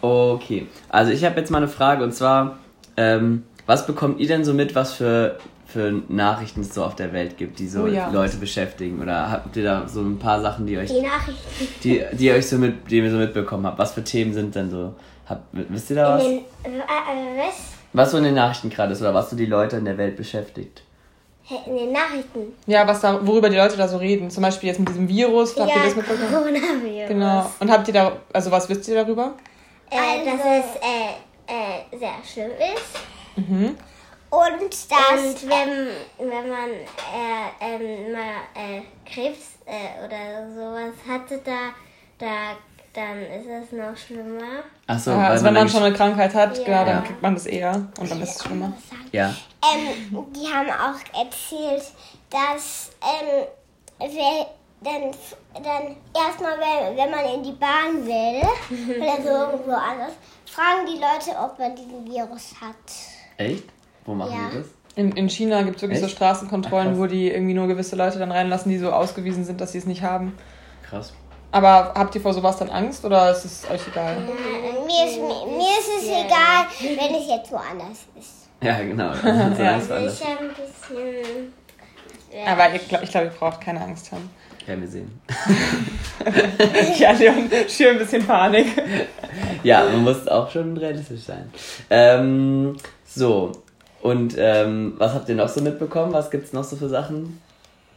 Okay. 0.00 0.66
Also 0.88 1.12
ich 1.12 1.24
habe 1.24 1.38
jetzt 1.40 1.50
mal 1.50 1.58
eine 1.58 1.68
Frage 1.68 2.04
und 2.04 2.12
zwar, 2.12 2.58
ähm, 2.96 3.44
was 3.66 3.86
bekommt 3.86 4.20
ihr 4.20 4.28
denn 4.28 4.44
so 4.44 4.54
mit, 4.54 4.74
was 4.74 4.94
für, 4.94 5.38
für 5.66 6.02
Nachrichten 6.08 6.60
es 6.60 6.74
so 6.74 6.84
auf 6.84 6.94
der 6.94 7.12
Welt 7.12 7.36
gibt, 7.36 7.58
die 7.58 7.68
so 7.68 7.82
oh, 7.82 7.86
ja. 7.86 8.10
Leute 8.10 8.36
beschäftigen? 8.36 9.02
Oder 9.02 9.30
habt 9.30 9.56
ihr 9.56 9.64
da 9.64 9.88
so 9.88 10.00
ein 10.00 10.18
paar 10.18 10.40
Sachen, 10.40 10.66
die 10.66 10.78
euch. 10.78 10.90
Die 10.90 11.02
Nachrichten. 11.02 11.66
Die, 11.82 12.04
die 12.12 12.26
ihr 12.26 12.34
euch 12.34 12.48
so 12.48 12.56
mit, 12.58 12.90
die 12.90 12.98
ihr 12.98 13.10
so 13.10 13.18
mitbekommen 13.18 13.66
habt? 13.66 13.78
Was 13.78 13.92
für 13.92 14.04
Themen 14.04 14.32
sind 14.32 14.54
denn 14.54 14.70
so? 14.70 14.94
Habt, 15.28 15.42
wisst 15.52 15.90
ihr 15.90 15.96
da 15.96 16.16
was? 16.16 16.24
In 16.24 16.40
den, 16.64 16.74
äh, 16.74 16.82
äh, 16.82 17.46
was? 17.46 17.77
Was 17.92 18.10
so 18.10 18.18
in 18.18 18.24
den 18.24 18.34
Nachrichten 18.34 18.70
gerade 18.70 18.92
ist 18.92 19.00
oder 19.00 19.14
was 19.14 19.30
so 19.30 19.36
die 19.36 19.46
Leute 19.46 19.76
in 19.76 19.84
der 19.84 19.96
Welt 19.96 20.16
beschäftigt. 20.16 20.82
In 21.66 21.76
den 21.76 21.92
Nachrichten. 21.92 22.54
Ja, 22.66 22.86
was 22.86 23.00
da, 23.00 23.26
worüber 23.26 23.48
die 23.48 23.56
Leute 23.56 23.76
da 23.76 23.88
so 23.88 23.96
reden. 23.96 24.30
Zum 24.30 24.42
Beispiel 24.42 24.68
jetzt 24.68 24.78
mit 24.78 24.90
diesem 24.90 25.08
Virus. 25.08 25.56
Habt 25.56 25.70
ja, 25.70 25.76
ihr 25.76 25.82
das 25.84 25.96
mitbekommen? 25.96 26.30
Coronavirus. 26.30 27.08
Genau. 27.08 27.50
Und 27.58 27.70
habt 27.70 27.88
ihr 27.88 27.94
da, 27.94 28.12
also 28.34 28.50
was 28.50 28.68
wisst 28.68 28.86
ihr 28.88 29.02
darüber? 29.02 29.32
Äh, 29.90 30.24
dass 30.26 30.40
es 30.40 30.76
äh, 30.82 31.14
äh, 31.46 31.98
sehr 31.98 32.16
schlimm 32.22 32.50
ist. 32.50 33.48
Mhm. 33.48 33.76
Und 34.30 34.90
dass. 34.90 35.24
Und 35.24 35.48
wenn, 35.48 36.28
wenn 36.30 36.48
man 36.50 36.70
äh, 36.70 37.48
ähm, 37.62 38.12
mal 38.12 38.42
äh, 38.54 38.82
Krebs 39.10 39.56
äh, 39.64 40.04
oder 40.04 40.46
sowas 40.54 40.94
hatte, 41.08 41.40
da, 41.42 41.70
da 42.18 42.56
dann 42.94 43.20
ist 43.20 43.46
es 43.46 43.72
noch 43.72 43.96
schlimmer. 43.96 44.62
Ach 44.86 44.98
so, 44.98 45.12
also 45.12 45.44
wenn 45.44 45.54
man 45.54 45.68
schon 45.68 45.82
eine 45.82 45.94
Krankheit 45.94 46.34
hat, 46.34 46.56
ja. 46.58 46.64
genau, 46.64 46.84
dann 46.84 47.04
kriegt 47.04 47.22
man 47.22 47.34
das 47.34 47.46
eher 47.46 47.74
und 48.00 48.10
dann 48.10 48.20
ist 48.22 48.36
es 48.36 48.44
schlimmer. 48.44 48.72
Ja. 49.12 49.34
Ähm, 49.62 50.26
die 50.34 50.46
haben 50.46 50.68
auch 50.68 50.98
erzählt, 51.18 51.84
dass 52.30 52.90
ähm, 53.02 53.46
wer, 53.98 54.46
dann, 54.80 55.10
dann 55.62 55.96
erstmal, 56.14 56.58
wenn, 56.58 56.96
wenn 56.96 57.10
man 57.10 57.24
in 57.34 57.42
die 57.42 57.52
Bahn 57.52 58.06
will 58.06 58.96
oder 58.96 59.22
so 59.22 59.52
irgendwo 59.52 59.72
anders, 59.72 60.12
fragen 60.46 60.86
die 60.86 60.98
Leute, 60.98 61.38
ob 61.38 61.58
man 61.58 61.74
diesen 61.74 62.04
Virus 62.04 62.54
hat. 62.60 62.74
Echt? 63.36 63.64
Wo 64.04 64.14
machen 64.14 64.32
ja. 64.32 64.50
die 64.50 64.58
das? 64.58 64.66
In, 64.96 65.12
in 65.12 65.28
China 65.28 65.62
gibt 65.62 65.76
es 65.76 65.82
wirklich 65.82 66.02
Echt? 66.02 66.10
so 66.10 66.16
Straßenkontrollen, 66.16 66.94
Ach, 66.94 66.98
wo 66.98 67.06
die 67.06 67.30
irgendwie 67.30 67.54
nur 67.54 67.68
gewisse 67.68 67.94
Leute 67.94 68.18
dann 68.18 68.32
reinlassen, 68.32 68.70
die 68.70 68.78
so 68.78 68.90
ausgewiesen 68.90 69.44
sind, 69.44 69.60
dass 69.60 69.72
sie 69.72 69.78
es 69.78 69.86
nicht 69.86 70.02
haben. 70.02 70.36
Krass. 70.82 71.12
Aber 71.50 71.94
habt 71.94 72.14
ihr 72.14 72.20
vor 72.20 72.34
sowas 72.34 72.58
dann 72.58 72.68
Angst 72.68 73.04
oder 73.04 73.30
ist 73.30 73.44
es 73.44 73.70
euch 73.70 73.80
egal? 73.88 74.16
Äh, 74.16 74.86
mir, 74.86 75.06
ist, 75.06 75.16
mir, 75.16 75.56
mir 75.56 75.78
ist 75.78 75.88
es 75.98 76.04
egal, 76.04 76.66
wenn 76.80 77.14
es 77.14 77.28
jetzt 77.28 77.50
woanders 77.50 78.06
ist. 78.18 78.48
Ja, 78.60 78.78
genau. 78.82 79.10
Also 79.22 79.62
ja. 79.62 79.76
ist 79.76 79.92
ein 79.92 80.48
bisschen. 80.48 81.52
Aber 82.46 82.74
ich 82.74 82.88
glaube, 82.88 83.06
glaub, 83.06 83.24
ihr 83.24 83.30
braucht 83.30 83.60
keine 83.60 83.80
Angst 83.80 84.12
haben. 84.12 84.28
Ja, 84.66 84.78
wir 84.78 84.88
sehen. 84.88 85.20
ja, 86.98 87.12
Leon, 87.12 87.48
schön 87.68 87.92
ein 87.92 87.98
bisschen 87.98 88.26
Panik. 88.26 88.66
ja, 89.62 89.84
man 89.84 90.04
muss 90.04 90.28
auch 90.28 90.50
schon 90.50 90.76
realistisch 90.76 91.22
sein. 91.22 91.50
Ähm, 91.88 92.76
so, 93.06 93.52
und 94.02 94.34
ähm, 94.36 94.94
was 94.98 95.14
habt 95.14 95.28
ihr 95.30 95.36
noch 95.36 95.48
so 95.48 95.62
mitbekommen? 95.62 96.12
Was 96.12 96.30
gibt 96.30 96.44
es 96.44 96.52
noch 96.52 96.64
so 96.64 96.76
für 96.76 96.90
Sachen? 96.90 97.40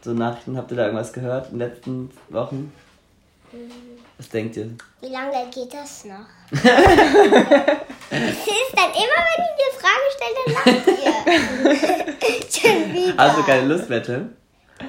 So 0.00 0.12
Nachrichten, 0.12 0.56
habt 0.56 0.70
ihr 0.70 0.78
da 0.78 0.84
irgendwas 0.84 1.12
gehört 1.12 1.52
in 1.52 1.58
den 1.58 1.68
letzten 1.68 2.10
Wochen? 2.30 2.72
Was 4.16 4.28
denkt 4.28 4.56
ihr? 4.56 4.70
Wie 5.00 5.08
lange 5.08 5.50
geht 5.52 5.74
das 5.74 6.04
noch? 6.04 6.26
es 6.50 6.58
ist 6.58 6.72
dann 8.74 8.90
immer, 8.90 9.18
wenn 9.28 9.44
ich 9.44 9.54
dir 9.58 9.72
Fragen 9.78 10.08
stelle, 10.16 10.36
dann 10.44 10.52
lacht 10.54 10.86
ihr. 10.88 11.12
Schon 12.70 12.94
wieder. 12.94 13.20
Also 13.20 13.42
keine 13.42 13.66
Lustwette? 13.66 14.30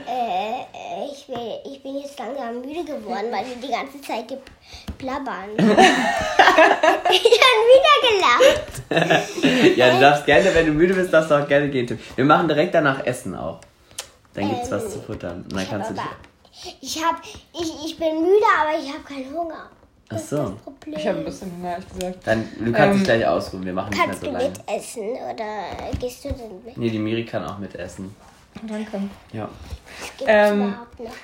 Äh, 0.08 0.66
ich, 1.12 1.28
will, 1.28 1.60
ich 1.66 1.84
bin 1.84 1.98
jetzt 1.98 2.18
langsam 2.18 2.62
müde 2.62 2.84
geworden, 2.84 3.32
weil 3.32 3.46
wir 3.46 3.56
die 3.62 3.72
ganze 3.72 4.02
Zeit 4.02 4.28
plappern. 4.98 5.50
ich 5.58 5.66
habe 7.42 7.62
wieder 7.70 7.96
gelacht. 8.10 9.78
ja, 9.78 9.92
du 9.94 10.00
darfst 10.00 10.26
gerne, 10.26 10.54
wenn 10.54 10.68
du 10.68 10.72
müde 10.72 10.94
bist, 10.94 11.12
darfst 11.14 11.32
du 11.32 11.36
auch 11.36 11.48
gerne 11.48 11.70
gehen. 11.70 12.00
Wir 12.16 12.26
machen 12.26 12.48
direkt 12.48 12.74
danach 12.74 13.06
Essen 13.06 13.36
auch. 13.36 13.60
Dann 14.34 14.50
gibt's 14.50 14.70
ähm, 14.70 14.78
was 14.78 14.94
zu 14.94 15.02
futtern. 15.02 15.44
Und 15.44 15.54
dann 15.54 15.68
kannst 15.70 15.92
du 15.92 15.94
dich 15.96 16.04
ich, 16.82 17.04
hab, 17.04 17.22
ich, 17.54 17.86
ich 17.86 17.98
bin 17.98 18.22
müde, 18.22 18.46
aber 18.62 18.78
ich 18.80 18.90
habe 18.90 19.04
keinen 19.04 19.34
Hunger. 19.34 19.70
Ach 20.10 20.18
so. 20.18 20.58
Ich 20.86 21.08
habe 21.08 21.20
ein 21.20 21.26
bisschen 21.26 21.52
Hunger, 21.52 21.72
ehrlich 21.72 21.90
gesagt. 21.90 22.28
Dann, 22.28 22.48
du 22.60 22.72
kannst 22.72 22.80
ähm, 22.80 22.94
dich 22.94 23.04
gleich 23.04 23.28
ausruhen, 23.28 23.66
wir 23.66 23.74
machen 23.74 23.90
nicht 23.90 24.06
mehr 24.06 24.16
so 24.16 24.26
lange. 24.28 24.40
Kannst 24.40 24.98
du 24.98 25.02
mitessen 25.02 25.10
oder 25.34 25.98
gehst 26.00 26.26
du 26.26 26.30
denn 26.30 26.64
mit? 26.66 26.78
Nee, 26.78 26.90
die 26.90 27.00
Miri 27.00 27.26
kann 27.26 27.46
auch 27.46 27.58
mitessen. 27.58 28.16
Danke. 28.62 29.02
Ja. 29.32 29.50
Ähm, 30.28 30.76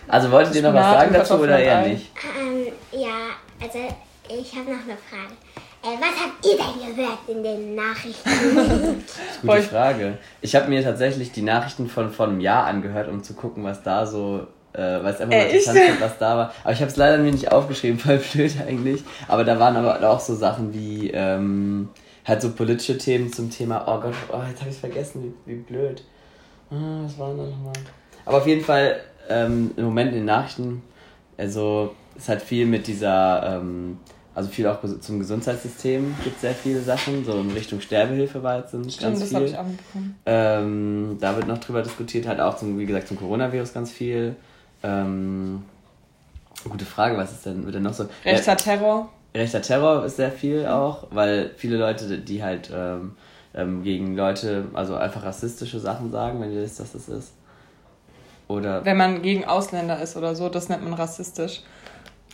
also 0.08 0.32
wolltet 0.32 0.56
ihr 0.56 0.64
noch 0.64 0.74
was 0.74 0.86
sagen 0.86 1.14
dazu 1.14 1.36
oder 1.36 1.60
eher 1.60 1.86
nicht? 1.86 2.12
Ähm, 2.40 2.68
ja, 2.92 3.30
also 3.62 3.80
ich 4.28 4.56
habe 4.56 4.72
noch 4.72 4.84
eine 4.84 4.98
Frage. 4.98 5.34
Äh, 5.82 5.98
was 6.02 6.20
habt 6.20 6.46
ihr 6.46 6.58
denn 6.58 6.96
gehört 6.96 7.20
in 7.28 7.44
den 7.44 7.76
Nachrichten? 7.76 8.30
das 9.06 9.36
ist 9.36 9.42
gute 9.42 9.62
Frage. 9.62 10.18
Ich 10.42 10.56
habe 10.56 10.68
mir 10.68 10.84
tatsächlich 10.84 11.32
die 11.32 11.42
Nachrichten 11.42 11.88
von 11.88 12.12
vor 12.12 12.28
einem 12.28 12.42
Jahr 12.42 12.66
angehört, 12.66 13.08
um 13.08 13.24
zu 13.24 13.34
gucken, 13.34 13.64
was 13.64 13.84
da 13.84 14.06
so 14.06 14.48
äh, 14.74 15.04
weil 15.04 15.14
es 15.14 15.22
einfach 15.22 15.36
mal 15.36 15.46
interessant 15.46 15.80
fand, 15.80 16.02
was 16.02 16.18
da 16.18 16.38
war. 16.38 16.54
Aber 16.64 16.74
ich 16.74 16.80
habe 16.80 16.92
es 16.92 16.98
leider 16.98 17.18
mir 17.18 17.32
nicht 17.32 17.52
aufgeschrieben, 17.52 18.00
voll 18.00 18.18
blöd 18.18 18.54
eigentlich. 18.68 19.04
Aber 19.28 19.44
da 19.44 19.60
waren 19.60 19.76
aber 19.76 20.10
auch 20.10 20.20
so 20.20 20.36
Sachen 20.36 20.74
wie 20.74 21.12
ähm, 21.12 21.90
halt 22.26 22.42
so 22.42 22.52
politische 22.52 22.98
Themen 22.98 23.34
zum 23.34 23.50
Thema, 23.50 23.84
oh 23.88 24.00
Gott, 24.00 24.14
oh, 24.32 24.42
jetzt 24.48 24.60
habe 24.60 24.70
ich 24.70 24.76
es 24.76 24.80
vergessen, 24.80 25.34
wie, 25.46 25.52
wie 25.52 25.58
blöd. 25.58 26.04
Ah, 26.72 27.02
was 27.04 27.18
war 27.18 27.30
denn 27.30 27.40
da 27.40 27.44
nochmal? 27.46 27.74
Aber 28.26 28.38
auf 28.38 28.48
jeden 28.48 28.64
Fall 28.64 29.02
ähm, 29.28 29.72
im 29.76 29.86
Moment 29.86 30.10
in 30.12 30.18
den 30.18 30.26
Nachrichten, 30.26 30.84
also 31.38 31.96
es 32.16 32.30
hat 32.30 32.42
viel 32.42 32.66
mit 32.66 32.88
dieser, 32.88 33.58
ähm, 33.58 33.98
also 34.36 34.50
viel 34.50 34.68
auch 34.68 34.78
zum 35.00 35.20
Gesundheitssystem 35.20 36.16
gibt 36.24 36.40
sehr 36.40 36.54
viele 36.54 36.82
Sachen, 36.82 37.26
so 37.26 37.40
in 37.40 37.52
Richtung 37.52 37.82
Sterbehilfe 37.82 38.44
war 38.44 38.60
jetzt 38.60 38.70
Stimmt, 38.70 39.00
ganz 39.00 39.20
das 39.20 39.30
viel. 39.30 39.46
Ich 39.46 39.58
auch 39.58 39.66
ähm, 40.26 41.18
da 41.20 41.36
wird 41.36 41.48
noch 41.48 41.58
drüber 41.58 41.82
diskutiert, 41.82 42.28
halt 42.28 42.40
auch 42.40 42.56
zum, 42.56 42.78
wie 42.78 42.86
gesagt, 42.86 43.08
zum 43.08 43.18
Coronavirus 43.18 43.74
ganz 43.74 43.92
viel. 43.92 44.36
Ähm, 44.84 45.64
gute 46.68 46.86
Frage, 46.86 47.18
was 47.18 47.32
ist 47.32 47.46
denn, 47.46 47.66
wird 47.66 47.76
denn 47.76 47.84
noch 47.84 47.94
so? 47.94 48.06
Rechter 48.26 48.58
Terror. 48.58 49.10
Rechter 49.36 49.62
Terror 49.62 50.06
ist 50.06 50.18
sehr 50.18 50.32
viel 50.32 50.66
auch, 50.68 51.08
weil 51.12 51.52
viele 51.56 51.78
Leute, 51.78 52.18
die 52.18 52.44
halt 52.44 52.72
ähm, 52.74 53.16
ähm, 53.54 53.84
gegen 53.84 54.16
Leute, 54.16 54.66
also 54.74 54.96
einfach 54.96 55.24
rassistische 55.24 55.80
Sachen 55.80 56.12
sagen, 56.12 56.42
wenn 56.42 56.54
ihr 56.54 56.62
wisst, 56.62 56.80
dass 56.80 56.94
das 56.94 57.10
ist. 57.10 57.34
Oder 58.48 58.84
wenn 58.84 58.98
man 58.98 59.22
gegen 59.22 59.46
Ausländer 59.46 60.02
ist 60.02 60.18
oder 60.18 60.36
so, 60.36 60.50
das 60.50 60.70
nennt 60.70 60.84
man 60.84 60.94
rassistisch. 60.94 61.62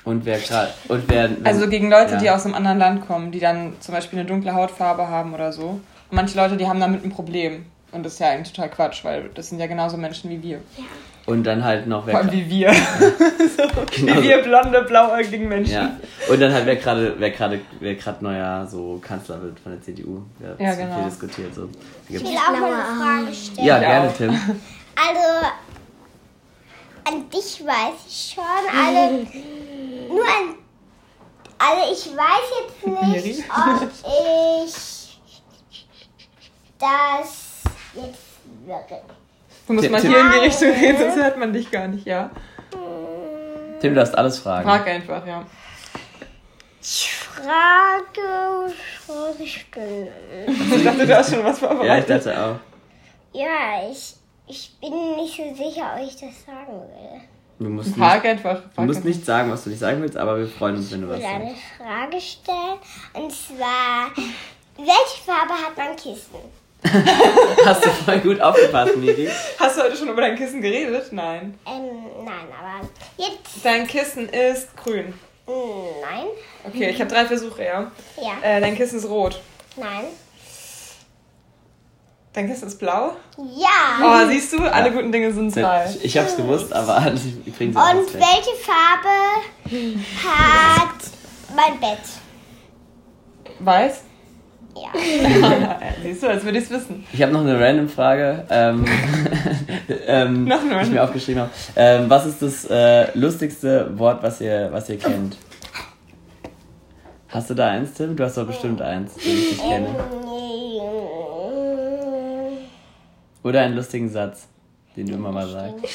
Und 0.05 0.25
wer 0.25 0.39
gerade 0.39 0.71
und 0.87 1.09
wer 1.09 1.29
wenn, 1.29 1.45
also 1.45 1.67
gegen 1.67 1.89
Leute, 1.89 2.13
ja. 2.13 2.19
die 2.19 2.29
aus 2.29 2.45
einem 2.45 2.53
anderen 2.53 2.77
Land 2.77 3.07
kommen, 3.07 3.31
die 3.31 3.39
dann 3.39 3.73
zum 3.79 3.93
Beispiel 3.93 4.19
eine 4.19 4.27
dunkle 4.27 4.53
Hautfarbe 4.53 5.09
haben 5.09 5.33
oder 5.33 5.51
so. 5.51 5.67
Und 5.69 5.81
manche 6.11 6.37
Leute, 6.37 6.57
die 6.57 6.67
haben 6.67 6.79
damit 6.79 7.03
ein 7.03 7.09
Problem. 7.09 7.65
Und 7.91 8.03
das 8.03 8.13
ist 8.13 8.19
ja 8.19 8.29
eigentlich 8.29 8.53
total 8.53 8.69
Quatsch, 8.69 9.03
weil 9.03 9.29
das 9.33 9.49
sind 9.49 9.59
ja 9.59 9.67
genauso 9.67 9.97
Menschen 9.97 10.29
wie 10.29 10.41
wir. 10.41 10.57
Ja. 10.77 10.83
Und 11.25 11.43
dann 11.43 11.63
halt 11.63 11.87
noch 11.87 12.05
wer. 12.05 12.13
Vor 12.13 12.21
allem 12.21 12.31
wie 12.31 12.49
wir. 12.49 12.73
so, 13.57 13.63
genau. 13.91 14.21
Wie 14.21 14.23
wir 14.23 14.43
blonde, 14.43 14.83
blauäugigen 14.83 15.47
Menschen. 15.47 15.73
Ja. 15.73 15.97
Und 16.29 16.39
dann 16.39 16.53
halt 16.53 16.65
wer 16.67 16.75
gerade 16.75 17.15
wer 17.17 17.31
gerade 17.31 17.61
wer 17.79 17.95
gerade 17.95 18.23
neuer 18.23 18.67
so 18.67 18.99
Kanzler 19.03 19.41
wird 19.41 19.59
von 19.59 19.71
der 19.71 19.81
CDU. 19.81 20.21
Wer 20.37 20.55
ja, 20.59 20.75
genau. 20.75 20.95
viel 20.95 21.05
diskutiert 21.05 21.55
so. 21.55 21.69
Ich 22.07 22.21
will 22.21 22.37
auch 22.37 22.59
mal 22.59 22.73
eine 22.73 23.25
Frage 23.25 23.33
stellen. 23.33 23.67
Ja, 23.67 23.79
gerne, 23.79 24.13
Tim. 24.15 24.29
Also 24.29 25.47
an 27.07 27.29
dich 27.29 27.65
weiß 27.65 28.05
ich 28.07 28.35
schon, 28.35 28.43
alle 28.71 29.25
nur 30.09 30.23
an 30.23 30.55
also 31.57 31.91
ich 31.91 32.15
weiß 32.15 32.45
jetzt 32.61 32.85
nicht, 33.25 33.43
ob 33.49 33.89
ich 34.07 35.19
das 36.77 37.63
jetzt 37.93 38.35
Du 39.67 39.73
musst 39.73 39.83
Tim, 39.85 39.91
mal 39.91 40.01
hier 40.01 40.19
in 40.19 40.31
die 40.31 40.37
Richtung 40.37 40.69
reden, 40.69 40.97
sonst 40.99 41.15
hört 41.15 41.37
man 41.37 41.51
dich 41.53 41.71
gar 41.71 41.87
nicht, 41.87 42.05
ja. 42.05 42.29
Tim, 43.79 43.93
du 43.93 43.95
darfst 43.95 44.17
alles 44.17 44.39
fragen. 44.39 44.67
Frag 44.67 44.87
einfach, 44.87 45.25
ja. 45.25 45.45
Ich 46.81 47.13
frage, 47.13 48.73
Frage 49.05 49.47
stellen. 49.47 50.07
Ich 50.47 50.83
dachte, 50.83 51.07
du 51.07 51.17
hast 51.17 51.33
schon 51.33 51.43
was 51.43 51.57
vorbereitet. 51.59 51.87
Ja, 51.87 51.97
ich 52.17 52.23
dachte 52.23 52.39
auch. 52.43 52.55
Ja, 53.33 53.89
ich, 53.91 54.15
ich 54.47 54.71
bin 54.79 55.15
nicht 55.15 55.35
so 55.35 55.43
sicher, 55.55 55.95
ob 55.95 56.01
ich 56.07 56.13
das 56.13 56.45
sagen 56.45 56.71
will. 56.71 57.21
Du 57.57 57.69
musst, 57.69 57.95
frag 57.95 58.23
nicht, 58.23 58.31
einfach, 58.31 58.61
frag 58.61 58.75
du 58.75 58.81
musst 58.83 58.97
einfach. 58.97 59.09
nicht 59.09 59.25
sagen, 59.25 59.51
was 59.51 59.63
du 59.63 59.69
nicht 59.71 59.79
sagen 59.79 60.01
willst, 60.01 60.17
aber 60.17 60.37
wir 60.37 60.47
freuen 60.47 60.75
uns, 60.75 60.91
wenn 60.91 61.01
du 61.01 61.09
was 61.09 61.21
sagst. 61.21 61.33
Ich 61.33 61.39
will 61.39 61.47
eine 61.47 62.09
Frage 62.11 62.21
stellen. 62.21 62.79
Und 63.13 63.31
zwar, 63.31 64.11
welche 64.77 65.23
Farbe 65.25 65.53
hat 65.53 65.75
mein 65.75 65.95
Kissen? 65.95 66.39
Hast 67.65 67.85
du 67.85 67.89
voll 67.89 68.19
gut 68.19 68.39
aufgepasst, 68.41 68.95
Miri. 68.97 69.29
Hast 69.59 69.77
du 69.77 69.83
heute 69.83 69.97
schon 69.97 70.09
über 70.09 70.21
dein 70.21 70.35
Kissen 70.35 70.61
geredet? 70.61 71.11
Nein. 71.11 71.57
Ähm, 71.65 72.23
nein, 72.23 72.45
aber 72.59 72.87
jetzt. 73.17 73.63
Dein 73.63 73.87
Kissen 73.87 74.29
ist 74.29 74.75
grün. 74.77 75.13
Nein. 75.47 76.25
Okay, 76.63 76.89
ich 76.89 76.99
habe 76.99 77.11
drei 77.11 77.25
Versuche, 77.25 77.63
ja? 77.63 77.91
Ja. 78.17 78.37
Äh, 78.41 78.61
dein 78.61 78.75
Kissen 78.75 78.97
ist 78.97 79.07
rot. 79.07 79.41
Nein. 79.77 80.05
Dein 82.33 82.47
Kissen 82.49 82.67
ist 82.67 82.77
blau? 82.79 83.15
Ja. 83.37 84.25
Oh, 84.25 84.27
siehst 84.27 84.51
du, 84.53 84.59
alle 84.63 84.91
guten 84.91 85.11
Dinge 85.11 85.31
sind 85.31 85.53
zwei. 85.53 85.85
Ich, 85.89 86.03
ich 86.05 86.17
hab's 86.17 86.35
gewusst, 86.35 86.73
aber 86.73 87.13
ich 87.45 87.55
bring 87.55 87.71
sie 87.71 87.77
Und 87.77 88.13
welche 88.13 88.55
Farbe 88.61 89.41
hat 90.23 90.95
mein 91.55 91.79
Bett? 91.79 91.99
Weiß? 93.59 94.01
Ja. 94.75 94.89
Siehst 96.03 96.23
du, 96.23 96.27
als 96.27 96.43
würde 96.43 96.57
ich 96.57 96.65
es 96.65 96.69
wissen. 96.69 97.05
Ich 97.13 97.21
habe 97.21 97.31
noch 97.31 97.41
eine 97.41 97.59
random 97.59 97.87
Frage, 97.87 98.45
ähm, 98.49 98.85
ähm, 100.07 100.45
noch 100.45 100.59
eine 100.59 100.79
die 100.79 100.85
ich 100.87 100.91
mir 100.91 101.03
aufgeschrieben 101.03 101.43
habe. 101.43 101.51
Ähm, 101.75 102.09
was 102.09 102.25
ist 102.25 102.41
das 102.41 102.65
äh, 102.65 103.17
lustigste 103.17 103.97
Wort, 103.97 104.21
was 104.21 104.41
ihr, 104.41 104.69
was 104.71 104.89
ihr 104.89 104.97
kennt? 104.97 105.37
Hast 107.29 107.49
du 107.49 107.53
da 107.53 107.69
eins, 107.69 107.93
Tim? 107.93 108.15
Du 108.15 108.23
hast 108.23 108.37
doch 108.37 108.47
bestimmt 108.47 108.81
eins, 108.81 109.13
den 109.15 109.33
ich 109.33 109.51
nicht 109.51 109.61
kenne. 109.61 109.89
Oder 113.43 113.61
einen 113.61 113.75
lustigen 113.75 114.09
Satz, 114.09 114.47
den 114.95 115.07
du 115.07 115.13
immer 115.13 115.31
mal 115.31 115.47
sagst. 115.47 115.85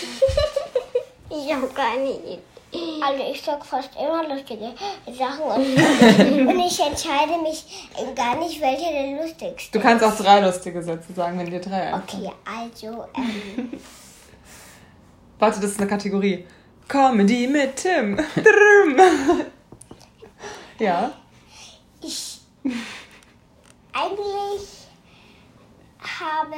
Ich 1.30 1.54
habe 1.54 1.66
keine 1.68 2.10
Idee. 2.10 2.38
Also 2.72 3.24
ich 3.32 3.42
sag 3.42 3.64
fast 3.64 3.90
immer 3.96 4.28
lustige 4.28 4.72
Sachen 5.12 5.42
und, 5.42 6.46
und 6.48 6.60
ich 6.60 6.80
entscheide 6.80 7.38
mich 7.42 7.88
gar 8.14 8.36
nicht, 8.36 8.60
welche 8.60 8.92
der 8.92 9.20
lustigste. 9.20 9.76
Du 9.76 9.82
kannst 9.82 10.04
auch 10.04 10.16
drei 10.16 10.40
lustige 10.40 10.82
Sätze 10.82 11.12
sagen, 11.12 11.38
wenn 11.38 11.50
dir 11.50 11.60
drei 11.60 11.92
einfallen. 11.92 12.26
Okay, 12.26 12.32
also... 12.44 13.06
Ähm, 13.16 13.80
Warte, 15.38 15.58
das 15.58 15.70
ist 15.70 15.80
eine 15.80 15.88
Kategorie. 15.88 16.46
Comedy 16.86 17.46
mit 17.46 17.76
Tim. 17.76 18.18
ja. 20.78 21.12
Ich... 22.02 22.40
Eigentlich 23.92 24.80
habe 26.20 26.56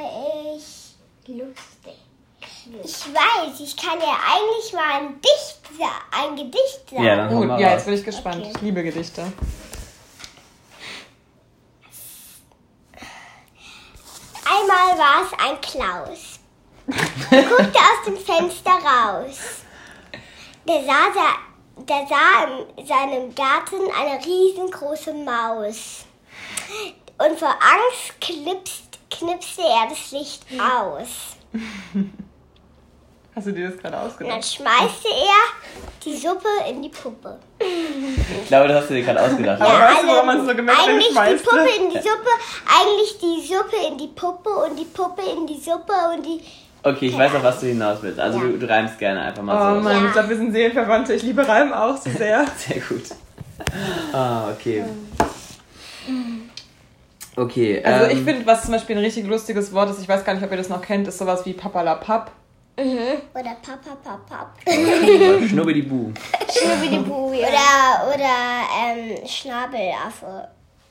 ich 0.57 0.95
lustig. 1.27 1.97
Ich 2.83 3.05
weiß, 3.13 3.59
ich 3.59 3.75
kann 3.75 3.99
ja 3.99 4.17
eigentlich 4.25 4.73
mal 4.73 5.01
ein, 5.01 5.21
Dicht, 5.21 5.62
ein 6.11 6.35
Gedicht 6.35 6.89
sagen. 6.89 7.03
Ja, 7.03 7.15
dann 7.15 7.29
Gut, 7.35 7.59
ja 7.59 7.71
jetzt 7.71 7.85
bin 7.85 7.93
ich 7.95 8.03
gespannt. 8.03 8.37
Okay. 8.37 8.51
Ich 8.55 8.61
liebe 8.61 8.83
Gedichte. 8.83 9.31
Einmal 14.45 14.97
war 14.97 15.23
es 15.23 15.39
ein 15.39 15.61
Klaus. 15.61 16.39
Er 17.31 17.43
guckte 17.49 17.79
aus 17.79 18.05
dem 18.05 18.17
Fenster 18.17 18.71
raus. 18.71 19.39
Der 20.67 20.83
sah, 20.83 21.11
der 21.77 22.07
sah 22.07 22.77
in 22.77 22.85
seinem 22.85 23.35
Garten 23.35 23.89
eine 23.97 24.23
riesengroße 24.25 25.13
Maus. 25.13 26.05
Und 27.17 27.39
vor 27.39 27.49
Angst 27.49 28.19
knipst, 28.21 28.99
knipste 29.09 29.61
er 29.61 29.89
das 29.89 30.11
Licht 30.11 30.45
aus. 30.59 31.37
Hast 33.35 33.47
du 33.47 33.51
dir 33.51 33.69
das 33.69 33.79
gerade 33.79 33.99
ausgedacht? 33.99 34.35
Dann 34.35 34.43
schmeißte 34.43 35.07
er 35.07 35.73
die 36.05 36.15
Suppe 36.15 36.47
in 36.69 36.83
die 36.83 36.89
Puppe. 36.89 37.39
Ich 37.59 38.47
glaube, 38.47 38.67
das 38.67 38.81
hast 38.81 38.91
du 38.91 38.93
dir 38.93 39.03
gerade 39.03 39.21
ausgedacht. 39.21 39.59
Ja, 39.59 39.65
Aber 39.65 39.79
weißt 39.79 40.03
du, 40.03 40.07
warum 40.07 40.25
man 40.27 40.39
es 40.41 40.47
so 40.47 40.55
gemerkt 40.55 40.79
Eigentlich 40.87 41.07
die 41.07 41.43
Puppe 41.43 41.69
in 41.79 41.89
die 41.89 41.97
Suppe, 41.97 42.29
eigentlich 42.67 43.17
die 43.19 43.47
Suppe 43.47 43.87
in 43.89 43.97
die 43.97 44.07
Puppe 44.09 44.49
und 44.49 44.79
die 44.79 44.85
Puppe 44.85 45.21
in 45.35 45.47
die 45.47 45.59
Suppe 45.59 45.93
und 46.15 46.23
die... 46.23 46.41
Okay, 46.83 47.07
ich 47.07 47.17
weiß 47.17 47.33
auch, 47.35 47.43
was 47.43 47.59
du 47.61 47.67
hinaus 47.67 47.99
willst. 48.01 48.19
Also 48.19 48.37
ja. 48.37 48.43
du, 48.43 48.59
du, 48.59 48.69
reimst 48.69 48.99
gerne 48.99 49.21
einfach 49.21 49.41
mal 49.41 49.55
oh, 49.55 49.73
so. 49.75 49.79
Oh 49.79 49.83
Mann, 49.83 50.01
ja. 50.01 50.05
ich 50.05 50.11
glaube, 50.11 50.29
wir 50.29 50.37
sind 50.37 50.51
Seelenverwandte. 50.51 51.13
Ich 51.13 51.23
liebe 51.23 51.47
Reimen 51.47 51.73
auch 51.73 51.97
so 51.97 52.11
sehr. 52.11 52.45
sehr 52.57 52.81
gut. 52.81 53.03
Ah, 54.11 54.49
okay. 54.51 54.83
Okay. 57.35 57.83
Also 57.83 58.05
ähm, 58.05 58.17
ich 58.17 58.23
finde, 58.23 58.45
was 58.45 58.63
zum 58.63 58.73
Beispiel 58.73 58.97
ein 58.97 59.03
richtig 59.03 59.25
lustiges 59.25 59.73
Wort 59.73 59.89
ist, 59.89 60.01
ich 60.01 60.09
weiß 60.09 60.23
gar 60.23 60.33
nicht, 60.33 60.43
ob 60.43 60.51
ihr 60.51 60.57
das 60.57 60.69
noch 60.69 60.81
kennt, 60.81 61.07
ist 61.07 61.17
sowas 61.17 61.45
wie 61.45 61.53
Papalapap. 61.53 62.31
Mhm. 62.75 63.21
Oder 63.33 63.55
Papa 63.61 63.95
Papa. 64.03 64.53
Schnubbidibu. 64.65 66.11
Schnubbidibu, 66.49 67.33
ja. 67.33 67.47
Oder, 67.47 68.15
oder 68.15 68.63
ähm, 68.81 69.27
Schnabelaffe. 69.27 70.47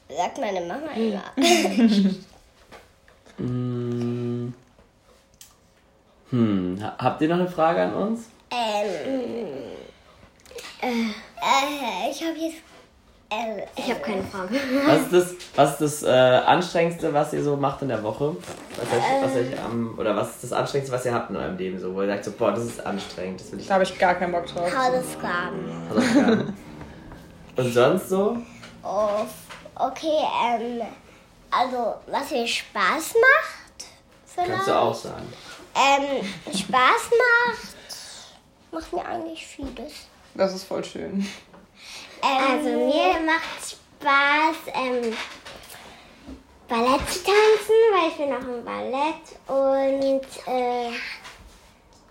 Sagt 0.08 0.38
meine 0.38 0.60
Mama 0.60 0.90
immer. 0.94 1.22
Mm. 3.38 4.52
hm. 6.28 6.78
Habt 6.98 7.22
ihr 7.22 7.28
noch 7.28 7.36
eine 7.36 7.48
Frage 7.48 7.82
an 7.82 7.94
uns? 7.94 8.28
Ähm. 8.50 8.88
Äh, 10.82 10.86
äh, 10.86 12.10
ich 12.10 12.22
habe 12.22 12.36
jetzt 12.38 12.58
ich 13.76 13.90
habe 13.90 14.00
keine 14.00 14.22
Frage. 14.22 14.54
Was 14.86 15.00
ist 15.02 15.12
das, 15.12 15.34
was 15.54 15.80
ist 15.80 16.02
das 16.02 16.02
äh, 16.02 16.44
Anstrengendste, 16.46 17.12
was 17.12 17.32
ihr 17.32 17.42
so 17.42 17.56
macht 17.56 17.82
in 17.82 17.88
der 17.88 18.02
Woche? 18.02 18.36
Was 18.76 18.98
euch, 18.98 19.04
was 19.22 19.36
euch, 19.36 19.52
ähm, 19.52 19.94
oder 19.98 20.16
was 20.16 20.30
ist 20.30 20.44
das 20.44 20.52
Anstrengendste, 20.52 20.96
was 20.96 21.04
ihr 21.04 21.14
habt 21.14 21.30
in 21.30 21.36
eurem 21.36 21.56
Leben? 21.56 21.78
So, 21.78 21.94
wo 21.94 22.02
ihr 22.02 22.08
sagt, 22.08 22.24
so, 22.24 22.32
boah, 22.32 22.52
das 22.52 22.64
ist 22.64 22.84
anstrengend. 22.84 23.40
Das 23.40 23.52
will 23.52 23.60
ich 23.60 23.66
da 23.66 23.74
habe 23.74 23.84
ich 23.84 23.98
gar 23.98 24.14
keinen 24.14 24.32
Bock 24.32 24.46
drauf. 24.46 24.70
Hausaufgaben. 24.74 25.88
Hausaufgaben. 25.90 26.56
Und 27.56 27.72
sonst 27.72 28.08
so? 28.08 28.38
Oh, 28.82 29.26
okay, 29.76 30.18
ähm, 30.48 30.82
also 31.50 31.94
was 32.06 32.30
mir 32.30 32.46
Spaß 32.46 33.14
macht. 33.14 33.86
Vielleicht. 34.26 34.52
Kannst 34.52 34.68
du 34.68 34.78
auch 34.78 34.94
sagen. 34.94 35.32
Ähm, 35.74 36.26
Spaß 36.46 37.10
macht, 37.10 37.76
macht 38.72 38.92
mir 38.92 39.04
eigentlich 39.04 39.46
vieles. 39.46 39.92
Das 40.34 40.54
ist 40.54 40.64
voll 40.64 40.82
schön. 40.82 41.26
Also 42.22 42.68
mir 42.68 43.20
macht 43.20 43.76
Spaß, 44.00 44.74
ähm, 44.74 45.16
Ballett 46.68 47.10
zu 47.10 47.18
tanzen, 47.24 47.74
weil 47.92 48.08
ich 48.08 48.16
bin 48.16 48.30
noch 48.30 48.40
im 48.40 48.64
Ballett 48.64 49.38
und 49.48 50.22
äh, 50.46 50.92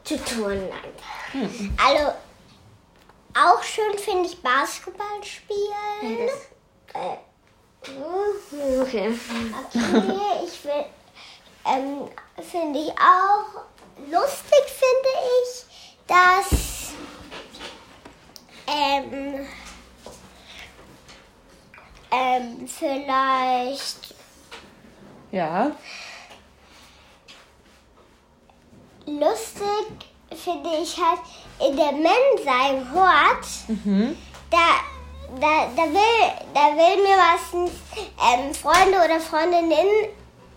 zu 0.03 0.24
turnen. 0.24 0.70
Hm. 1.32 1.78
Also 1.84 2.12
auch 3.34 3.64
schön 3.64 3.97
finde 3.97 4.28
ich 4.28 4.41
Basketball 4.41 5.24
spielen. 5.24 6.30
Ja, 6.93 7.14
äh, 7.14 8.82
okay. 8.82 9.18
okay, 9.74 10.45
ich 10.45 10.66
will, 10.66 10.86
ähm, 11.66 12.09
finde 12.43 12.80
ich 12.80 12.91
auch 12.91 13.64
lustig, 14.09 14.64
finde 14.68 15.09
ich, 15.41 15.66
dass 16.05 16.91
ähm, 18.68 19.47
ähm, 22.12 22.68
vielleicht. 22.68 24.14
Ja. 25.32 25.72
Lustig 29.05 30.07
finde 30.36 30.70
ich 30.82 30.97
halt 30.97 31.20
in 31.59 31.76
der 31.76 31.91
Mensa 31.91 32.70
im 32.70 32.93
Hort. 32.93 33.45
Mhm. 33.68 34.18
Da, 34.49 34.57
da, 35.39 35.70
da, 35.76 35.84
will, 35.84 36.32
da 36.53 36.76
will 36.76 37.03
mir 37.03 37.18
was 37.18 37.53
ähm, 37.53 38.53
Freunde 38.53 38.97
oder 39.03 39.20
Freundinnen 39.20 39.88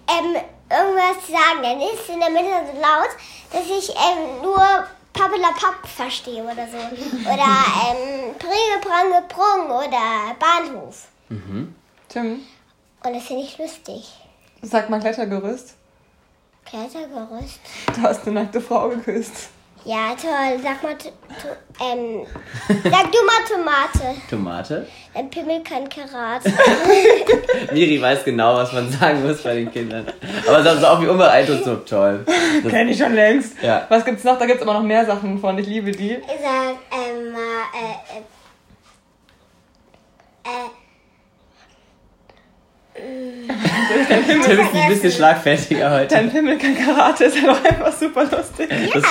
ähm, 0.09 0.37
irgendwas 0.71 1.27
sagen. 1.27 1.63
Dann 1.63 1.81
ist 1.81 2.09
in 2.09 2.21
der 2.21 2.31
Mitte 2.31 2.73
so 2.73 2.81
laut, 2.81 3.11
dass 3.53 3.67
ich 3.67 3.91
ähm, 3.91 4.43
nur 4.43 4.87
Pappelapapp 5.13 5.87
verstehe 5.87 6.43
oder 6.43 6.67
so. 6.67 6.77
Oder 7.33 7.65
ähm, 7.87 8.35
Pringe, 8.37 8.81
Prange, 8.83 9.23
Prung 9.29 9.71
oder 9.71 10.35
Bahnhof. 10.41 11.07
Mhm. 11.29 11.75
Tim? 12.09 12.41
Und 13.05 13.15
das 13.15 13.25
finde 13.25 13.43
ich 13.45 13.59
lustig. 13.59 14.13
Sag 14.63 14.89
mal 14.89 15.01
Klettergerüst. 15.01 15.75
Klettergerüst? 16.65 17.61
Du 17.95 18.03
hast 18.03 18.27
eine 18.27 18.41
nackte 18.41 18.61
Frau 18.61 18.89
geküsst. 18.89 19.51
Ja, 19.85 20.15
toll. 20.15 20.59
Sag 20.63 20.83
mal, 20.83 20.97
ähm, 21.79 22.27
sag 22.69 23.13
du 23.13 23.19
mal 23.27 23.45
Tomate. 23.47 24.21
Tomate? 24.31 24.87
Ein 25.13 25.29
Pimmel 25.29 25.63
kann 25.63 25.87
Karat. 25.91 26.43
Miri 27.73 28.01
weiß 28.01 28.25
genau, 28.25 28.57
was 28.57 28.73
man 28.73 28.91
sagen 28.91 29.27
muss 29.27 29.43
bei 29.43 29.57
den 29.57 29.71
Kindern. 29.71 30.07
Aber 30.49 30.63
das 30.63 30.79
ist 30.79 30.85
auch 30.85 31.03
wie 31.03 31.07
unbeeindruckt 31.07 31.65
so 31.65 31.77
toll. 31.77 32.25
Kenn 32.67 32.89
ich 32.89 32.97
schon 32.97 33.13
längst. 33.13 33.63
Ja. 33.63 33.85
Was 33.91 34.07
gibt's 34.07 34.25
noch? 34.25 34.39
Da 34.39 34.47
gibt's 34.47 34.63
immer 34.63 34.73
noch 34.73 34.83
mehr 34.83 35.05
Sachen 35.05 35.39
von. 35.39 35.59
Ich 35.59 35.67
liebe 35.67 35.93
die. 35.93 36.13
Ich 36.13 36.41
sag, 36.43 36.77
ähm, 36.91 37.35
äh, 37.35 38.21
äh, 40.49 40.84
Tim 44.27 44.41
ist 44.41 44.75
ein 44.75 44.89
bisschen 44.89 45.13
schlagfertiger 45.13 45.91
heute. 45.91 46.15
Dein 46.15 46.31
Pimmel 46.31 46.59
kann 46.59 46.75
Karate 46.75 47.25
ist 47.25 47.37
einfach, 47.37 47.65
einfach 47.65 47.93
super 47.93 48.25
lustig. 48.25 48.71
Ja. 48.71 49.03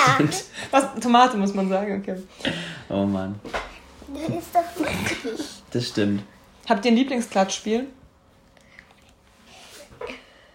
Was, 0.72 0.86
Tomate 1.02 1.38
muss 1.38 1.54
man 1.54 1.70
sagen, 1.70 2.02
okay. 2.02 2.22
Oh 2.89 3.06
Mann. 3.06 3.39
Das 4.14 4.38
ist 4.38 4.54
doch 4.54 4.86
lustig. 4.86 5.46
Das 5.72 5.88
stimmt. 5.88 6.24
Habt 6.68 6.86
ihr 6.86 6.91
ein 6.91 6.96
Lieblingsklatschspiel? 6.98 7.88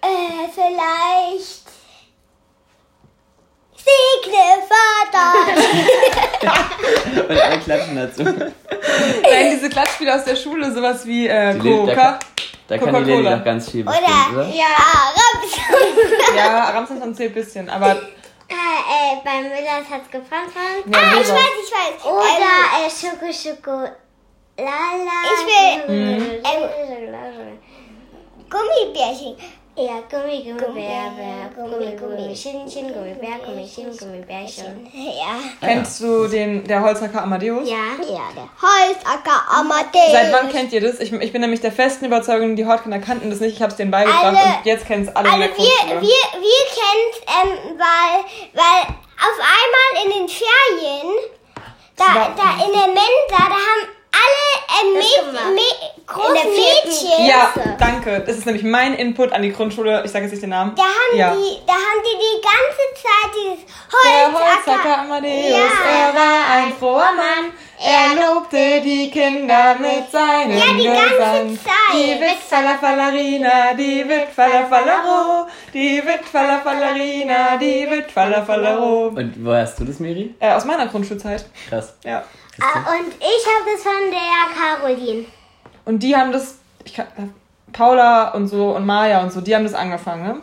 Äh, 0.01 0.49
vielleicht. 0.55 1.68
Segne 3.76 4.47
Vater! 4.68 5.32
Und 7.28 7.41
alle 7.41 7.59
klatschen 7.61 7.97
dazu. 7.97 8.22
Nein, 8.24 9.51
diese 9.53 9.68
Klatschspiele 9.68 10.14
aus 10.14 10.24
der 10.24 10.36
Schule, 10.36 10.72
sowas 10.72 11.07
wie 11.07 11.26
äh, 11.26 11.57
Coca. 11.57 12.18
Da 12.69 12.77
kann 12.77 13.05
die 13.05 13.11
Lady 13.11 13.23
noch 13.23 13.45
ganz 13.45 13.71
viel 13.71 13.83
bestimmt, 13.83 14.09
oder? 14.09 14.41
oder? 14.41 14.49
Ja, 14.55 14.66
Ramson. 15.16 16.37
ja, 16.37 16.71
Ramson 16.71 17.14
zählt 17.14 17.31
ein 17.31 17.35
bisschen, 17.35 17.69
aber... 17.71 17.93
Äh, 17.93 18.55
äh, 18.55 19.16
beim 19.25 19.43
Müllers 19.43 19.89
hat's 19.91 20.11
gebrannt. 20.11 20.53
Ja, 20.87 20.99
ah, 20.99 21.21
ich 21.21 21.29
weiß, 21.29 21.39
ich 21.64 21.73
weiß. 21.73 22.05
Oder 22.05 22.53
ähm, 22.77 22.87
äh, 22.87 22.91
Schoko 22.91 23.33
Schoko. 23.33 23.89
Lala. 24.59 25.19
Ich 25.35 25.89
will... 25.89 25.97
Mhm. 25.97 26.31
Ähm, 26.45 27.59
Gummibärchen. 28.51 29.37
Ja, 29.79 30.03
Gummi, 30.11 30.43
Gummibär, 30.43 31.12
Bär, 31.14 31.51
Gummi, 31.55 31.97
Gummi, 31.97 32.35
Schinchen, 32.35 32.93
Gummibär, 32.93 33.39
Gummischen, 33.47 33.97
Gummibärchen. 33.97 34.91
Ja. 34.93 35.39
Kennst 35.61 36.01
du 36.01 36.26
den, 36.26 36.64
der 36.64 36.83
Holzacker 36.83 37.22
Amadeus? 37.22 37.68
Ja. 37.70 37.76
Ja, 38.03 38.24
der 38.35 38.49
Holzacker 38.61 39.41
Amadeus. 39.49 40.11
Seit 40.11 40.33
wann 40.33 40.51
kennt 40.51 40.72
ihr 40.72 40.81
das? 40.81 40.99
Ich, 40.99 41.12
ich 41.12 41.31
bin 41.31 41.43
nämlich 41.43 41.61
der 41.61 41.70
festen 41.70 42.07
Überzeugung, 42.07 42.57
die 42.57 42.66
Hortkinder 42.66 42.99
kannten 42.99 43.31
das 43.31 43.39
nicht. 43.39 43.55
Ich 43.55 43.62
habe 43.62 43.70
es 43.70 43.76
denen 43.76 43.93
beigebracht 43.93 44.24
alle, 44.24 44.37
und 44.37 44.64
jetzt 44.64 44.85
kennen 44.85 45.07
es 45.07 45.14
alle 45.14 45.31
der 45.31 45.57
wir, 45.57 45.57
wir, 45.57 46.01
wir 46.01 46.64
kennen 46.74 47.07
es, 47.12 47.18
ähm, 47.29 47.79
weil, 47.79 48.24
weil 48.55 48.83
auf 48.83 49.39
einmal 49.39 50.05
in 50.05 50.11
den 50.11 50.29
Ferien, 50.29 51.14
da, 51.95 52.35
da 52.37 52.64
in 52.66 52.72
der 52.72 52.89
Mensa, 52.89 53.49
da 53.49 53.55
haben 53.55 53.97
alle 54.19 54.49
äh, 54.69 54.95
Mäd 54.95 55.55
Mäd 55.55 56.07
großen 56.07 56.51
Mädchen. 56.51 57.27
Ja, 57.27 57.53
danke. 57.79 58.21
Das 58.27 58.37
ist 58.37 58.47
nämlich 58.47 58.64
mein 58.64 58.95
Input 58.95 59.33
an 59.33 59.43
die 59.43 59.53
Grundschule. 59.53 60.03
Ich 60.05 60.11
sage 60.11 60.25
jetzt 60.25 60.33
nicht 60.33 60.43
den 60.43 60.51
Namen. 60.51 60.75
Da 60.75 60.83
haben, 60.83 61.16
ja. 61.16 61.35
die, 61.35 61.66
da 61.66 61.75
haben 61.75 62.03
die 62.03 62.19
die 62.19 62.41
ganze 62.43 62.85
Zeit 62.95 63.31
dieses 63.35 63.64
Holzacker. 63.93 64.75
Der 64.75 64.87
Holzacker 64.87 64.99
Amadeus, 65.01 65.51
ja. 65.51 66.09
er 66.09 66.14
war 66.14 66.57
ein 66.57 66.73
froher 66.73 67.12
Mann. 67.12 67.53
Er 67.81 68.16
lobte 68.16 68.81
die 68.81 69.09
Kinder 69.09 69.77
mit 69.79 70.11
seinem 70.11 70.59
ja, 70.59 70.64
die 70.73 70.83
Gesang. 70.83 71.49
Ganze 71.49 71.64
Zeit. 71.64 71.73
Die 71.95 72.81
Fallerina, 72.81 73.75
die 73.75 74.05
Fallero, 74.35 75.47
die 75.73 76.03
Fallerina, 76.33 77.57
die 77.57 77.89
Fallero. 78.12 79.09
Und 79.09 79.45
wo 79.45 79.53
hast 79.53 79.79
du 79.79 79.85
das, 79.85 80.01
Miri? 80.01 80.35
Äh, 80.41 80.55
aus 80.55 80.64
meiner 80.64 80.89
Grundschulzeit. 80.89 81.45
Krass. 81.69 81.95
Ja. 82.05 82.25
Ah, 82.61 82.92
und 82.92 83.12
ich 83.18 83.46
habe 83.46 83.70
das 83.72 83.82
von 83.82 84.11
der 84.11 84.54
Caroline. 84.54 85.24
Und 85.84 86.02
die 86.02 86.16
haben 86.16 86.32
das, 86.32 86.59
ich 86.84 86.94
kann, 86.94 87.06
Paula 87.72 88.30
und 88.30 88.48
so 88.48 88.74
und 88.74 88.84
Maja 88.86 89.22
und 89.22 89.32
so, 89.32 89.40
die 89.40 89.54
haben 89.54 89.64
das 89.64 89.74
angefangen, 89.74 90.22
ne? 90.22 90.36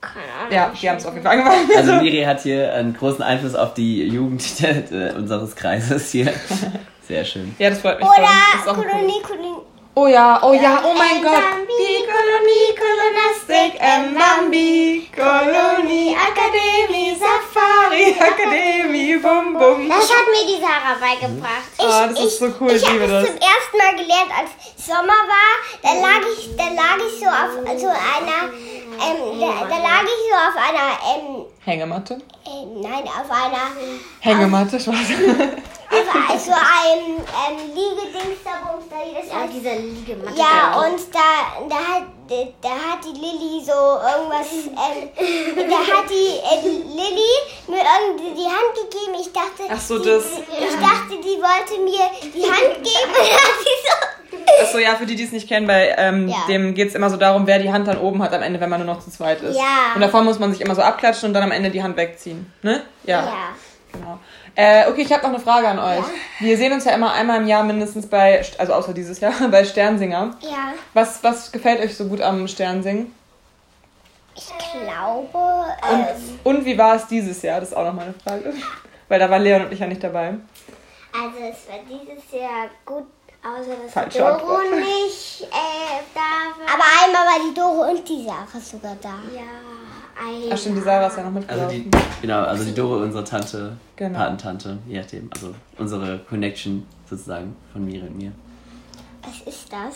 Keine 0.00 0.32
Ahnung. 0.38 0.52
Ja, 0.52 0.72
die 0.80 0.90
haben 0.90 0.96
es 0.96 1.06
auf 1.06 1.14
jeden 1.14 1.24
Fall 1.24 1.38
angefangen. 1.38 1.70
Also 1.76 1.92
Miri 2.02 2.22
hat 2.24 2.42
hier 2.42 2.74
einen 2.74 2.94
großen 2.94 3.22
Einfluss 3.22 3.54
auf 3.54 3.74
die 3.74 4.06
Jugend 4.06 4.42
unseres 5.16 5.56
Kreises 5.56 6.10
hier. 6.10 6.32
Sehr 7.08 7.24
schön. 7.24 7.54
Ja, 7.58 7.70
das 7.70 7.80
freut 7.80 8.00
mich. 8.00 8.08
Oder 8.08 8.74
Kolonie, 8.74 9.22
Kolonie. 9.22 9.56
Oh 9.96 10.08
ja, 10.08 10.40
oh 10.42 10.52
ja, 10.52 10.82
oh 10.84 10.92
mein 10.92 11.22
Gott. 11.22 11.40
Die 11.68 12.02
Kolonie, 12.02 12.74
Kolonastik, 12.74 13.80
Mbambi, 14.10 15.08
Kolonie, 15.14 16.16
Akademie, 16.16 17.14
Safari, 17.14 18.16
Akademie, 18.18 19.16
Bum 19.18 19.52
Bum. 19.52 19.88
Das 19.88 20.10
hat 20.10 20.26
mir 20.32 20.46
die 20.50 20.60
Sarah 20.60 20.98
beigebracht. 20.98 21.70
Ich, 21.78 21.84
ah, 21.84 22.08
das 22.08 22.24
ist 22.24 22.38
so 22.40 22.52
cool, 22.60 22.72
ich, 22.72 22.82
ich 22.82 22.88
habe 22.88 23.06
das 23.06 23.26
zum 23.26 23.36
ersten 23.36 23.76
Mal 23.78 23.94
gelernt, 23.94 24.32
als 24.36 24.84
Sommer 24.84 25.20
war. 25.30 25.54
Da 25.80 25.92
lag 25.94 26.26
ich, 26.36 26.56
da 26.56 26.64
lag 26.64 26.98
ich 26.98 27.20
so 27.20 27.26
auf 27.26 27.78
so 27.78 27.86
einer, 27.86 28.50
ähm, 28.50 29.40
da, 29.40 29.66
da 29.68 29.76
lag 29.80 30.02
ich 30.02 30.22
so 30.28 30.34
auf 30.34 30.56
einer, 30.56 30.98
ähm, 31.14 31.46
Hängematte? 31.64 32.14
Äh, 32.44 32.66
nein, 32.80 33.04
auf 33.04 33.30
einer. 33.30 33.72
Hängematte, 34.20 34.78
Spaß. 34.78 34.96
Also 36.28 36.50
ein 36.52 37.16
ähm, 37.16 37.58
Liegedings 37.68 38.42
da, 38.44 38.78
da 38.90 39.04
jedes 39.04 39.30
Ja, 39.30 39.46
dieser 39.46 39.76
Liegematte. 39.76 40.36
Ja, 40.36 40.80
und 40.80 41.00
da, 41.12 41.66
da, 41.68 41.76
hat, 41.76 42.02
da 42.60 42.68
hat 42.70 43.04
die 43.04 43.18
Lilly 43.18 43.64
so 43.64 43.72
irgendwas. 43.72 44.48
Ähm, 44.66 45.68
da 45.70 45.76
hat 45.76 46.10
die 46.10 46.38
äh, 46.42 46.68
Lilly 46.68 47.32
mir 47.68 47.82
irgendwie 47.82 48.42
die 48.42 48.46
Hand 48.46 48.74
gegeben. 48.74 49.14
Ich 49.20 49.32
dachte. 49.32 49.62
Ach 49.70 49.80
so, 49.80 49.98
die, 49.98 50.08
das. 50.08 50.24
Ich 50.24 50.74
dachte, 50.74 51.16
die 51.22 51.40
wollte 51.40 51.80
mir 51.82 52.10
die 52.22 52.42
Hand 52.42 52.82
geben. 52.82 53.10
Und 53.14 53.32
hat 53.32 53.54
sie 53.60 53.76
so. 53.86 54.23
Achso, 54.62 54.78
ja, 54.78 54.94
für 54.96 55.06
die, 55.06 55.16
die 55.16 55.24
es 55.24 55.32
nicht 55.32 55.48
kennen, 55.48 55.66
bei 55.66 55.94
ähm, 55.96 56.28
ja. 56.28 56.36
dem 56.48 56.74
geht 56.74 56.88
es 56.88 56.94
immer 56.94 57.10
so 57.10 57.16
darum, 57.16 57.46
wer 57.46 57.58
die 57.58 57.72
Hand 57.72 57.88
dann 57.88 57.98
oben 57.98 58.22
hat 58.22 58.32
am 58.32 58.42
Ende, 58.42 58.60
wenn 58.60 58.70
man 58.70 58.84
nur 58.84 58.94
noch 58.94 59.02
zu 59.02 59.10
zweit 59.10 59.42
ist. 59.42 59.56
Ja. 59.56 59.94
Und 59.94 60.00
davor 60.00 60.22
muss 60.22 60.38
man 60.38 60.52
sich 60.52 60.60
immer 60.60 60.74
so 60.74 60.82
abklatschen 60.82 61.28
und 61.28 61.34
dann 61.34 61.42
am 61.42 61.52
Ende 61.52 61.70
die 61.70 61.82
Hand 61.82 61.96
wegziehen. 61.96 62.52
Ne? 62.62 62.82
Ja. 63.04 63.24
Ja. 63.24 63.32
Genau. 63.92 64.18
Äh, 64.56 64.88
okay, 64.88 65.02
ich 65.02 65.12
habe 65.12 65.22
noch 65.22 65.30
eine 65.30 65.40
Frage 65.40 65.66
an 65.68 65.78
euch. 65.78 65.98
Ja? 65.98 66.46
Wir 66.46 66.56
sehen 66.56 66.72
uns 66.72 66.84
ja 66.84 66.92
immer 66.92 67.12
einmal 67.12 67.40
im 67.40 67.46
Jahr 67.46 67.64
mindestens 67.64 68.06
bei, 68.06 68.44
also 68.58 68.72
außer 68.72 68.94
dieses 68.94 69.20
Jahr, 69.20 69.32
bei 69.50 69.64
Sternsinger. 69.64 70.36
Ja. 70.40 70.74
Was, 70.92 71.22
was 71.24 71.50
gefällt 71.50 71.80
euch 71.80 71.96
so 71.96 72.06
gut 72.06 72.20
am 72.20 72.46
Sternsingen? 72.46 73.12
Ich 74.36 74.52
glaube. 74.72 75.38
Und, 75.92 76.00
ähm, 76.00 76.38
und 76.42 76.64
wie 76.64 76.76
war 76.76 76.96
es 76.96 77.06
dieses 77.06 77.42
Jahr? 77.42 77.60
Das 77.60 77.70
ist 77.70 77.76
auch 77.76 77.84
noch 77.84 77.94
meine 77.94 78.14
Frage. 78.14 78.52
Weil 79.08 79.20
da 79.20 79.30
war 79.30 79.38
Leon 79.38 79.66
und 79.66 79.72
ich 79.72 79.80
ja 79.80 79.86
nicht 79.86 80.02
dabei. 80.02 80.34
Also 81.12 81.38
es 81.38 81.68
war 81.68 81.78
dieses 81.88 82.32
Jahr 82.32 82.68
gut, 82.84 83.06
außer 83.44 83.76
dass 83.82 83.92
Falsche 83.92 84.18
Doro 84.18 84.30
Antwort. 84.32 84.70
nicht 84.80 85.42
äh, 85.42 86.02
da 86.14 86.20
war. 86.58 86.74
Aber 86.74 86.84
einmal 87.04 87.26
war 87.26 87.48
die 87.48 87.54
Doro 87.54 87.90
und 87.90 88.08
die 88.08 88.24
Sarah 88.24 88.60
sogar 88.60 88.96
da. 89.00 89.14
Ja. 89.34 90.52
Ach 90.52 90.56
stimmt, 90.56 90.78
die 90.78 90.82
Sarah 90.82 91.06
ist 91.08 91.16
ja 91.16 91.24
noch 91.24 91.32
mitgelaufen. 91.32 91.64
Also 91.64 91.76
die, 91.76 91.90
genau, 92.22 92.42
also 92.42 92.64
die 92.64 92.74
Doro, 92.74 93.02
unsere 93.02 93.24
Tante, 93.24 93.76
genau. 93.96 94.18
Patentante, 94.18 94.78
je 94.86 94.98
nachdem. 95.00 95.28
Also 95.34 95.54
unsere 95.76 96.18
Connection 96.20 96.86
sozusagen 97.08 97.56
von 97.72 97.84
Miri 97.84 98.06
und 98.06 98.16
mir. 98.16 98.32
Was 99.22 99.40
ist 99.54 99.72
das? 99.72 99.94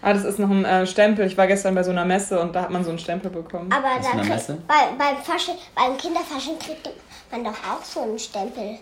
Ah, 0.00 0.12
das 0.14 0.24
ist 0.24 0.38
noch 0.38 0.50
ein 0.50 0.64
äh, 0.64 0.86
Stempel. 0.86 1.26
Ich 1.26 1.36
war 1.38 1.46
gestern 1.46 1.74
bei 1.74 1.82
so 1.82 1.90
einer 1.90 2.04
Messe 2.04 2.40
und 2.40 2.54
da 2.54 2.62
hat 2.62 2.70
man 2.70 2.82
so 2.82 2.90
einen 2.90 2.98
Stempel 2.98 3.30
bekommen. 3.30 3.70
Aber 3.72 3.88
Was 3.98 4.10
da 4.10 4.24
Messe? 4.24 4.58
Bei, 4.66 4.88
beim, 4.98 5.16
Fasching, 5.22 5.54
beim 5.76 5.96
Kinderfasching 5.96 6.58
kriegt 6.58 6.90
man 7.30 7.44
doch 7.44 7.52
auch 7.52 7.84
so 7.84 8.02
einen 8.02 8.18
Stempel. 8.18 8.78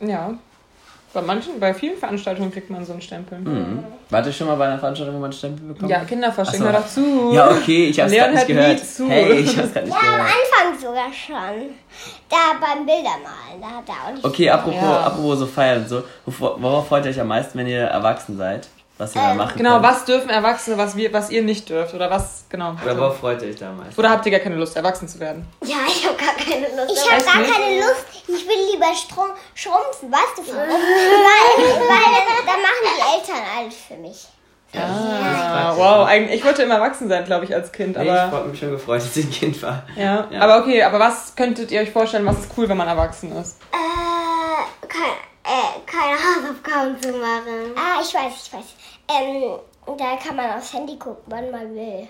Ja. 0.00 0.34
Bei 1.12 1.20
manchen, 1.20 1.60
bei 1.60 1.74
vielen 1.74 1.96
Veranstaltungen 1.98 2.50
kriegt 2.50 2.70
man 2.70 2.84
so 2.84 2.92
einen 2.92 3.02
Stempel. 3.02 3.38
Mhm. 3.38 3.84
Warte 4.08 4.30
ich 4.30 4.36
schon 4.36 4.46
mal 4.46 4.56
bei 4.56 4.66
einer 4.66 4.78
Veranstaltung, 4.78 5.16
wo 5.16 5.20
man 5.20 5.30
einen 5.30 5.38
Stempel 5.38 5.68
bekommt? 5.68 5.90
Ja, 5.90 6.04
Kinderfasching, 6.04 6.60
so. 6.60 6.64
hör 6.64 6.72
doch 6.72 6.86
zu. 6.86 7.32
Ja, 7.34 7.50
okay, 7.50 7.86
ich 7.86 8.00
hab's 8.00 8.12
gerade 8.12 8.34
nicht 8.34 8.46
gehört. 8.46 8.80
Zu. 8.80 9.08
Hey, 9.08 9.40
ich 9.40 9.58
hab's 9.58 9.72
gerade 9.72 9.86
nicht 9.86 9.94
ja, 9.94 10.00
gehört. 10.00 10.20
am 10.20 10.26
Anfang 10.26 10.80
sogar 10.80 11.12
schon. 11.12 11.70
Da 12.30 12.36
beim 12.58 12.86
Bildermalen, 12.86 13.60
da 13.60 13.66
hat 13.66 13.88
er 13.88 14.08
auch 14.08 14.14
nicht 14.14 14.24
Okay, 14.24 14.48
apropos, 14.48 14.80
ja. 14.82 15.00
apropos 15.00 15.38
so 15.38 15.46
feiern 15.46 15.82
und 15.82 15.88
so. 15.88 16.02
Worauf 16.24 16.88
freut 16.88 17.04
ihr 17.04 17.10
euch 17.10 17.20
am 17.20 17.28
meisten, 17.28 17.58
wenn 17.58 17.66
ihr 17.66 17.82
erwachsen 17.82 18.38
seid? 18.38 18.68
Was 19.02 19.14
ihr 19.14 19.20
ähm, 19.20 19.28
da 19.28 19.34
machen 19.34 19.58
Genau, 19.58 19.72
könnt. 19.74 19.84
was 19.84 20.04
dürfen 20.04 20.30
Erwachsene, 20.30 20.78
was, 20.78 20.96
wir, 20.96 21.12
was 21.12 21.30
ihr 21.30 21.42
nicht 21.42 21.68
dürft? 21.68 21.94
Oder 21.94 22.10
was, 22.10 22.44
genau. 22.48 22.74
Oder 22.82 22.96
worauf 22.98 23.18
freut 23.18 23.42
ihr 23.42 23.48
euch 23.48 23.56
damals? 23.56 23.98
Oder 23.98 24.10
habt 24.10 24.24
ihr 24.26 24.32
gar 24.32 24.40
keine 24.40 24.56
Lust, 24.56 24.76
erwachsen 24.76 25.08
zu 25.08 25.20
werden? 25.20 25.46
Ja, 25.64 25.76
ich 25.86 26.06
habe 26.06 26.16
gar 26.16 26.34
keine 26.34 26.68
Lust. 26.68 26.92
Ich 26.92 27.12
habe 27.12 27.24
gar 27.24 27.38
nicht? 27.40 27.52
keine 27.52 27.80
Lust. 27.80 28.06
Ich 28.28 28.48
will 28.48 28.72
lieber 28.72 28.94
Strom, 28.94 29.30
schrumpfen, 29.54 30.10
weißt 30.10 30.38
du, 30.38 30.54
weil, 30.54 30.68
weil 30.68 32.46
da 32.46 32.52
machen 32.52 32.82
die 32.82 33.18
Eltern 33.18 33.42
alles 33.58 33.74
für 33.88 33.96
mich. 33.96 34.26
Ah, 34.74 35.74
wow. 35.76 36.06
Eigentlich, 36.06 36.38
ich 36.40 36.44
wollte 36.44 36.62
immer 36.62 36.76
erwachsen 36.76 37.08
sein, 37.08 37.24
glaube 37.24 37.44
ich, 37.44 37.54
als 37.54 37.72
Kind. 37.72 37.96
Aber 37.96 38.04
nee, 38.04 38.10
ich 38.10 38.32
habe 38.32 38.48
mich 38.48 38.58
schon 38.58 38.70
gefreut, 38.70 39.02
dass 39.02 39.16
ich 39.16 39.26
ein 39.26 39.30
Kind 39.30 39.62
war. 39.62 39.82
Ja. 39.96 40.26
ja. 40.30 40.40
aber 40.40 40.58
okay, 40.58 40.82
aber 40.82 40.98
was 40.98 41.34
könntet 41.36 41.70
ihr 41.70 41.80
euch 41.80 41.90
vorstellen, 41.90 42.24
was 42.24 42.38
ist 42.38 42.50
cool, 42.56 42.68
wenn 42.68 42.76
man 42.76 42.88
erwachsen 42.88 43.36
ist? 43.36 43.58
Äh, 43.70 44.86
kein, 44.88 45.12
äh, 45.44 45.80
keine 45.84 46.14
Hausaufgaben 46.14 47.00
zu 47.02 47.08
machen. 47.18 47.74
Ah, 47.76 48.00
ich 48.00 48.14
weiß, 48.14 48.32
ich 48.46 48.52
weiß. 48.52 48.64
Ähm, 49.08 49.58
da 49.86 50.16
kann 50.16 50.36
man 50.36 50.52
aufs 50.52 50.72
Handy 50.72 50.96
gucken, 50.96 51.22
wann 51.26 51.50
man 51.50 51.74
will. 51.74 52.06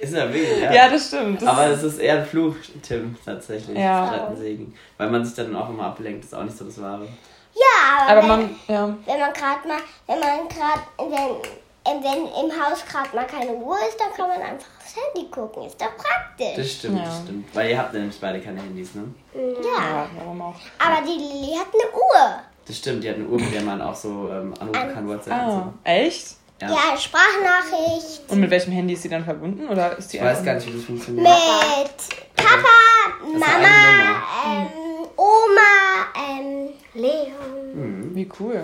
ist 0.00 0.14
ja 0.14 0.32
wirklich, 0.32 0.60
ja. 0.60 0.72
Ja, 0.72 0.88
das 0.88 1.08
stimmt. 1.08 1.42
Das 1.42 1.48
Aber 1.48 1.66
es 1.66 1.82
ist 1.82 1.98
eher 1.98 2.18
ein 2.18 2.26
Fluch, 2.26 2.56
Tim, 2.82 3.16
tatsächlich. 3.24 3.78
Ja. 3.78 4.32
Segen. 4.34 4.74
Weil 4.96 5.10
man 5.10 5.24
sich 5.24 5.34
dann 5.34 5.54
auch 5.54 5.68
immer 5.68 5.84
ablenkt, 5.86 6.24
ist 6.24 6.34
auch 6.34 6.42
nicht 6.42 6.56
so 6.56 6.64
das 6.64 6.80
Wahre. 6.80 7.06
Ja, 7.54 8.06
aber, 8.06 8.10
aber 8.10 8.22
wenn, 8.22 8.28
man, 8.28 8.56
ja. 8.66 8.96
wenn 9.04 9.20
man 9.20 9.32
gerade 9.32 9.68
mal, 9.68 9.78
wenn 10.06 10.20
man 10.20 10.48
gerade, 10.48 10.80
wenn, 10.98 12.02
wenn 12.02 12.26
im 12.26 12.50
Haus 12.50 12.82
gerade 12.86 13.14
mal 13.14 13.26
keine 13.26 13.52
Uhr 13.52 13.76
ist, 13.86 14.00
dann 14.00 14.12
kann 14.16 14.28
man 14.28 14.40
einfach 14.40 14.68
aufs 14.78 14.96
Handy 14.96 15.28
gucken. 15.28 15.64
Ist 15.64 15.80
doch 15.80 15.94
praktisch. 15.96 16.56
Das 16.56 16.72
stimmt, 16.72 16.98
ja. 16.98 17.04
das 17.04 17.20
stimmt. 17.24 17.54
Weil 17.54 17.70
ihr 17.70 17.78
habt 17.78 17.92
nämlich 17.92 18.18
beide 18.18 18.40
keine 18.40 18.62
Handys, 18.62 18.94
ne? 18.94 19.04
Ja. 19.34 19.68
ja 19.68 20.06
warum 20.16 20.40
auch? 20.40 20.54
Aber 20.78 21.06
die 21.06 21.18
Lili 21.18 21.54
hat 21.56 21.66
eine 21.74 21.92
Uhr. 21.92 22.42
Das 22.66 22.78
stimmt, 22.78 23.02
die 23.02 23.08
hat 23.08 23.16
eine 23.16 23.26
Uhr, 23.26 23.40
mit 23.40 23.52
der 23.52 23.62
man 23.62 23.80
auch 23.80 23.94
so 23.94 24.28
ähm, 24.30 24.54
anrufen 24.60 24.94
kann, 24.94 25.08
WhatsApp 25.08 25.32
ah, 25.32 25.44
und 25.46 25.52
so. 25.52 25.72
Echt? 25.84 26.36
Ja. 26.60 26.68
ja, 26.68 26.96
Sprachnachricht. 26.96 28.22
Und 28.28 28.38
mit 28.38 28.50
welchem 28.50 28.72
Handy 28.72 28.94
ist 28.94 29.02
sie 29.02 29.08
dann 29.08 29.24
verbunden? 29.24 29.66
Oder 29.68 29.98
ist 29.98 30.12
die 30.12 30.18
ich 30.18 30.22
weiß 30.22 30.44
gar 30.44 30.54
nicht, 30.54 30.68
wie 30.68 30.76
das 30.76 30.84
funktioniert. 30.84 31.26
Mit 31.26 32.36
Papa, 32.36 33.32
Mama, 33.32 34.22
ähm, 34.46 34.68
Oma, 35.16 36.06
ähm, 36.30 36.68
Leon. 36.94 37.74
Mhm. 37.74 38.14
Wie 38.14 38.28
cool. 38.38 38.62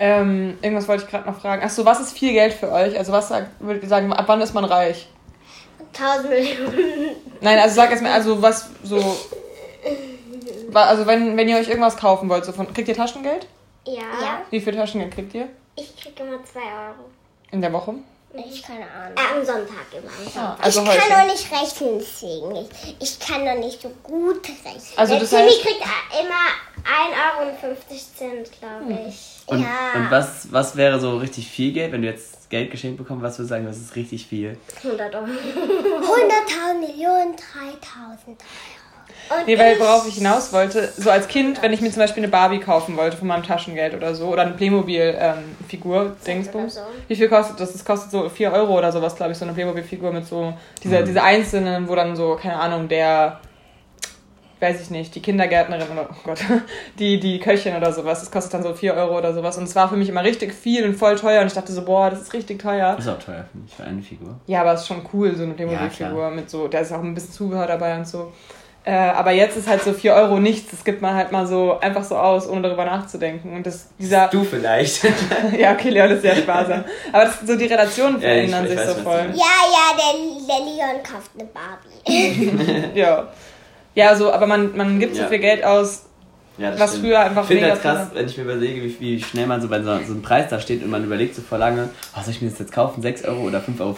Ähm, 0.00 0.58
irgendwas 0.60 0.88
wollte 0.88 1.04
ich 1.04 1.10
gerade 1.10 1.28
noch 1.28 1.40
fragen. 1.40 1.62
Achso, 1.62 1.84
was 1.84 2.00
ist 2.00 2.16
viel 2.16 2.32
Geld 2.32 2.52
für 2.52 2.72
euch? 2.72 2.96
Also 2.98 3.12
was 3.12 3.30
würdet 3.60 3.84
ihr 3.84 3.88
sagen, 3.88 4.12
ab 4.12 4.24
wann 4.26 4.40
ist 4.40 4.54
man 4.54 4.64
reich? 4.64 5.08
1000 5.96 6.28
Millionen. 6.28 7.16
Nein, 7.40 7.58
also 7.58 7.76
sag 7.76 7.90
erstmal, 7.90 8.12
also 8.12 8.40
was 8.42 8.68
so 8.82 9.16
also 10.74 11.06
wenn, 11.06 11.36
wenn 11.36 11.48
ihr 11.48 11.56
euch 11.56 11.68
irgendwas 11.68 11.96
kaufen 11.96 12.28
wollt, 12.28 12.44
so 12.44 12.52
von, 12.52 12.72
kriegt 12.72 12.88
ihr 12.88 12.96
Taschengeld? 12.96 13.46
Ja. 13.86 13.94
ja. 13.94 14.42
Wie 14.50 14.60
viel 14.60 14.74
Taschengeld 14.74 15.14
kriegt 15.14 15.34
ihr? 15.34 15.48
Ich 15.76 15.96
kriege 15.96 16.22
immer 16.22 16.44
2 16.44 16.60
Euro. 16.60 17.10
In 17.50 17.60
der 17.60 17.72
Woche? 17.72 17.94
Ich 18.34 18.62
keine 18.62 18.84
Ahnung. 18.90 19.16
Äh, 19.16 19.38
am 19.38 19.44
Sonntag 19.44 19.86
immer. 19.92 20.10
Am 20.10 20.24
Sonntag. 20.24 20.42
Ah, 20.42 20.56
also 20.60 20.82
ich 20.82 20.88
heute. 20.88 20.98
kann 20.98 21.26
noch 21.26 21.32
nicht 21.32 21.50
rechnen, 21.50 21.98
deswegen. 21.98 22.56
Ich, 22.56 22.96
ich 23.00 23.20
kann 23.20 23.44
noch 23.44 23.54
nicht 23.54 23.80
so 23.80 23.90
gut 24.02 24.46
rechnen. 24.48 24.82
Also 24.96 25.14
der 25.14 25.20
das 25.20 25.30
Timmy 25.30 25.48
heißt, 25.48 25.62
kriegt 25.62 25.80
immer 26.20 26.48
1,50 26.84 28.22
Euro, 28.22 28.44
glaube 28.60 28.84
hm. 28.84 29.08
ich. 29.08 29.38
Und, 29.46 29.62
ja. 29.62 29.92
und 29.94 30.10
was, 30.10 30.52
was 30.52 30.76
wäre 30.76 31.00
so 31.00 31.16
richtig 31.16 31.48
viel 31.48 31.72
Geld, 31.72 31.92
wenn 31.92 32.02
du 32.02 32.08
jetzt 32.08 32.50
Geld 32.50 32.70
geschenkt 32.70 32.98
bekommst? 32.98 33.22
Was 33.22 33.38
würdest 33.38 33.50
du 33.50 33.54
sagen, 33.54 33.66
das 33.66 33.78
ist 33.78 33.96
richtig 33.96 34.26
viel? 34.26 34.58
100 34.84 35.14
Euro. 35.14 35.24
100.000 35.24 36.80
Millionen, 36.80 37.34
3.000 37.34 37.38
Euro. 38.28 38.38
Und 39.30 39.46
nee, 39.46 39.58
weil 39.58 39.78
worauf 39.78 40.06
ich 40.06 40.14
hinaus 40.14 40.52
wollte, 40.52 40.90
so 40.96 41.10
als 41.10 41.28
Kind, 41.28 41.62
wenn 41.62 41.72
ich 41.72 41.80
mir 41.80 41.90
zum 41.90 42.00
Beispiel 42.00 42.22
eine 42.22 42.30
Barbie 42.30 42.60
kaufen 42.60 42.96
wollte 42.96 43.16
von 43.16 43.28
meinem 43.28 43.42
Taschengeld 43.42 43.94
oder 43.94 44.14
so, 44.14 44.28
oder 44.28 44.42
eine 44.42 44.52
Playmobil-Figur, 44.52 46.02
ähm, 46.02 46.12
Dingsbums. 46.26 46.76
So. 46.76 46.80
Wie 47.06 47.16
viel 47.16 47.28
kostet 47.28 47.60
das? 47.60 47.72
Das 47.72 47.84
kostet 47.84 48.10
so 48.10 48.28
4 48.28 48.52
Euro 48.52 48.78
oder 48.78 48.90
sowas, 48.90 49.16
glaube 49.16 49.32
ich, 49.32 49.38
so 49.38 49.44
eine 49.44 49.54
Playmobil-Figur 49.54 50.12
mit 50.12 50.26
so, 50.26 50.54
diese, 50.82 51.00
mhm. 51.00 51.04
diese 51.04 51.22
einzelnen, 51.22 51.88
wo 51.88 51.94
dann 51.94 52.16
so, 52.16 52.38
keine 52.40 52.56
Ahnung, 52.56 52.88
der, 52.88 53.40
weiß 54.60 54.80
ich 54.80 54.90
nicht, 54.90 55.14
die 55.14 55.20
Kindergärtnerin 55.20 55.88
oder, 55.92 56.08
oh 56.10 56.16
Gott, 56.24 56.38
die, 56.98 57.20
die 57.20 57.38
Köchin 57.38 57.76
oder 57.76 57.92
sowas, 57.92 58.20
das 58.20 58.30
kostet 58.30 58.54
dann 58.54 58.62
so 58.62 58.72
4 58.72 58.94
Euro 58.94 59.18
oder 59.18 59.34
sowas. 59.34 59.58
Und 59.58 59.64
es 59.64 59.76
war 59.76 59.90
für 59.90 59.96
mich 59.96 60.08
immer 60.08 60.24
richtig 60.24 60.54
viel 60.54 60.84
und 60.84 60.94
voll 60.94 61.16
teuer 61.16 61.42
und 61.42 61.48
ich 61.48 61.54
dachte 61.54 61.72
so, 61.72 61.84
boah, 61.84 62.08
das 62.08 62.22
ist 62.22 62.32
richtig 62.32 62.60
teuer. 62.60 62.94
Das 62.96 63.04
ist 63.04 63.10
auch 63.10 63.18
teuer, 63.18 63.44
finde 63.52 63.66
ich, 63.68 63.74
für 63.74 63.84
eine 63.84 64.02
Figur. 64.02 64.40
Ja, 64.46 64.62
aber 64.62 64.72
es 64.72 64.80
ist 64.80 64.88
schon 64.88 65.02
cool, 65.12 65.34
so 65.36 65.42
eine 65.42 65.52
Playmobil-Figur 65.52 66.22
ja, 66.22 66.30
mit 66.30 66.48
so, 66.48 66.66
da 66.66 66.78
ist 66.78 66.92
auch 66.92 67.02
ein 67.02 67.14
bisschen 67.14 67.32
Zubehör 67.32 67.66
dabei 67.66 67.94
und 67.94 68.08
so. 68.08 68.32
Äh, 68.88 68.92
aber 68.92 69.32
jetzt 69.32 69.54
ist 69.54 69.68
halt 69.68 69.82
so 69.82 69.92
4 69.92 70.14
Euro 70.14 70.40
nichts. 70.40 70.70
Das 70.70 70.82
gibt 70.82 71.02
man 71.02 71.14
halt 71.14 71.30
mal 71.30 71.46
so 71.46 71.78
einfach 71.78 72.02
so 72.02 72.16
aus, 72.16 72.48
ohne 72.48 72.62
darüber 72.62 72.86
nachzudenken. 72.86 73.54
Und 73.54 73.66
das, 73.66 73.88
dieser. 73.98 74.28
Du 74.28 74.44
vielleicht. 74.44 75.04
ja, 75.58 75.72
okay, 75.72 75.90
Leon 75.90 76.12
ist 76.12 76.22
sehr 76.22 76.34
sparsam. 76.36 76.84
Aber 77.12 77.24
das, 77.26 77.40
so 77.46 77.54
die 77.54 77.66
Relationen 77.66 78.18
verändern 78.18 78.64
ja, 78.64 78.72
ich, 78.72 78.72
ich 78.72 78.78
sich 78.78 78.88
weiß, 78.88 78.96
so 78.96 79.02
voll. 79.02 79.26
Ja, 79.34 79.44
ja, 79.74 79.94
der, 79.94 80.46
der 80.46 80.64
Leon 80.64 81.02
kauft 81.02 81.32
eine 81.38 81.50
Barbie. 81.52 82.90
ja. 82.98 83.28
Ja, 83.94 84.16
so, 84.16 84.32
aber 84.32 84.46
man, 84.46 84.74
man 84.74 84.98
gibt 84.98 85.16
ja. 85.16 85.24
so 85.24 85.28
viel 85.28 85.40
Geld 85.40 85.64
aus, 85.64 86.06
ja, 86.58 86.70
das 86.72 86.80
was 86.80 86.90
stimmt. 86.90 87.06
früher 87.06 87.20
einfach 87.20 87.42
Ich 87.42 87.48
finde 87.48 87.68
das 87.68 87.80
krass, 87.80 88.08
wenn 88.12 88.26
ich 88.26 88.36
mir 88.36 88.44
überlege, 88.44 88.82
wie, 88.82 89.00
wie 89.00 89.22
schnell 89.22 89.46
man 89.46 89.60
so 89.60 89.68
bei 89.68 89.80
so, 89.80 89.84
so 89.84 90.12
einem 90.12 90.22
Preis 90.22 90.48
da 90.48 90.60
steht 90.60 90.82
und 90.82 90.90
man 90.90 91.04
überlegt 91.04 91.34
so 91.34 91.42
vor 91.42 91.58
lange, 91.58 91.88
oh, 92.16 92.20
soll 92.20 92.32
ich 92.32 92.42
mir 92.42 92.50
das 92.50 92.58
jetzt 92.58 92.72
kaufen, 92.72 93.00
6 93.00 93.24
Euro 93.24 93.42
oder 93.42 93.58
5,50 93.58 93.80
Euro? 93.80 93.96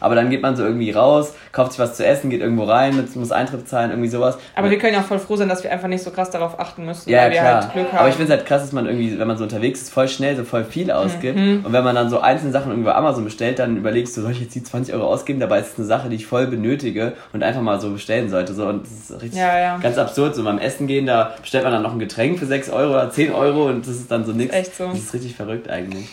Aber 0.00 0.14
dann 0.14 0.30
geht 0.30 0.42
man 0.42 0.56
so 0.56 0.64
irgendwie 0.64 0.90
raus, 0.90 1.34
kauft 1.52 1.72
sich 1.72 1.80
was 1.80 1.96
zu 1.96 2.06
essen, 2.06 2.30
geht 2.30 2.40
irgendwo 2.40 2.64
rein, 2.64 3.08
muss 3.14 3.32
Eintritt 3.32 3.68
zahlen, 3.68 3.90
irgendwie 3.90 4.08
sowas. 4.08 4.38
Aber 4.54 4.66
und 4.66 4.70
wir 4.70 4.78
können 4.78 4.94
ja 4.94 5.00
auch 5.00 5.04
voll 5.04 5.18
froh 5.18 5.36
sein, 5.36 5.48
dass 5.48 5.64
wir 5.64 5.72
einfach 5.72 5.88
nicht 5.88 6.02
so 6.02 6.10
krass 6.10 6.30
darauf 6.30 6.58
achten 6.60 6.84
müssen, 6.84 7.10
ja, 7.10 7.22
weil 7.22 7.30
klar. 7.32 7.44
wir 7.44 7.54
halt 7.54 7.72
Glück 7.72 7.92
haben. 7.92 7.98
Aber 7.98 8.08
ich 8.08 8.14
finde 8.14 8.32
es 8.32 8.38
halt 8.38 8.46
krass, 8.46 8.62
dass 8.62 8.72
man 8.72 8.86
irgendwie, 8.86 9.18
wenn 9.18 9.26
man 9.26 9.36
so 9.36 9.44
unterwegs 9.44 9.82
ist, 9.82 9.92
voll 9.92 10.08
schnell 10.08 10.36
so 10.36 10.44
voll 10.44 10.64
viel 10.64 10.90
ausgibt. 10.90 11.36
Mhm. 11.36 11.64
Und 11.64 11.72
wenn 11.72 11.84
man 11.84 11.94
dann 11.94 12.10
so 12.10 12.20
einzelne 12.20 12.52
Sachen 12.52 12.70
irgendwo 12.70 12.90
Amazon 12.90 13.24
bestellt, 13.24 13.58
dann 13.58 13.76
überlegst 13.76 14.16
du, 14.16 14.22
soll 14.22 14.32
ich 14.32 14.40
jetzt 14.40 14.54
die 14.54 14.62
20 14.62 14.94
Euro 14.94 15.06
ausgeben? 15.06 15.40
Dabei 15.40 15.60
ist 15.60 15.72
es 15.72 15.78
eine 15.78 15.86
Sache, 15.86 16.08
die 16.08 16.16
ich 16.16 16.26
voll 16.26 16.46
benötige 16.46 17.14
und 17.32 17.42
einfach 17.42 17.62
mal 17.62 17.80
so 17.80 17.90
bestellen 17.90 18.28
sollte. 18.28 18.54
So, 18.54 18.66
und 18.66 18.84
das 18.84 19.10
ist 19.10 19.22
richtig 19.22 19.38
ja, 19.38 19.58
ja. 19.58 19.78
ganz 19.78 19.98
absurd. 19.98 20.34
So 20.34 20.44
beim 20.44 20.58
Essen 20.58 20.86
gehen, 20.86 21.06
da 21.06 21.34
bestellt 21.40 21.64
man 21.64 21.72
dann 21.72 21.82
noch 21.82 21.87
ein 21.92 21.98
Getränk 21.98 22.38
für 22.38 22.46
6 22.46 22.70
Euro 22.70 22.92
oder 22.92 23.10
10 23.10 23.32
Euro 23.32 23.68
und 23.68 23.86
das 23.86 23.96
ist 23.96 24.10
dann 24.10 24.24
so 24.24 24.32
nichts. 24.32 24.54
Echt 24.54 24.74
so. 24.76 24.88
Das 24.88 24.98
ist 24.98 25.14
richtig 25.14 25.34
verrückt 25.34 25.68
eigentlich. 25.68 26.08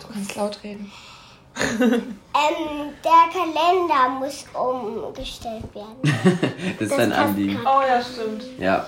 Du 0.00 0.06
kannst 0.12 0.36
laut 0.36 0.58
reden. 0.62 0.90
ähm, 1.80 2.00
der 3.04 3.30
Kalender 3.32 4.08
muss 4.18 4.46
umgestellt 4.54 5.64
werden. 5.74 5.98
das 6.78 6.88
ist 6.88 6.98
dein 6.98 7.12
Anliegen. 7.12 7.58
Oh 7.64 7.80
ja, 7.86 8.02
stimmt. 8.02 8.44
Ja. 8.58 8.86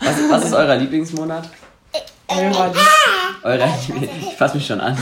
Was, 0.00 0.16
was 0.30 0.44
ist 0.44 0.54
euer 0.54 0.76
Lieblingsmonat? 0.76 1.48
Äh, 1.92 1.98
äh, 2.28 2.46
Eurer 2.46 2.66
Lieblingsmonat. 2.66 4.10
Ich 4.20 4.36
fasse 4.36 4.56
mich 4.56 4.66
schon 4.66 4.80
an. 4.80 4.96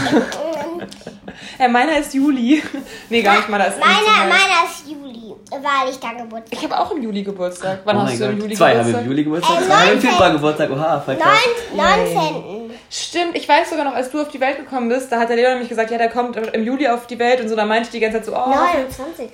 Ja, 1.59 1.69
meiner 1.69 1.99
ist 1.99 2.15
Juli. 2.15 2.63
nee, 3.09 3.23
gar 3.23 3.37
nicht 3.37 3.49
mal. 3.49 3.61
ist 3.61 3.79
meiner, 3.79 4.29
meiner 4.29 4.69
ist 4.69 4.89
Juli, 4.89 5.35
weil 5.51 5.91
ich 5.91 5.99
da 5.99 6.13
Geburtstag 6.13 6.59
Ich 6.59 6.63
habe 6.65 6.79
auch 6.79 6.91
im 6.93 7.03
Juli 7.03 7.23
Geburtstag. 7.23 7.81
Wann 7.85 7.97
oh 7.97 8.01
hast 8.01 8.21
du 8.21 8.25
im 8.25 8.39
Juli 8.41 8.55
Zwei 8.55 8.73
Geburtstag? 8.73 8.93
Zwei 8.93 8.97
haben 8.97 9.05
im 9.05 9.11
Juli 9.11 9.25
Geburtstag, 9.25 9.61
äh, 9.61 9.65
zwei 9.65 9.75
haben 9.75 9.93
im 9.93 10.01
Februar 10.01 10.33
Geburtstag. 10.33 10.71
Oha, 10.71 11.01
voll 11.01 11.17
krass. 11.17 11.39
19. 11.75 12.71
Stimmt, 12.91 13.37
ich 13.37 13.49
weiß 13.49 13.71
sogar 13.71 13.85
noch, 13.85 13.95
als 13.95 14.11
du 14.11 14.21
auf 14.21 14.29
die 14.29 14.41
Welt 14.41 14.59
gekommen 14.59 14.89
bist, 14.89 15.11
da 15.11 15.19
hat 15.19 15.29
der 15.29 15.37
Leon 15.37 15.53
nämlich 15.53 15.71
gesagt, 15.71 15.91
ja, 15.91 15.99
der 15.99 16.11
kommt 16.11 16.37
im 16.37 16.65
Juli 16.65 16.89
auf 16.89 17.07
die 17.07 17.19
Welt 17.19 17.41
und 17.41 17.49
so, 17.49 17.57
da 17.57 17.65
meinte 17.65 17.87
ich 17.87 17.91
die 17.91 18.01
ganze 18.01 18.19
Zeit 18.19 18.27
so, 18.27 18.37
oh. 18.37 18.51
29. 18.51 19.31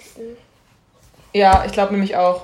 Ja, 1.33 1.65
ich 1.67 1.73
glaube 1.73 1.93
nämlich 1.93 2.17
auch. 2.17 2.43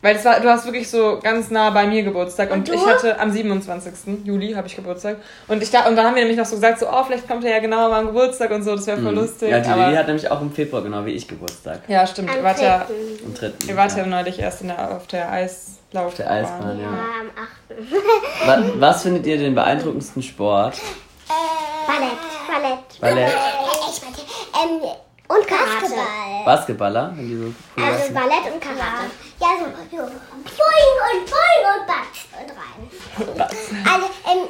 Weil 0.00 0.14
das 0.14 0.24
war, 0.24 0.38
du 0.38 0.48
hast 0.48 0.64
wirklich 0.64 0.88
so 0.88 1.18
ganz 1.20 1.50
nah 1.50 1.70
bei 1.70 1.86
mir 1.86 2.04
Geburtstag 2.04 2.52
und, 2.52 2.68
und 2.68 2.74
ich 2.74 2.86
hatte 2.86 3.18
am 3.18 3.32
27. 3.32 4.24
Juli 4.24 4.52
habe 4.52 4.68
ich 4.68 4.76
Geburtstag 4.76 5.16
und 5.48 5.60
ich 5.60 5.72
da 5.72 5.86
und 5.88 5.96
dann 5.96 6.06
haben 6.06 6.14
wir 6.14 6.22
nämlich 6.22 6.38
noch 6.38 6.46
so 6.46 6.54
gesagt 6.54 6.78
so 6.78 6.86
oh 6.88 7.02
vielleicht 7.04 7.26
kommt 7.26 7.44
er 7.44 7.50
ja 7.50 7.58
genau 7.58 7.86
an 7.86 7.90
meinem 7.90 8.06
Geburtstag 8.06 8.52
und 8.52 8.62
so 8.62 8.76
das 8.76 8.86
wäre 8.86 9.00
voll 9.00 9.10
mhm. 9.10 9.18
lustig. 9.18 9.50
Ja, 9.50 9.58
die 9.58 9.68
Lili 9.70 9.96
hat 9.96 10.06
nämlich 10.06 10.30
auch 10.30 10.40
im 10.40 10.52
Februar 10.52 10.82
genau 10.82 11.04
wie 11.04 11.10
ich 11.10 11.26
Geburtstag. 11.26 11.80
Ja 11.88 12.06
stimmt. 12.06 12.30
Ihr 12.32 12.44
wart 12.44 12.60
ja 12.60 12.86
am 13.26 13.34
3. 13.34 13.52
Ihr 13.66 13.76
wart 13.76 13.96
ja 13.96 14.06
neulich 14.06 14.38
erst 14.38 14.60
in 14.60 14.68
der, 14.68 14.96
auf 14.96 15.08
der 15.08 15.32
Eislauf. 15.32 16.06
Auf 16.06 16.14
der 16.14 16.30
Eisbahn, 16.30 16.78
ja. 16.78 16.84
ja. 16.84 16.98
am 17.20 18.56
8. 18.62 18.74
was, 18.76 18.80
was 18.80 19.02
findet 19.02 19.26
ihr 19.26 19.38
den 19.38 19.56
beeindruckendsten 19.56 20.22
Sport? 20.22 20.76
Äh, 20.76 21.88
Ballett. 21.88 22.18
Ballett. 22.46 23.00
Ballett. 23.00 23.28
Äh, 23.28 23.90
ich 23.90 24.02
meinte, 24.02 24.20
ähm, 24.20 25.07
und 25.28 25.46
Basketball. 25.46 26.44
Basketballer? 26.44 27.12
Wenn 27.14 27.28
die 27.28 27.36
so 27.36 27.44
cool 27.44 27.84
also 27.84 28.14
Ballett 28.14 28.52
und 28.52 28.60
Karate. 28.60 29.10
Ja, 29.40 29.48
so, 29.58 29.66
so 29.90 30.02
boing 30.02 30.96
und 31.08 31.30
boing 31.30 31.64
und 31.74 31.86
batz 31.86 32.26
und 32.32 32.50
rein. 32.56 33.48
Also, 33.92 34.06
ähm, 34.26 34.48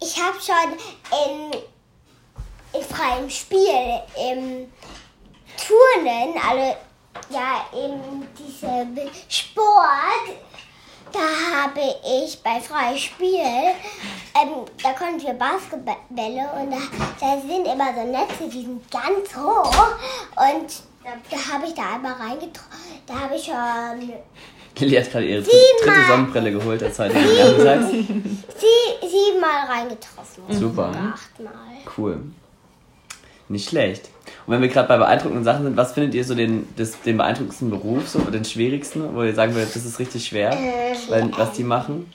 ich 0.00 0.22
habe 0.22 0.36
schon 0.40 0.72
in, 1.26 1.60
in 2.78 2.86
freiem 2.86 3.30
Spiel 3.30 4.00
im 4.30 4.70
Turnen, 5.56 6.34
also 6.46 6.76
ja, 7.30 7.66
in 7.72 8.28
diesem 8.38 9.10
Sport 9.28 10.36
da 11.16 11.62
habe 11.62 11.80
ich 12.04 12.42
bei 12.42 12.60
Freies 12.60 13.00
Spiel, 13.00 13.40
ähm, 13.40 14.64
da 14.82 14.92
konnten 14.92 15.22
wir 15.22 15.32
Basketbälle 15.34 16.48
und 16.60 16.70
da, 16.70 16.78
da 17.20 17.40
sind 17.40 17.66
immer 17.66 17.94
so 17.94 18.04
Netze, 18.04 18.48
die 18.52 18.62
sind 18.62 18.90
ganz 18.90 19.34
hoch. 19.36 19.72
Und 20.36 20.82
da, 21.02 21.10
da 21.30 21.54
habe 21.54 21.66
ich 21.66 21.74
da 21.74 21.94
einmal 21.94 22.12
reingetroffen. 22.12 23.00
Da 23.06 23.14
habe 23.20 23.36
ich 23.36 23.44
schon. 23.44 24.12
Lilly 24.78 24.96
hat 24.96 25.10
gerade 25.10 25.26
ihre 25.26 25.42
dritte 25.42 26.06
Sonnenbrille 26.06 26.52
geholt, 26.52 26.82
als 26.82 26.98
heute 26.98 27.14
sieben, 27.14 28.44
sie, 28.58 29.08
siebenmal 29.08 29.66
reingetroffen. 29.66 30.44
Super. 30.50 30.90
achtmal. 31.14 31.52
Cool. 31.96 32.20
Nicht 33.48 33.68
schlecht. 33.68 34.10
Und 34.46 34.54
wenn 34.54 34.62
wir 34.62 34.68
gerade 34.68 34.88
bei 34.88 34.96
beeindruckenden 34.96 35.44
Sachen 35.44 35.64
sind, 35.64 35.76
was 35.76 35.92
findet 35.92 36.14
ihr 36.14 36.24
so 36.24 36.34
den, 36.34 36.68
das, 36.76 37.00
den 37.02 37.16
beeindruckendsten 37.16 37.70
Beruf, 37.70 38.08
so, 38.08 38.18
den 38.18 38.44
schwierigsten, 38.44 39.14
wo 39.14 39.22
ihr 39.22 39.34
sagen 39.34 39.54
würdet, 39.54 39.74
das 39.74 39.84
ist 39.84 39.98
richtig 39.98 40.26
schwer, 40.26 40.52
äh, 40.52 40.94
weil, 41.08 41.30
was 41.36 41.52
die 41.52 41.62
machen? 41.62 42.12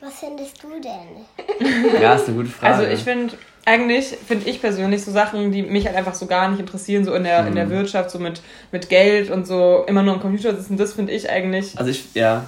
Was 0.00 0.20
findest 0.20 0.62
du 0.62 0.68
denn? 0.80 2.00
Ja, 2.00 2.14
ist 2.14 2.28
eine 2.28 2.36
gute 2.36 2.48
Frage. 2.48 2.74
Also 2.74 2.86
ich 2.86 3.00
finde, 3.00 3.34
eigentlich 3.66 4.16
finde 4.26 4.48
ich 4.48 4.60
persönlich 4.60 5.04
so 5.04 5.10
Sachen, 5.10 5.50
die 5.52 5.62
mich 5.62 5.86
halt 5.86 5.96
einfach 5.96 6.14
so 6.14 6.26
gar 6.26 6.48
nicht 6.48 6.60
interessieren, 6.60 7.04
so 7.04 7.12
in 7.14 7.24
der, 7.24 7.42
mhm. 7.42 7.48
in 7.48 7.54
der 7.56 7.66
mhm. 7.66 7.70
Wirtschaft, 7.70 8.10
so 8.10 8.18
mit, 8.18 8.40
mit 8.72 8.88
Geld 8.88 9.30
und 9.30 9.46
so 9.46 9.84
immer 9.86 10.02
nur 10.02 10.14
am 10.14 10.20
Computer 10.20 10.54
sitzen, 10.54 10.76
das 10.76 10.92
finde 10.94 11.12
ich 11.12 11.28
eigentlich. 11.28 11.78
Also 11.78 11.90
ich, 11.90 12.14
ja. 12.14 12.44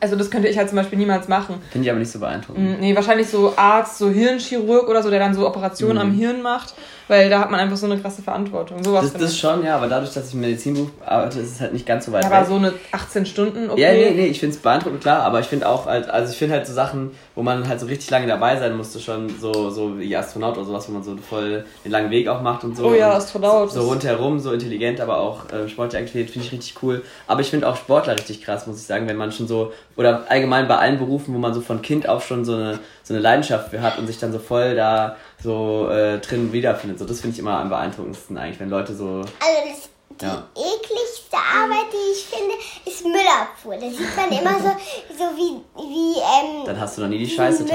Also 0.00 0.16
das 0.16 0.30
könnte 0.30 0.48
ich 0.48 0.58
halt 0.58 0.68
zum 0.68 0.76
Beispiel 0.76 0.98
niemals 0.98 1.28
machen. 1.28 1.56
Finde 1.70 1.86
ich 1.86 1.90
aber 1.90 2.00
nicht 2.00 2.10
so 2.10 2.18
beeindruckend. 2.18 2.78
Mm, 2.78 2.80
nee, 2.80 2.94
wahrscheinlich 2.96 3.28
so 3.28 3.52
Arzt, 3.56 3.98
so 3.98 4.08
Hirnchirurg 4.08 4.88
oder 4.88 5.02
so, 5.02 5.10
der 5.10 5.18
dann 5.18 5.34
so 5.34 5.46
Operationen 5.46 5.96
mhm. 5.96 6.00
am 6.00 6.12
Hirn 6.12 6.42
macht, 6.42 6.74
weil 7.10 7.28
da 7.28 7.40
hat 7.40 7.50
man 7.50 7.58
einfach 7.58 7.76
so 7.76 7.86
eine 7.86 7.98
krasse 7.98 8.22
Verantwortung. 8.22 8.84
Sowas 8.84 9.12
das, 9.12 9.20
das 9.20 9.36
schon, 9.36 9.64
ja, 9.64 9.74
aber 9.74 9.88
dadurch, 9.88 10.14
dass 10.14 10.28
ich 10.28 10.34
im 10.34 10.42
Medizinbuch 10.42 10.88
arbeite, 11.04 11.40
ist 11.40 11.54
es 11.54 11.60
halt 11.60 11.72
nicht 11.72 11.84
ganz 11.84 12.06
so 12.06 12.12
weit 12.12 12.22
ja, 12.22 12.30
weg. 12.30 12.36
Aber 12.36 12.46
so 12.46 12.54
eine 12.54 12.72
18 12.92 13.26
Stunden 13.26 13.68
okay. 13.68 13.80
Ja, 13.80 13.92
nee, 13.92 14.12
nee, 14.14 14.26
ich 14.26 14.38
finde 14.38 14.54
es 14.54 14.62
beeindruckend, 14.62 15.00
klar, 15.00 15.22
aber 15.22 15.40
ich 15.40 15.46
finde 15.46 15.68
auch 15.68 15.86
halt, 15.86 16.08
also 16.08 16.32
ich 16.32 16.38
finde 16.38 16.54
halt 16.54 16.68
so 16.68 16.72
Sachen, 16.72 17.10
wo 17.34 17.42
man 17.42 17.68
halt 17.68 17.80
so 17.80 17.86
richtig 17.86 18.08
lange 18.10 18.28
dabei 18.28 18.56
sein 18.58 18.76
musste, 18.76 19.00
schon 19.00 19.28
so, 19.40 19.70
so 19.70 19.98
wie 19.98 20.16
Astronaut 20.16 20.56
oder 20.56 20.66
sowas, 20.66 20.88
wo 20.88 20.92
man 20.92 21.02
so 21.02 21.16
voll 21.16 21.64
den 21.84 21.90
langen 21.90 22.12
Weg 22.12 22.28
auch 22.28 22.42
macht 22.42 22.62
und 22.62 22.76
so. 22.76 22.86
Oh 22.86 22.94
ja, 22.94 23.10
Astronaut. 23.14 23.72
So, 23.72 23.82
so 23.82 23.88
rundherum, 23.88 24.38
so 24.38 24.52
intelligent, 24.52 25.00
aber 25.00 25.18
auch 25.18 25.50
äh, 25.52 25.68
sportliche 25.68 26.04
Aktivität 26.04 26.30
finde 26.30 26.46
ich 26.46 26.52
richtig 26.52 26.80
cool. 26.80 27.02
Aber 27.26 27.40
ich 27.40 27.50
finde 27.50 27.68
auch 27.68 27.76
Sportler 27.76 28.14
richtig 28.14 28.40
krass, 28.40 28.68
muss 28.68 28.76
ich 28.76 28.86
sagen, 28.86 29.08
wenn 29.08 29.16
man 29.16 29.32
schon 29.32 29.48
so, 29.48 29.72
oder 29.96 30.26
allgemein 30.28 30.68
bei 30.68 30.76
allen 30.76 30.98
Berufen, 30.98 31.34
wo 31.34 31.38
man 31.38 31.54
so 31.54 31.60
von 31.60 31.82
Kind 31.82 32.08
auf 32.08 32.24
schon 32.24 32.44
so 32.44 32.54
eine, 32.54 32.78
so 33.02 33.14
eine 33.14 33.20
Leidenschaft 33.20 33.70
für 33.70 33.82
hat 33.82 33.98
und 33.98 34.06
sich 34.06 34.18
dann 34.18 34.30
so 34.30 34.38
voll 34.38 34.76
da 34.76 35.16
so 35.42 35.88
äh, 35.90 36.18
drin 36.18 36.52
wiederfindet. 36.52 36.98
So, 36.98 37.04
das 37.04 37.20
finde 37.20 37.34
ich 37.34 37.38
immer 37.38 37.58
am 37.58 37.68
beeindruckendsten 37.68 38.36
eigentlich, 38.36 38.60
wenn 38.60 38.70
Leute 38.70 38.94
so. 38.94 39.20
Also 39.20 39.30
das, 39.68 39.88
die 40.20 40.26
ja. 40.26 40.46
ekligste 40.54 41.36
Arbeit, 41.36 41.86
die 41.92 42.12
ich 42.12 42.24
finde, 42.26 42.54
ist 42.84 43.04
Müllabfuhr. 43.04 43.76
Da 43.76 43.88
sieht 43.90 44.16
man 44.16 44.30
immer 44.30 44.58
so, 44.58 45.16
so 45.16 45.24
wie, 45.36 45.60
wie 45.76 46.18
ähm, 46.18 46.66
Dann 46.66 46.78
hast 46.78 46.98
du 46.98 47.02
noch 47.02 47.08
nie 47.08 47.18
die 47.18 47.28
Scheiße 47.28 47.64
Müll. 47.64 47.72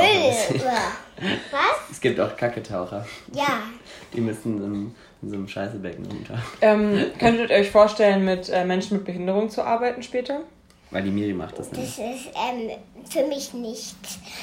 Was? 1.51 1.91
Es 1.91 2.01
gibt 2.01 2.19
auch 2.19 2.35
Kacketaucher. 2.35 3.05
Ja. 3.33 3.63
Die 4.13 4.21
müssen 4.21 4.63
in, 4.63 4.95
in 5.21 5.29
so 5.29 5.35
einem 5.35 5.47
Scheißebecken 5.47 6.05
runter. 6.05 6.37
Ähm, 6.61 7.11
könntet 7.19 7.49
ihr 7.49 7.57
euch 7.57 7.71
vorstellen, 7.71 8.23
mit 8.23 8.49
äh, 8.49 8.63
Menschen 8.63 8.97
mit 8.97 9.05
Behinderung 9.05 9.49
zu 9.49 9.63
arbeiten 9.63 10.03
später? 10.03 10.41
Weil 10.91 11.03
die 11.03 11.11
Miri 11.11 11.33
macht 11.33 11.57
das 11.57 11.71
nicht. 11.71 11.83
Das 11.83 11.97
ist 11.97 12.27
ähm, 12.35 12.69
für 13.09 13.27
mich 13.27 13.53
nicht. 13.53 13.95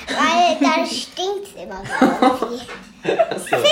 Weil 0.08 0.58
da 0.60 0.84
stinkt 0.86 1.46
es 1.46 1.62
immer 1.62 1.82
so. 1.84 2.46
so. 2.46 3.56
Finde 3.56 3.66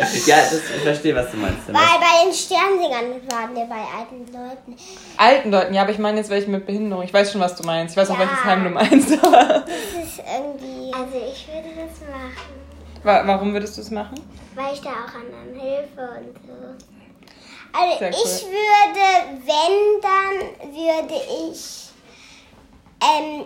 ich. 0.00 0.26
Ja, 0.26 0.36
das, 0.36 0.54
ich 0.54 0.82
verstehe, 0.82 1.14
was 1.14 1.30
du 1.30 1.36
meinst. 1.36 1.68
Weil 1.68 1.74
bei 1.74 2.24
den 2.24 2.32
Sternsingern 2.32 3.30
waren 3.30 3.54
wir 3.54 3.66
bei 3.66 3.82
alten 3.98 4.32
Leuten. 4.32 4.76
Alten 5.16 5.50
Leuten, 5.50 5.74
ja, 5.74 5.82
aber 5.82 5.92
ich 5.92 5.98
meine 5.98 6.18
jetzt 6.18 6.30
welche 6.30 6.50
mit 6.50 6.66
Behinderung. 6.66 7.04
Ich 7.04 7.12
weiß 7.12 7.30
schon, 7.30 7.40
was 7.40 7.56
du 7.56 7.64
meinst. 7.64 7.94
Ich 7.94 7.96
weiß 7.96 8.08
ja. 8.08 8.14
auch, 8.14 8.18
welches 8.18 8.44
Heim 8.44 8.64
du 8.64 8.70
meinst. 8.70 9.10
das 9.10 9.20
ist 9.20 10.18
irgendwie. 10.18 10.92
Also, 10.92 11.32
ich 11.32 11.46
würde 11.46 11.68
das 11.76 12.08
machen. 12.08 13.28
Warum 13.28 13.52
würdest 13.52 13.76
du 13.76 13.82
es 13.82 13.90
machen? 13.90 14.18
Weil 14.54 14.72
ich 14.72 14.80
da 14.80 14.90
auch 14.90 15.14
anderen 15.14 15.60
helfe 15.60 16.00
und 16.18 16.34
so. 16.46 16.84
Also, 17.76 18.04
cool. 18.04 18.10
ich 18.10 18.44
würde, 18.46 19.04
wenn, 19.44 20.00
dann 20.00 20.74
würde 20.74 21.14
ich 21.50 21.83
ähm, 23.04 23.44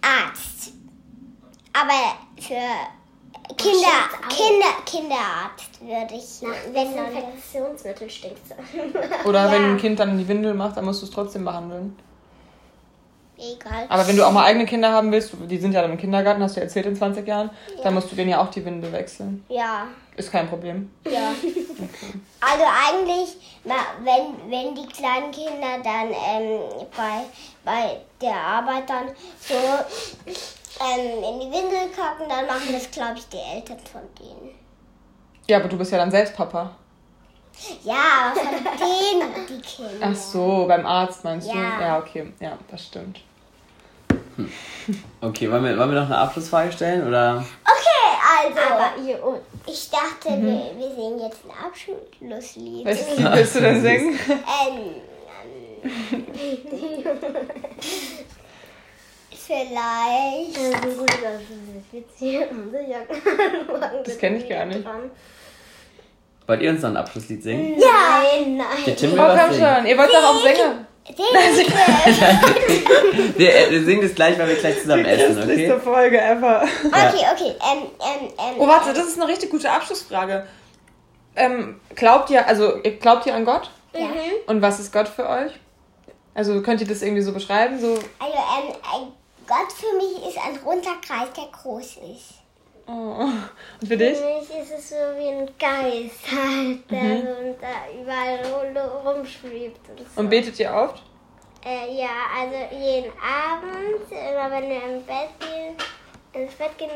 Arzt. 0.00 0.72
Aber 1.72 2.16
für 2.40 3.54
Kinder, 3.56 4.08
Kinder, 4.28 4.66
Kinderarzt 4.84 5.80
würde 5.80 6.14
ich. 6.14 6.42
Nach 6.42 6.74
Desinfektionsmittel 6.74 8.10
stinkt 8.10 8.40
Oder 9.24 9.46
ja. 9.46 9.52
wenn 9.52 9.64
ein 9.72 9.76
Kind 9.78 10.00
dann 10.00 10.10
in 10.10 10.18
die 10.18 10.28
Windel 10.28 10.54
macht, 10.54 10.76
dann 10.76 10.84
musst 10.84 11.02
du 11.02 11.06
es 11.06 11.12
trotzdem 11.12 11.44
behandeln. 11.44 11.96
Egal. 13.38 13.84
Aber 13.88 14.08
wenn 14.08 14.16
du 14.16 14.26
auch 14.26 14.32
mal 14.32 14.44
eigene 14.44 14.64
Kinder 14.64 14.90
haben 14.90 15.12
willst, 15.12 15.34
die 15.48 15.58
sind 15.58 15.72
ja 15.72 15.82
dann 15.82 15.92
im 15.92 15.98
Kindergarten, 15.98 16.42
hast 16.42 16.56
du 16.56 16.60
erzählt 16.60 16.86
in 16.86 16.96
20 16.96 17.26
Jahren, 17.26 17.50
ja. 17.76 17.82
dann 17.82 17.94
musst 17.94 18.10
du 18.10 18.16
denen 18.16 18.30
ja 18.30 18.40
auch 18.40 18.50
die 18.50 18.64
Windel 18.64 18.90
wechseln. 18.92 19.44
Ja. 19.48 19.88
Ist 20.16 20.32
kein 20.32 20.48
Problem. 20.48 20.90
Ja. 21.04 21.32
Okay. 21.76 22.18
Also 22.40 22.64
eigentlich, 22.88 23.36
wenn, 23.64 24.50
wenn 24.50 24.74
die 24.74 24.86
kleinen 24.86 25.30
Kinder 25.30 25.76
dann 25.84 26.08
ähm, 26.08 26.60
bei, 26.96 27.24
bei 27.66 28.00
der 28.22 28.34
Arbeit 28.34 28.88
dann 28.88 29.08
so 29.40 29.54
ähm, 29.54 31.24
in 31.24 31.40
die 31.40 31.46
Windel 31.46 31.90
kacken, 31.94 32.28
dann 32.28 32.46
machen 32.46 32.72
das, 32.72 32.90
glaube 32.90 33.14
ich, 33.16 33.28
die 33.28 33.38
Eltern 33.38 33.78
von 33.92 34.02
denen. 34.18 34.54
Ja, 35.48 35.58
aber 35.58 35.68
du 35.68 35.76
bist 35.76 35.90
ja 35.92 35.98
dann 35.98 36.10
selbst 36.10 36.34
Papa. 36.34 36.70
Ja, 37.82 38.30
aber 38.30 38.40
von 38.40 38.64
denen 38.78 39.46
die 39.48 39.60
Kinder. 39.60 40.06
Ach 40.12 40.14
so, 40.14 40.66
beim 40.66 40.86
Arzt 40.86 41.24
meinst 41.24 41.48
ja. 41.48 41.54
du? 41.54 41.58
Ja, 41.58 41.98
okay. 41.98 42.32
Ja, 42.40 42.56
das 42.70 42.86
stimmt. 42.86 43.20
Hm. 44.36 44.52
Okay, 45.20 45.50
wollen 45.50 45.64
wir, 45.64 45.76
wollen 45.76 45.90
wir 45.90 46.00
noch 46.00 46.06
eine 46.06 46.18
Abschlussfrage 46.18 46.70
stellen? 46.70 47.08
Oder? 47.08 47.44
Okay, 47.64 48.44
also. 48.44 48.74
Aber 48.74 49.40
ich 49.66 49.90
dachte, 49.90 50.36
mhm. 50.36 50.46
wir, 50.46 50.78
wir 50.78 50.94
singen 50.94 51.18
jetzt 51.18 51.40
ein 51.44 51.66
Abschlusslied. 51.66 52.84
Welches 52.84 53.16
Lied 53.16 53.32
willst 53.32 53.54
du 53.56 53.60
denn 53.60 53.82
singen? 53.82 54.18
ähm, 54.28 54.94
Vielleicht. 59.46 60.58
Das 64.04 64.18
kenne 64.18 64.38
ich 64.42 64.48
gar 64.48 64.64
nicht. 64.64 64.84
Wollt 66.46 66.62
ihr 66.62 66.70
uns 66.70 66.80
noch 66.82 66.90
ein 66.90 66.96
Abschlusslied 66.96 67.42
singen? 67.42 67.78
Nein, 67.78 68.56
nein. 68.56 68.66
Der 68.86 68.96
Tim 68.96 69.12
will 69.12 69.20
oh, 69.20 69.36
komm 69.36 69.52
schon. 69.52 69.86
Ihr 69.86 69.98
wollt 69.98 70.10
doch 70.10 70.24
auch 70.24 70.42
Sänger. 70.42 70.86
wir, 73.36 73.70
wir 73.70 73.84
singen 73.84 74.02
das 74.02 74.16
gleich, 74.16 74.36
weil 74.38 74.48
wir 74.48 74.56
gleich 74.56 74.80
zusammen 74.80 75.04
Die 75.04 75.10
essen, 75.10 75.38
okay? 75.38 75.56
Nächste 75.56 75.78
Folge 75.78 76.20
ever. 76.20 76.62
Okay, 76.84 77.24
okay. 77.32 77.54
Ähm, 77.60 77.84
ähm, 78.00 78.28
ähm, 78.38 78.54
oh, 78.58 78.66
warte, 78.66 78.92
das 78.92 79.06
ist 79.06 79.20
eine 79.20 79.30
richtig 79.30 79.50
gute 79.50 79.70
Abschlussfrage. 79.70 80.48
Ähm, 81.36 81.80
glaubt 81.94 82.30
ihr, 82.30 82.48
also 82.48 82.80
glaubt 83.00 83.24
ihr 83.26 83.36
an 83.36 83.44
Gott? 83.44 83.70
Ja. 83.94 84.08
Und 84.48 84.62
was 84.62 84.80
ist 84.80 84.92
Gott 84.92 85.06
für 85.06 85.28
euch? 85.28 85.52
Also 86.36 86.60
könnt 86.60 86.82
ihr 86.82 86.86
das 86.86 87.00
irgendwie 87.00 87.22
so 87.22 87.32
beschreiben? 87.32 87.80
So? 87.80 87.94
Also 88.18 88.36
ähm, 88.36 89.12
Gott 89.46 89.72
für 89.72 89.96
mich 89.96 90.28
ist 90.28 90.38
ein 90.38 90.58
runder 90.58 90.96
Kreis, 91.00 91.28
der 91.34 91.46
groß 91.50 91.96
ist. 92.12 92.34
Oh. 92.86 93.24
Und 93.80 93.88
für 93.88 93.96
dich? 93.96 94.18
Für 94.18 94.38
mich 94.38 94.50
ist 94.50 94.78
es 94.78 94.90
so 94.90 94.96
wie 95.16 95.28
ein 95.28 95.46
Geist 95.58 96.30
halt, 96.30 96.90
der 96.90 97.02
mhm. 97.02 97.22
so 97.22 97.56
da 97.58 98.00
überall 98.00 99.14
rumschwebt. 99.14 99.88
Und, 99.88 99.98
so. 99.98 100.20
und 100.20 100.28
betet 100.28 100.60
ihr 100.60 100.70
oft? 100.74 101.02
Äh, 101.64 101.96
ja, 101.96 102.10
also 102.38 102.76
jeden 102.76 103.10
Abend, 103.18 104.02
immer 104.10 104.50
wenn 104.50 104.68
wir 104.68 104.82
im 104.82 105.02
Bett 105.04 105.30
gehen, 105.40 105.74
ins 106.34 106.54
Bett 106.54 106.76
gehen, 106.76 106.90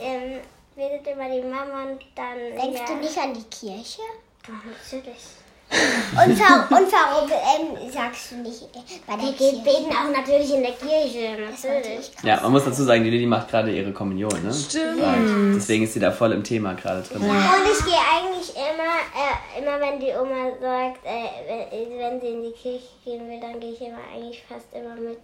ähm, 0.00 0.40
betet 0.76 1.08
immer 1.08 1.28
die 1.28 1.42
Mama 1.42 1.90
und 1.90 2.04
dann. 2.14 2.38
Denkst 2.38 2.80
ja. 2.80 2.86
du 2.86 2.94
nicht 3.00 3.18
an 3.18 3.34
die 3.34 3.44
Kirche? 3.50 4.02
Doch, 4.46 4.64
natürlich. 4.64 5.24
Und, 5.68 6.38
warum, 6.38 6.84
und 6.84 6.92
warum 6.92 7.30
ähm, 7.30 7.92
sagst 7.92 8.30
du 8.30 8.36
nicht 8.36 8.62
äh, 8.62 8.78
bei 9.06 9.16
der 9.16 9.38
Wir 9.38 9.52
beten 9.62 9.90
auch 9.90 10.10
natürlich 10.16 10.54
in 10.54 10.62
der 10.62 10.72
Kirche. 10.72 11.36
Natürlich. 11.42 12.10
Ja, 12.22 12.40
man 12.40 12.52
muss 12.52 12.64
dazu 12.64 12.84
sagen, 12.84 13.02
die 13.04 13.10
Lilly 13.10 13.26
macht 13.26 13.50
gerade 13.50 13.72
ihre 13.74 13.92
Kommunion, 13.92 14.42
ne? 14.42 14.52
Stimmt. 14.54 15.02
Und 15.02 15.54
deswegen 15.56 15.84
ist 15.84 15.94
sie 15.94 16.00
da 16.00 16.12
voll 16.12 16.32
im 16.32 16.44
Thema 16.44 16.74
gerade 16.74 17.02
drin. 17.02 17.22
Ja. 17.22 17.28
Und 17.28 17.70
ich 17.70 17.84
gehe 17.84 17.94
eigentlich 17.94 18.54
immer, 18.54 18.96
äh, 19.12 19.60
immer 19.60 19.80
wenn 19.80 19.98
die 20.00 20.12
Oma 20.12 20.50
sagt, 20.60 21.04
äh, 21.04 21.98
wenn 21.98 22.20
sie 22.20 22.28
in 22.28 22.42
die 22.44 22.52
Kirche 22.52 22.86
gehen 23.04 23.28
will, 23.28 23.40
dann 23.40 23.58
gehe 23.60 23.72
ich 23.72 23.80
immer 23.80 23.98
eigentlich 24.14 24.44
fast 24.48 24.66
immer 24.72 24.94
mit. 24.94 25.18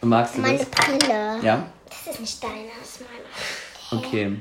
Und 0.00 0.08
magst 0.08 0.36
du 0.36 0.40
Meine 0.40 0.58
das? 0.58 0.68
Brille. 0.68 1.38
Ja? 1.42 1.66
Das 1.88 2.14
ist 2.14 2.20
nicht 2.20 2.42
deine, 2.42 2.64
das 2.80 2.88
ist 2.88 3.00
meine. 3.02 4.02
Okay. 4.04 4.36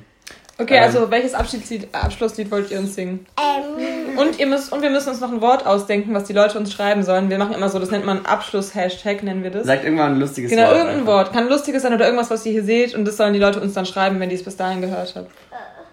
Okay, 0.62 0.78
ähm, 0.78 0.84
also 0.84 1.09
welches 1.09 1.34
Abschiedslied, 1.34 1.88
Abschlusslied 1.91 2.51
wollt 2.51 2.70
ihr 2.70 2.80
uns 2.80 2.93
singen? 2.93 3.26
Ähm. 3.38 4.18
Und, 4.18 4.39
ihr 4.39 4.45
müsst, 4.45 4.72
und 4.72 4.82
wir 4.82 4.89
müssen 4.89 5.09
uns 5.09 5.20
noch 5.20 5.32
ein 5.32 5.41
Wort 5.41 5.66
ausdenken, 5.66 6.14
was 6.14 6.26
die 6.26 6.34
Leute 6.34 6.57
uns 6.59 6.72
schreiben 6.72 7.03
sollen. 7.03 7.30
Wir 7.30 7.38
machen 7.38 7.53
immer 7.53 7.70
so, 7.70 7.80
das 7.80 7.89
nennt 7.89 8.05
man 8.05 8.26
Abschluss-Hashtag, 8.26 9.24
nennen 9.24 9.43
wir 9.43 9.49
das. 9.49 9.66
Sagt 9.66 9.84
irgendwann 9.84 10.14
ein 10.14 10.20
lustiges 10.20 10.51
genau, 10.51 10.64
Wort. 10.64 10.72
Genau, 10.72 10.86
irgendein 10.86 11.07
einfach. 11.07 11.26
Wort. 11.26 11.34
Kann 11.34 11.49
lustiges 11.49 11.82
sein 11.82 11.93
oder 11.93 12.05
irgendwas, 12.05 12.30
was 12.30 12.45
ihr 12.45 12.51
hier 12.51 12.64
seht. 12.64 12.93
Und 12.93 13.05
das 13.05 13.18
sollen 13.18 13.34
die 13.34 13.39
Leute 13.39 13.59
uns 13.59 13.74
dann 13.74 13.86
schreiben, 13.86 14.20
wenn 14.20 14.30
die 14.30 14.36
es 14.36 14.43
bis 14.43 14.55
dahin 14.55 14.82
gehört 14.82 15.16
haben. 15.16 15.28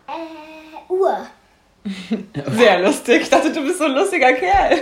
Äh, 0.09 0.93
Uhr. 0.93 1.17
Sehr 2.57 2.81
lustig. 2.81 3.23
Ich 3.23 3.31
dachte, 3.31 3.51
du 3.51 3.63
bist 3.63 3.79
so 3.79 3.85
ein 3.85 3.93
lustiger 3.93 4.33
Kerl. 4.35 4.81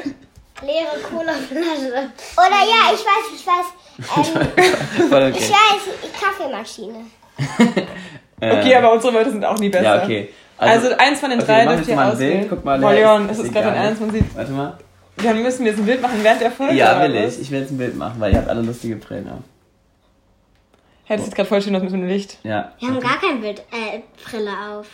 Leere 0.62 0.98
Colaflasche. 1.08 2.10
Oder 2.36 2.62
ja, 2.64 2.92
ich 2.92 3.04
weiß, 3.04 3.34
ich 3.34 3.46
weiß. 3.46 3.66
Ähm, 3.98 5.06
okay. 5.06 5.32
Ich 5.34 5.50
weiß, 5.50 6.20
Kaffeemaschine. 6.20 7.06
Okay, 8.40 8.74
aber 8.74 8.92
unsere 8.92 9.14
Wörter 9.14 9.30
sind 9.30 9.44
auch 9.44 9.58
nie 9.58 9.68
besser. 9.68 9.96
Ja, 9.96 10.02
okay. 10.02 10.28
Also, 10.58 10.88
also 10.88 10.98
eins 10.98 11.20
von 11.20 11.30
den 11.30 11.40
okay, 11.40 11.64
drei 11.64 11.76
dürft 11.76 11.88
ihr 11.88 12.00
auswählen. 12.00 12.46
Guck 12.48 12.64
mal, 12.64 12.78
Boah, 12.78 12.92
Leon, 12.92 13.28
ist 13.28 13.38
es 13.38 13.52
gerade 13.52 13.68
ein 13.68 13.74
Ernst? 13.74 14.00
Man 14.00 14.10
sieht. 14.10 14.36
Warte 14.36 14.52
mal. 14.52 14.78
Dann 15.22 15.42
müssen 15.42 15.64
wir 15.64 15.72
jetzt 15.72 15.80
ein 15.80 15.86
Bild 15.86 16.02
machen 16.02 16.18
während 16.22 16.40
der 16.40 16.50
Folge. 16.50 16.74
Ja, 16.74 17.02
will 17.02 17.16
ich. 17.16 17.40
Ich 17.40 17.50
will 17.50 17.60
jetzt 17.60 17.70
ein 17.70 17.78
Bild 17.78 17.96
machen, 17.96 18.16
weil 18.18 18.32
ihr 18.32 18.38
habt 18.38 18.48
alle 18.48 18.62
lustige 18.62 18.96
Brillen 18.96 19.28
auf. 19.30 19.40
Hey, 21.04 21.16
das 21.16 21.26
sieht 21.26 21.34
gerade 21.34 21.48
voll 21.48 21.62
schön 21.62 21.74
aus 21.76 21.82
mit 21.82 21.92
dem 21.92 22.06
Licht. 22.06 22.38
Ja. 22.42 22.72
Wir 22.78 22.88
haben 22.88 23.00
gar 23.00 23.20
kein 23.20 23.40
Bild, 23.40 23.60
äh, 23.70 24.00
Brille 24.24 24.50
auf. 24.50 24.86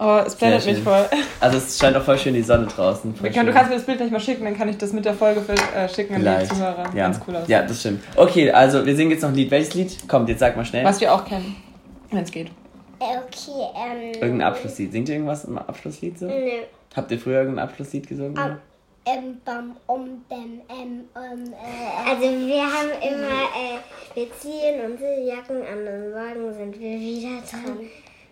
Oh, 0.00 0.20
es 0.26 0.34
blendet 0.34 0.66
mich 0.66 0.80
voll. 0.80 1.06
Also 1.38 1.58
es 1.58 1.78
scheint 1.78 1.96
auch 1.96 2.02
voll 2.02 2.18
schön 2.18 2.34
die 2.34 2.42
Sonne 2.42 2.66
draußen. 2.66 3.14
Kann, 3.32 3.46
du 3.46 3.52
kannst 3.52 3.70
mir 3.70 3.76
das 3.76 3.86
Bild 3.86 3.98
gleich 3.98 4.10
mal 4.10 4.18
schicken, 4.18 4.44
dann 4.44 4.58
kann 4.58 4.68
ich 4.68 4.76
das 4.76 4.92
mit 4.92 5.04
der 5.04 5.14
Folge 5.14 5.40
äh, 5.76 5.88
schicken 5.88 6.16
an 6.16 6.40
die 6.40 6.48
Zuhörer. 6.48 6.84
Ja. 6.92 7.04
Ganz 7.04 7.20
cool 7.26 7.36
aus. 7.36 7.46
Ja, 7.46 7.62
das 7.62 7.78
stimmt. 7.78 8.02
Okay, 8.16 8.50
also 8.50 8.84
wir 8.84 8.96
singen 8.96 9.12
jetzt 9.12 9.22
noch 9.22 9.28
ein 9.28 9.36
Lied. 9.36 9.52
Welches 9.52 9.74
Lied? 9.74 10.08
Kommt, 10.08 10.28
jetzt 10.28 10.40
sag 10.40 10.56
mal 10.56 10.64
schnell. 10.64 10.84
Was 10.84 11.00
wir 11.00 11.14
auch 11.14 11.24
kennen, 11.24 11.54
wenn 12.14 12.24
es 12.24 12.30
geht. 12.30 12.50
Okay, 12.98 13.66
ähm. 13.76 14.12
Irgendein 14.14 14.42
Abschlusslied. 14.42 14.92
Singt 14.92 15.08
ihr 15.08 15.16
irgendwas 15.16 15.44
im 15.44 15.58
Abschlusslied 15.58 16.18
so? 16.18 16.26
Nö. 16.26 16.62
Habt 16.94 17.10
ihr 17.10 17.18
früher 17.18 17.40
irgendein 17.40 17.64
Abschlusslied 17.68 18.06
gesungen? 18.06 18.38
Um, 18.38 18.56
ähm, 19.06 19.40
bam, 19.44 19.76
um, 19.86 20.24
bam, 20.28 20.60
ähm, 20.68 21.04
um, 21.14 21.52
äh, 21.52 22.10
Also 22.10 22.22
wir 22.22 22.62
haben 22.62 22.90
immer, 23.02 23.44
äh, 23.52 23.78
wir 24.14 24.32
ziehen 24.38 24.80
unsere 24.90 25.20
Jacken 25.26 25.56
an 25.56 25.86
und 25.86 26.10
morgen 26.12 26.54
sind 26.54 26.80
wir 26.80 26.98
wieder 26.98 27.42
dran. 27.50 27.80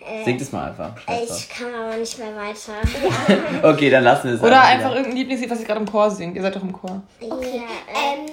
Äh, 0.04 0.24
Singt 0.24 0.40
es 0.40 0.50
mal 0.50 0.68
einfach. 0.70 0.96
Ich 1.08 1.48
kann 1.48 1.74
aber 1.74 1.96
nicht 1.96 2.18
mehr 2.18 2.34
weiter. 2.34 3.62
okay, 3.68 3.90
dann 3.90 4.04
lassen 4.04 4.28
wir 4.28 4.34
es. 4.34 4.42
Oder 4.42 4.60
einfach, 4.62 4.86
einfach 4.86 4.96
irgendein 4.96 5.16
Lieblingslied, 5.16 5.50
was 5.50 5.60
ihr 5.60 5.66
gerade 5.66 5.80
im 5.80 5.86
Chor 5.86 6.10
singt. 6.10 6.36
Ihr 6.36 6.42
seid 6.42 6.56
doch 6.56 6.62
im 6.62 6.72
Chor. 6.72 7.02
Okay. 7.20 7.56
Ja, 7.56 7.62
ähm, 7.94 8.26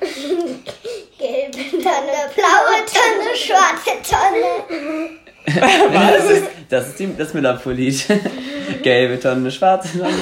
gelbe 1.24 1.70
Tonne, 1.82 2.30
blaue 2.34 2.84
Tonne, 2.86 3.36
schwarze 3.36 3.94
Tonne. 4.02 5.18
Was? 5.94 6.12
Das 6.12 6.30
ist, 6.30 6.44
das 6.70 6.88
ist 6.88 6.98
die, 6.98 7.16
das 7.16 7.34
Müllabfuhr-Lied. 7.34 8.06
Gelbe 8.82 9.20
Tonne, 9.20 9.50
schwarze 9.50 9.98
Tonne, 9.98 10.14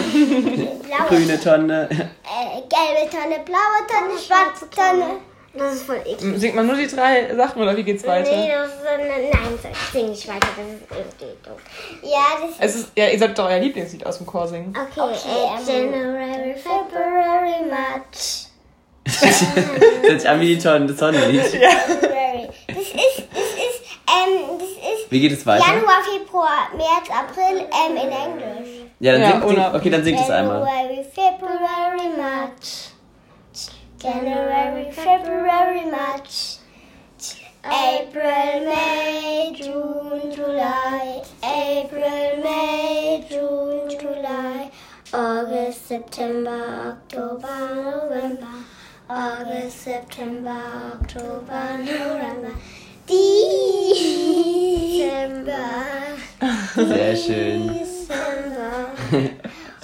grüne 1.08 1.40
Tonne. 1.40 1.88
Äh, 1.90 2.60
gelbe 2.68 3.10
Tonne, 3.10 3.40
blaue 3.44 3.80
Tonne, 3.88 4.18
schwarze 4.18 4.68
Tonne. 4.70 5.20
Das 5.54 5.74
ist 5.74 5.82
voll 5.82 6.00
eklig. 6.06 6.40
Singt 6.40 6.54
man 6.54 6.66
nur 6.66 6.76
die 6.76 6.86
drei 6.86 7.34
Sachen 7.36 7.60
oder 7.60 7.76
wie 7.76 7.82
geht's 7.82 8.06
weiter? 8.06 8.30
Nee, 8.30 8.50
das 8.50 8.74
ist, 8.74 8.86
eine, 8.86 9.04
nein, 9.04 9.74
sing 9.92 10.08
nicht 10.08 10.26
weiter, 10.26 10.48
das 10.56 10.66
ist 10.66 10.90
irgendwie 10.90 11.36
dumm. 11.44 12.10
Ja, 12.10 12.48
das 12.58 12.70
es 12.70 12.80
ist. 12.80 12.92
Ja, 12.96 13.08
ihr 13.08 13.18
solltet 13.18 13.38
doch 13.38 13.46
euer 13.46 13.58
Lieblingslied 13.58 14.06
aus 14.06 14.16
dem 14.16 14.26
Chor 14.26 14.48
singen. 14.48 14.74
Okay, 14.74 15.00
okay 15.00 15.18
äh, 15.28 15.82
January, 15.82 16.54
February, 16.54 17.68
March. 17.68 18.51
Das 19.04 20.12
ist 20.16 20.26
an 20.26 20.40
wie 20.40 20.54
die 20.54 20.58
Tonne, 20.58 20.86
das 20.86 20.98
Sonnenlied. 20.98 21.52
Ja. 21.54 21.70
Das 22.68 22.78
ist, 22.78 23.28
das 23.32 23.48
ist, 23.58 23.82
ähm, 24.08 24.58
das 24.58 24.68
ist. 24.68 25.10
Wie 25.10 25.20
geht 25.20 25.32
es 25.32 25.44
weiter? 25.44 25.64
Januar, 25.66 26.02
Februar, 26.04 26.68
März, 26.76 27.10
April, 27.10 27.66
ähm, 27.70 27.96
in 27.96 28.10
Englisch. 28.10 28.68
Ja, 29.00 29.12
dann 29.12 29.22
ja, 29.22 29.30
singt, 29.32 29.48
sing, 29.48 29.74
okay, 29.74 29.90
dann 29.90 30.04
singt 30.04 30.20
es 30.20 30.30
einmal. 30.30 30.60
January, 30.60 31.04
February, 31.12 32.16
March. 32.16 32.90
January, 33.98 34.92
February, 34.92 35.90
March. 35.90 36.58
April, 37.64 38.64
May, 38.66 39.52
June, 39.54 40.32
July. 40.34 41.22
April, 41.42 42.42
May, 42.42 43.24
June, 43.28 43.88
July. 43.88 44.70
August, 45.12 45.88
September, 45.88 46.96
October, 46.96 48.08
November. 48.08 48.61
August, 49.12 49.84
September, 49.84 50.56
October, 50.98 51.76
November. 51.78 52.48
Dezember. 53.06 54.08
Sehr 56.74 57.16
schön. 57.16 57.68
Dezember. 57.68 58.88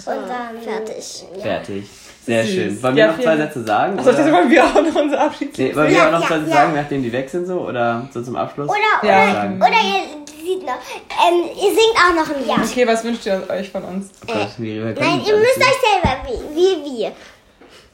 Und 0.07 0.29
dann 0.29 0.63
fertig. 0.63 1.27
Fertig. 1.43 1.85
Sehr 2.25 2.43
Süß. 2.43 2.55
schön. 2.55 2.83
Wollen 2.83 2.97
wir 2.97 3.05
ja, 3.05 3.13
noch 3.13 3.21
zwei 3.21 3.37
Sätze 3.37 3.65
sagen? 3.65 3.99
Achso, 3.99 4.13
das 4.13 4.33
wollen 4.33 4.51
wir 4.51 4.65
auch 4.65 4.83
noch 4.83 4.97
unser 4.97 5.21
Abschied 5.21 5.59
nee, 5.59 5.77
Wollen 5.77 5.91
wir 5.91 5.97
ja, 5.97 6.07
auch 6.09 6.13
noch 6.13 6.27
zwei 6.27 6.39
Sätze 6.39 6.51
sagen, 6.51 6.75
nachdem 6.75 7.03
die 7.03 7.13
weg 7.13 7.29
sind 7.29 7.47
so? 7.47 7.61
Oder 7.61 8.09
so 8.15 8.23
zum 8.23 8.37
Abschluss? 8.37 8.71
Oder, 8.71 8.79
oder, 9.03 9.57
oder 9.57 9.69
ihr 9.69 10.05
sieht 10.43 10.63
noch. 10.63 10.79
Ähm, 11.27 11.45
ihr 11.55 11.71
singt 11.75 11.97
auch 11.99 12.15
noch 12.15 12.35
ein 12.35 12.49
Jahr. 12.49 12.61
Okay, 12.65 12.87
was 12.87 13.05
wünscht 13.05 13.27
ihr 13.27 13.43
euch 13.51 13.69
von 13.69 13.85
uns? 13.85 14.09
Oh 14.27 14.33
Gott, 14.33 14.49
wie, 14.57 14.79
Nein, 14.79 15.21
ihr 15.27 15.37
müsst 15.37 15.59
euch 15.59 15.77
selber 15.85 16.17
wie, 16.25 16.57
wie 16.57 16.99
wir. 16.99 17.13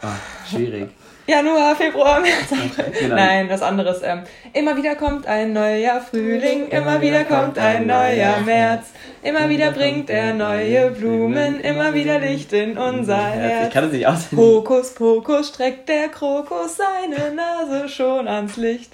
Oh, 0.01 0.07
schwierig. 0.49 0.91
Januar, 1.27 1.75
Februar, 1.75 2.21
März, 2.21 2.53
April. 2.53 2.93
Genau. 3.01 3.15
Nein, 3.17 3.49
was 3.49 3.63
anderes. 3.63 4.03
Ähm, 4.03 4.25
immer 4.53 4.77
wieder 4.77 4.95
kommt 4.95 5.27
ein 5.27 5.55
neuer 5.55 6.01
Frühling, 6.01 6.69
immer 6.69 7.01
wieder 7.01 7.25
kommt 7.25 7.59
ein 7.59 7.87
neuer 7.87 8.41
März. 8.45 8.89
Immer 9.23 9.49
wieder 9.49 9.71
bringt 9.71 10.11
er 10.11 10.35
neue 10.35 10.91
Blumen, 10.91 11.61
immer 11.61 11.95
wieder 11.95 12.19
Licht 12.19 12.53
in 12.53 12.77
unser 12.77 13.17
Herz. 13.17 13.69
Ich 13.69 13.73
kann 13.73 13.85
es 13.85 13.93
nicht 13.93 14.07
aussehen. 14.07 14.39
Hokus 14.39 14.95
pokus 14.95 15.49
streckt 15.49 15.89
der 15.89 16.09
Krokus 16.09 16.77
seine 16.77 17.35
Nase 17.35 17.89
schon 17.89 18.29
ans 18.29 18.59
Licht. 18.59 18.93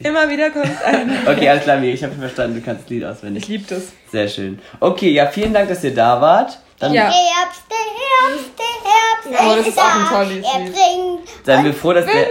Immer 0.00 0.28
wieder 0.30 0.50
kommt 0.50 0.82
ein. 0.84 1.10
okay, 1.26 1.48
alles 1.48 1.62
klar, 1.62 1.80
ich 1.82 2.02
habe 2.02 2.14
verstanden, 2.14 2.56
du 2.56 2.60
kannst 2.60 2.84
das 2.84 2.90
Lied 2.90 3.04
auswendig. 3.04 3.44
Ich 3.44 3.48
liebe 3.48 3.64
das. 3.68 3.92
Sehr 4.10 4.28
schön. 4.28 4.58
Okay, 4.80 5.10
ja, 5.10 5.26
vielen 5.26 5.52
Dank, 5.52 5.68
dass 5.68 5.84
ihr 5.84 5.94
da 5.94 6.20
wart. 6.20 6.58
Dann 6.78 6.94
ja. 6.94 7.02
Herbst, 7.02 7.62
der 7.68 7.76
Herbst, 7.76 8.50
der 8.56 9.34
Herbst 9.34 9.50
oh, 9.50 9.56
das 9.56 9.66
ist, 9.66 9.78
auch 9.78 9.84
ein 9.84 10.06
tolles 10.08 10.46
Er 10.46 10.60
bringt 10.60 11.28
Seien 11.44 11.64
wir 11.64 11.74
froh, 11.74 11.92
dass 11.92 12.06
Wind. 12.06 12.16
der... 12.16 12.28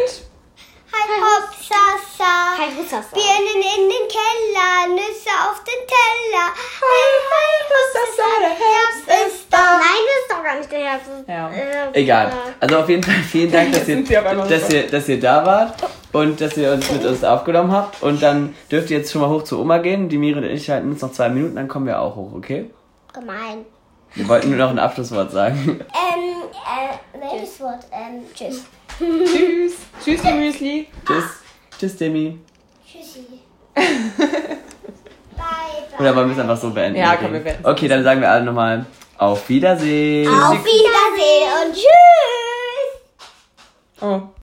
Hi 0.93 1.21
hopp, 1.21 1.49
sasa. 1.53 2.57
Hi 2.57 2.69
Hussasa. 2.77 3.13
Birnen 3.13 3.61
in 3.61 3.89
den 3.89 4.07
Keller, 4.07 4.95
Nüsse 4.95 5.31
auf 5.43 5.61
den 5.65 5.83
Teller. 5.85 6.47
Hi, 6.81 7.03
hi, 7.29 7.51
Hussasa, 7.71 8.29
der 8.39 8.49
Herbst 8.49 9.27
ist 9.27 9.47
da. 9.49 9.57
Nein, 9.57 10.03
das 10.07 10.21
ist 10.21 10.31
doch 10.31 10.43
gar 10.43 10.57
nicht 10.57 10.71
der 10.71 10.79
Herbst. 10.79 11.09
Ja. 11.27 11.49
Äh, 11.49 12.01
Egal. 12.01 12.31
Also 12.61 12.77
auf 12.77 12.89
jeden 12.89 13.03
Fall 13.03 13.15
vielen 13.15 13.51
Dank, 13.51 13.73
dass 13.73 13.87
ihr, 13.89 14.01
dass, 14.03 14.69
ihr, 14.69 14.87
dass 14.87 15.09
ihr 15.09 15.19
da 15.19 15.45
wart 15.45 15.75
und 16.13 16.39
dass 16.39 16.55
ihr 16.55 16.71
uns 16.71 16.89
mit 16.89 17.05
uns 17.05 17.21
aufgenommen 17.21 17.73
habt. 17.73 18.01
Und 18.01 18.23
dann 18.23 18.55
dürft 18.71 18.89
ihr 18.91 18.99
jetzt 18.99 19.11
schon 19.11 19.21
mal 19.21 19.29
hoch 19.29 19.43
zu 19.43 19.59
Oma 19.59 19.79
gehen. 19.79 20.07
Die 20.07 20.17
Miri 20.17 20.39
und 20.39 20.45
ich 20.45 20.69
halten 20.69 20.89
uns 20.89 21.01
noch 21.01 21.11
zwei 21.11 21.27
Minuten, 21.27 21.55
dann 21.57 21.67
kommen 21.67 21.85
wir 21.85 21.99
auch 21.99 22.15
hoch, 22.15 22.31
okay? 22.33 22.71
Gemein. 23.13 23.65
Wir 24.17 24.27
wollten 24.27 24.49
nur 24.49 24.57
noch 24.57 24.71
ein 24.71 24.79
Abschlusswort 24.79 25.31
sagen. 25.31 25.79
Ähm, 25.79 26.33
äh, 26.51 26.97
welches 27.19 27.59
Wort? 27.59 27.85
Ähm, 27.91 28.23
tschüss. 28.33 28.63
tschüss. 28.97 29.75
Tschüss, 30.03 30.23
Müsli. 30.23 30.87
Tschüss. 31.05 31.25
Tschüss, 31.77 31.97
Demi. 31.97 32.39
Tschüssi. 32.83 33.27
bye, 33.75 33.85
bye. 35.35 35.99
Oder 35.99 36.15
wollen 36.15 36.29
wir 36.29 36.33
es 36.33 36.39
einfach 36.39 36.57
so 36.57 36.71
beenden? 36.71 36.99
Ja, 36.99 37.15
komm, 37.15 37.31
wir 37.31 37.41
beenden 37.41 37.63
Okay, 37.63 37.87
dann 37.87 38.03
sagen 38.03 38.21
wir 38.21 38.31
alle 38.31 38.43
nochmal 38.43 38.87
auf 39.19 39.47
Wiedersehen. 39.49 40.27
Auf 40.27 40.65
Wiedersehen 40.65 41.67
und 41.67 41.75
tschüss. 44.01 44.23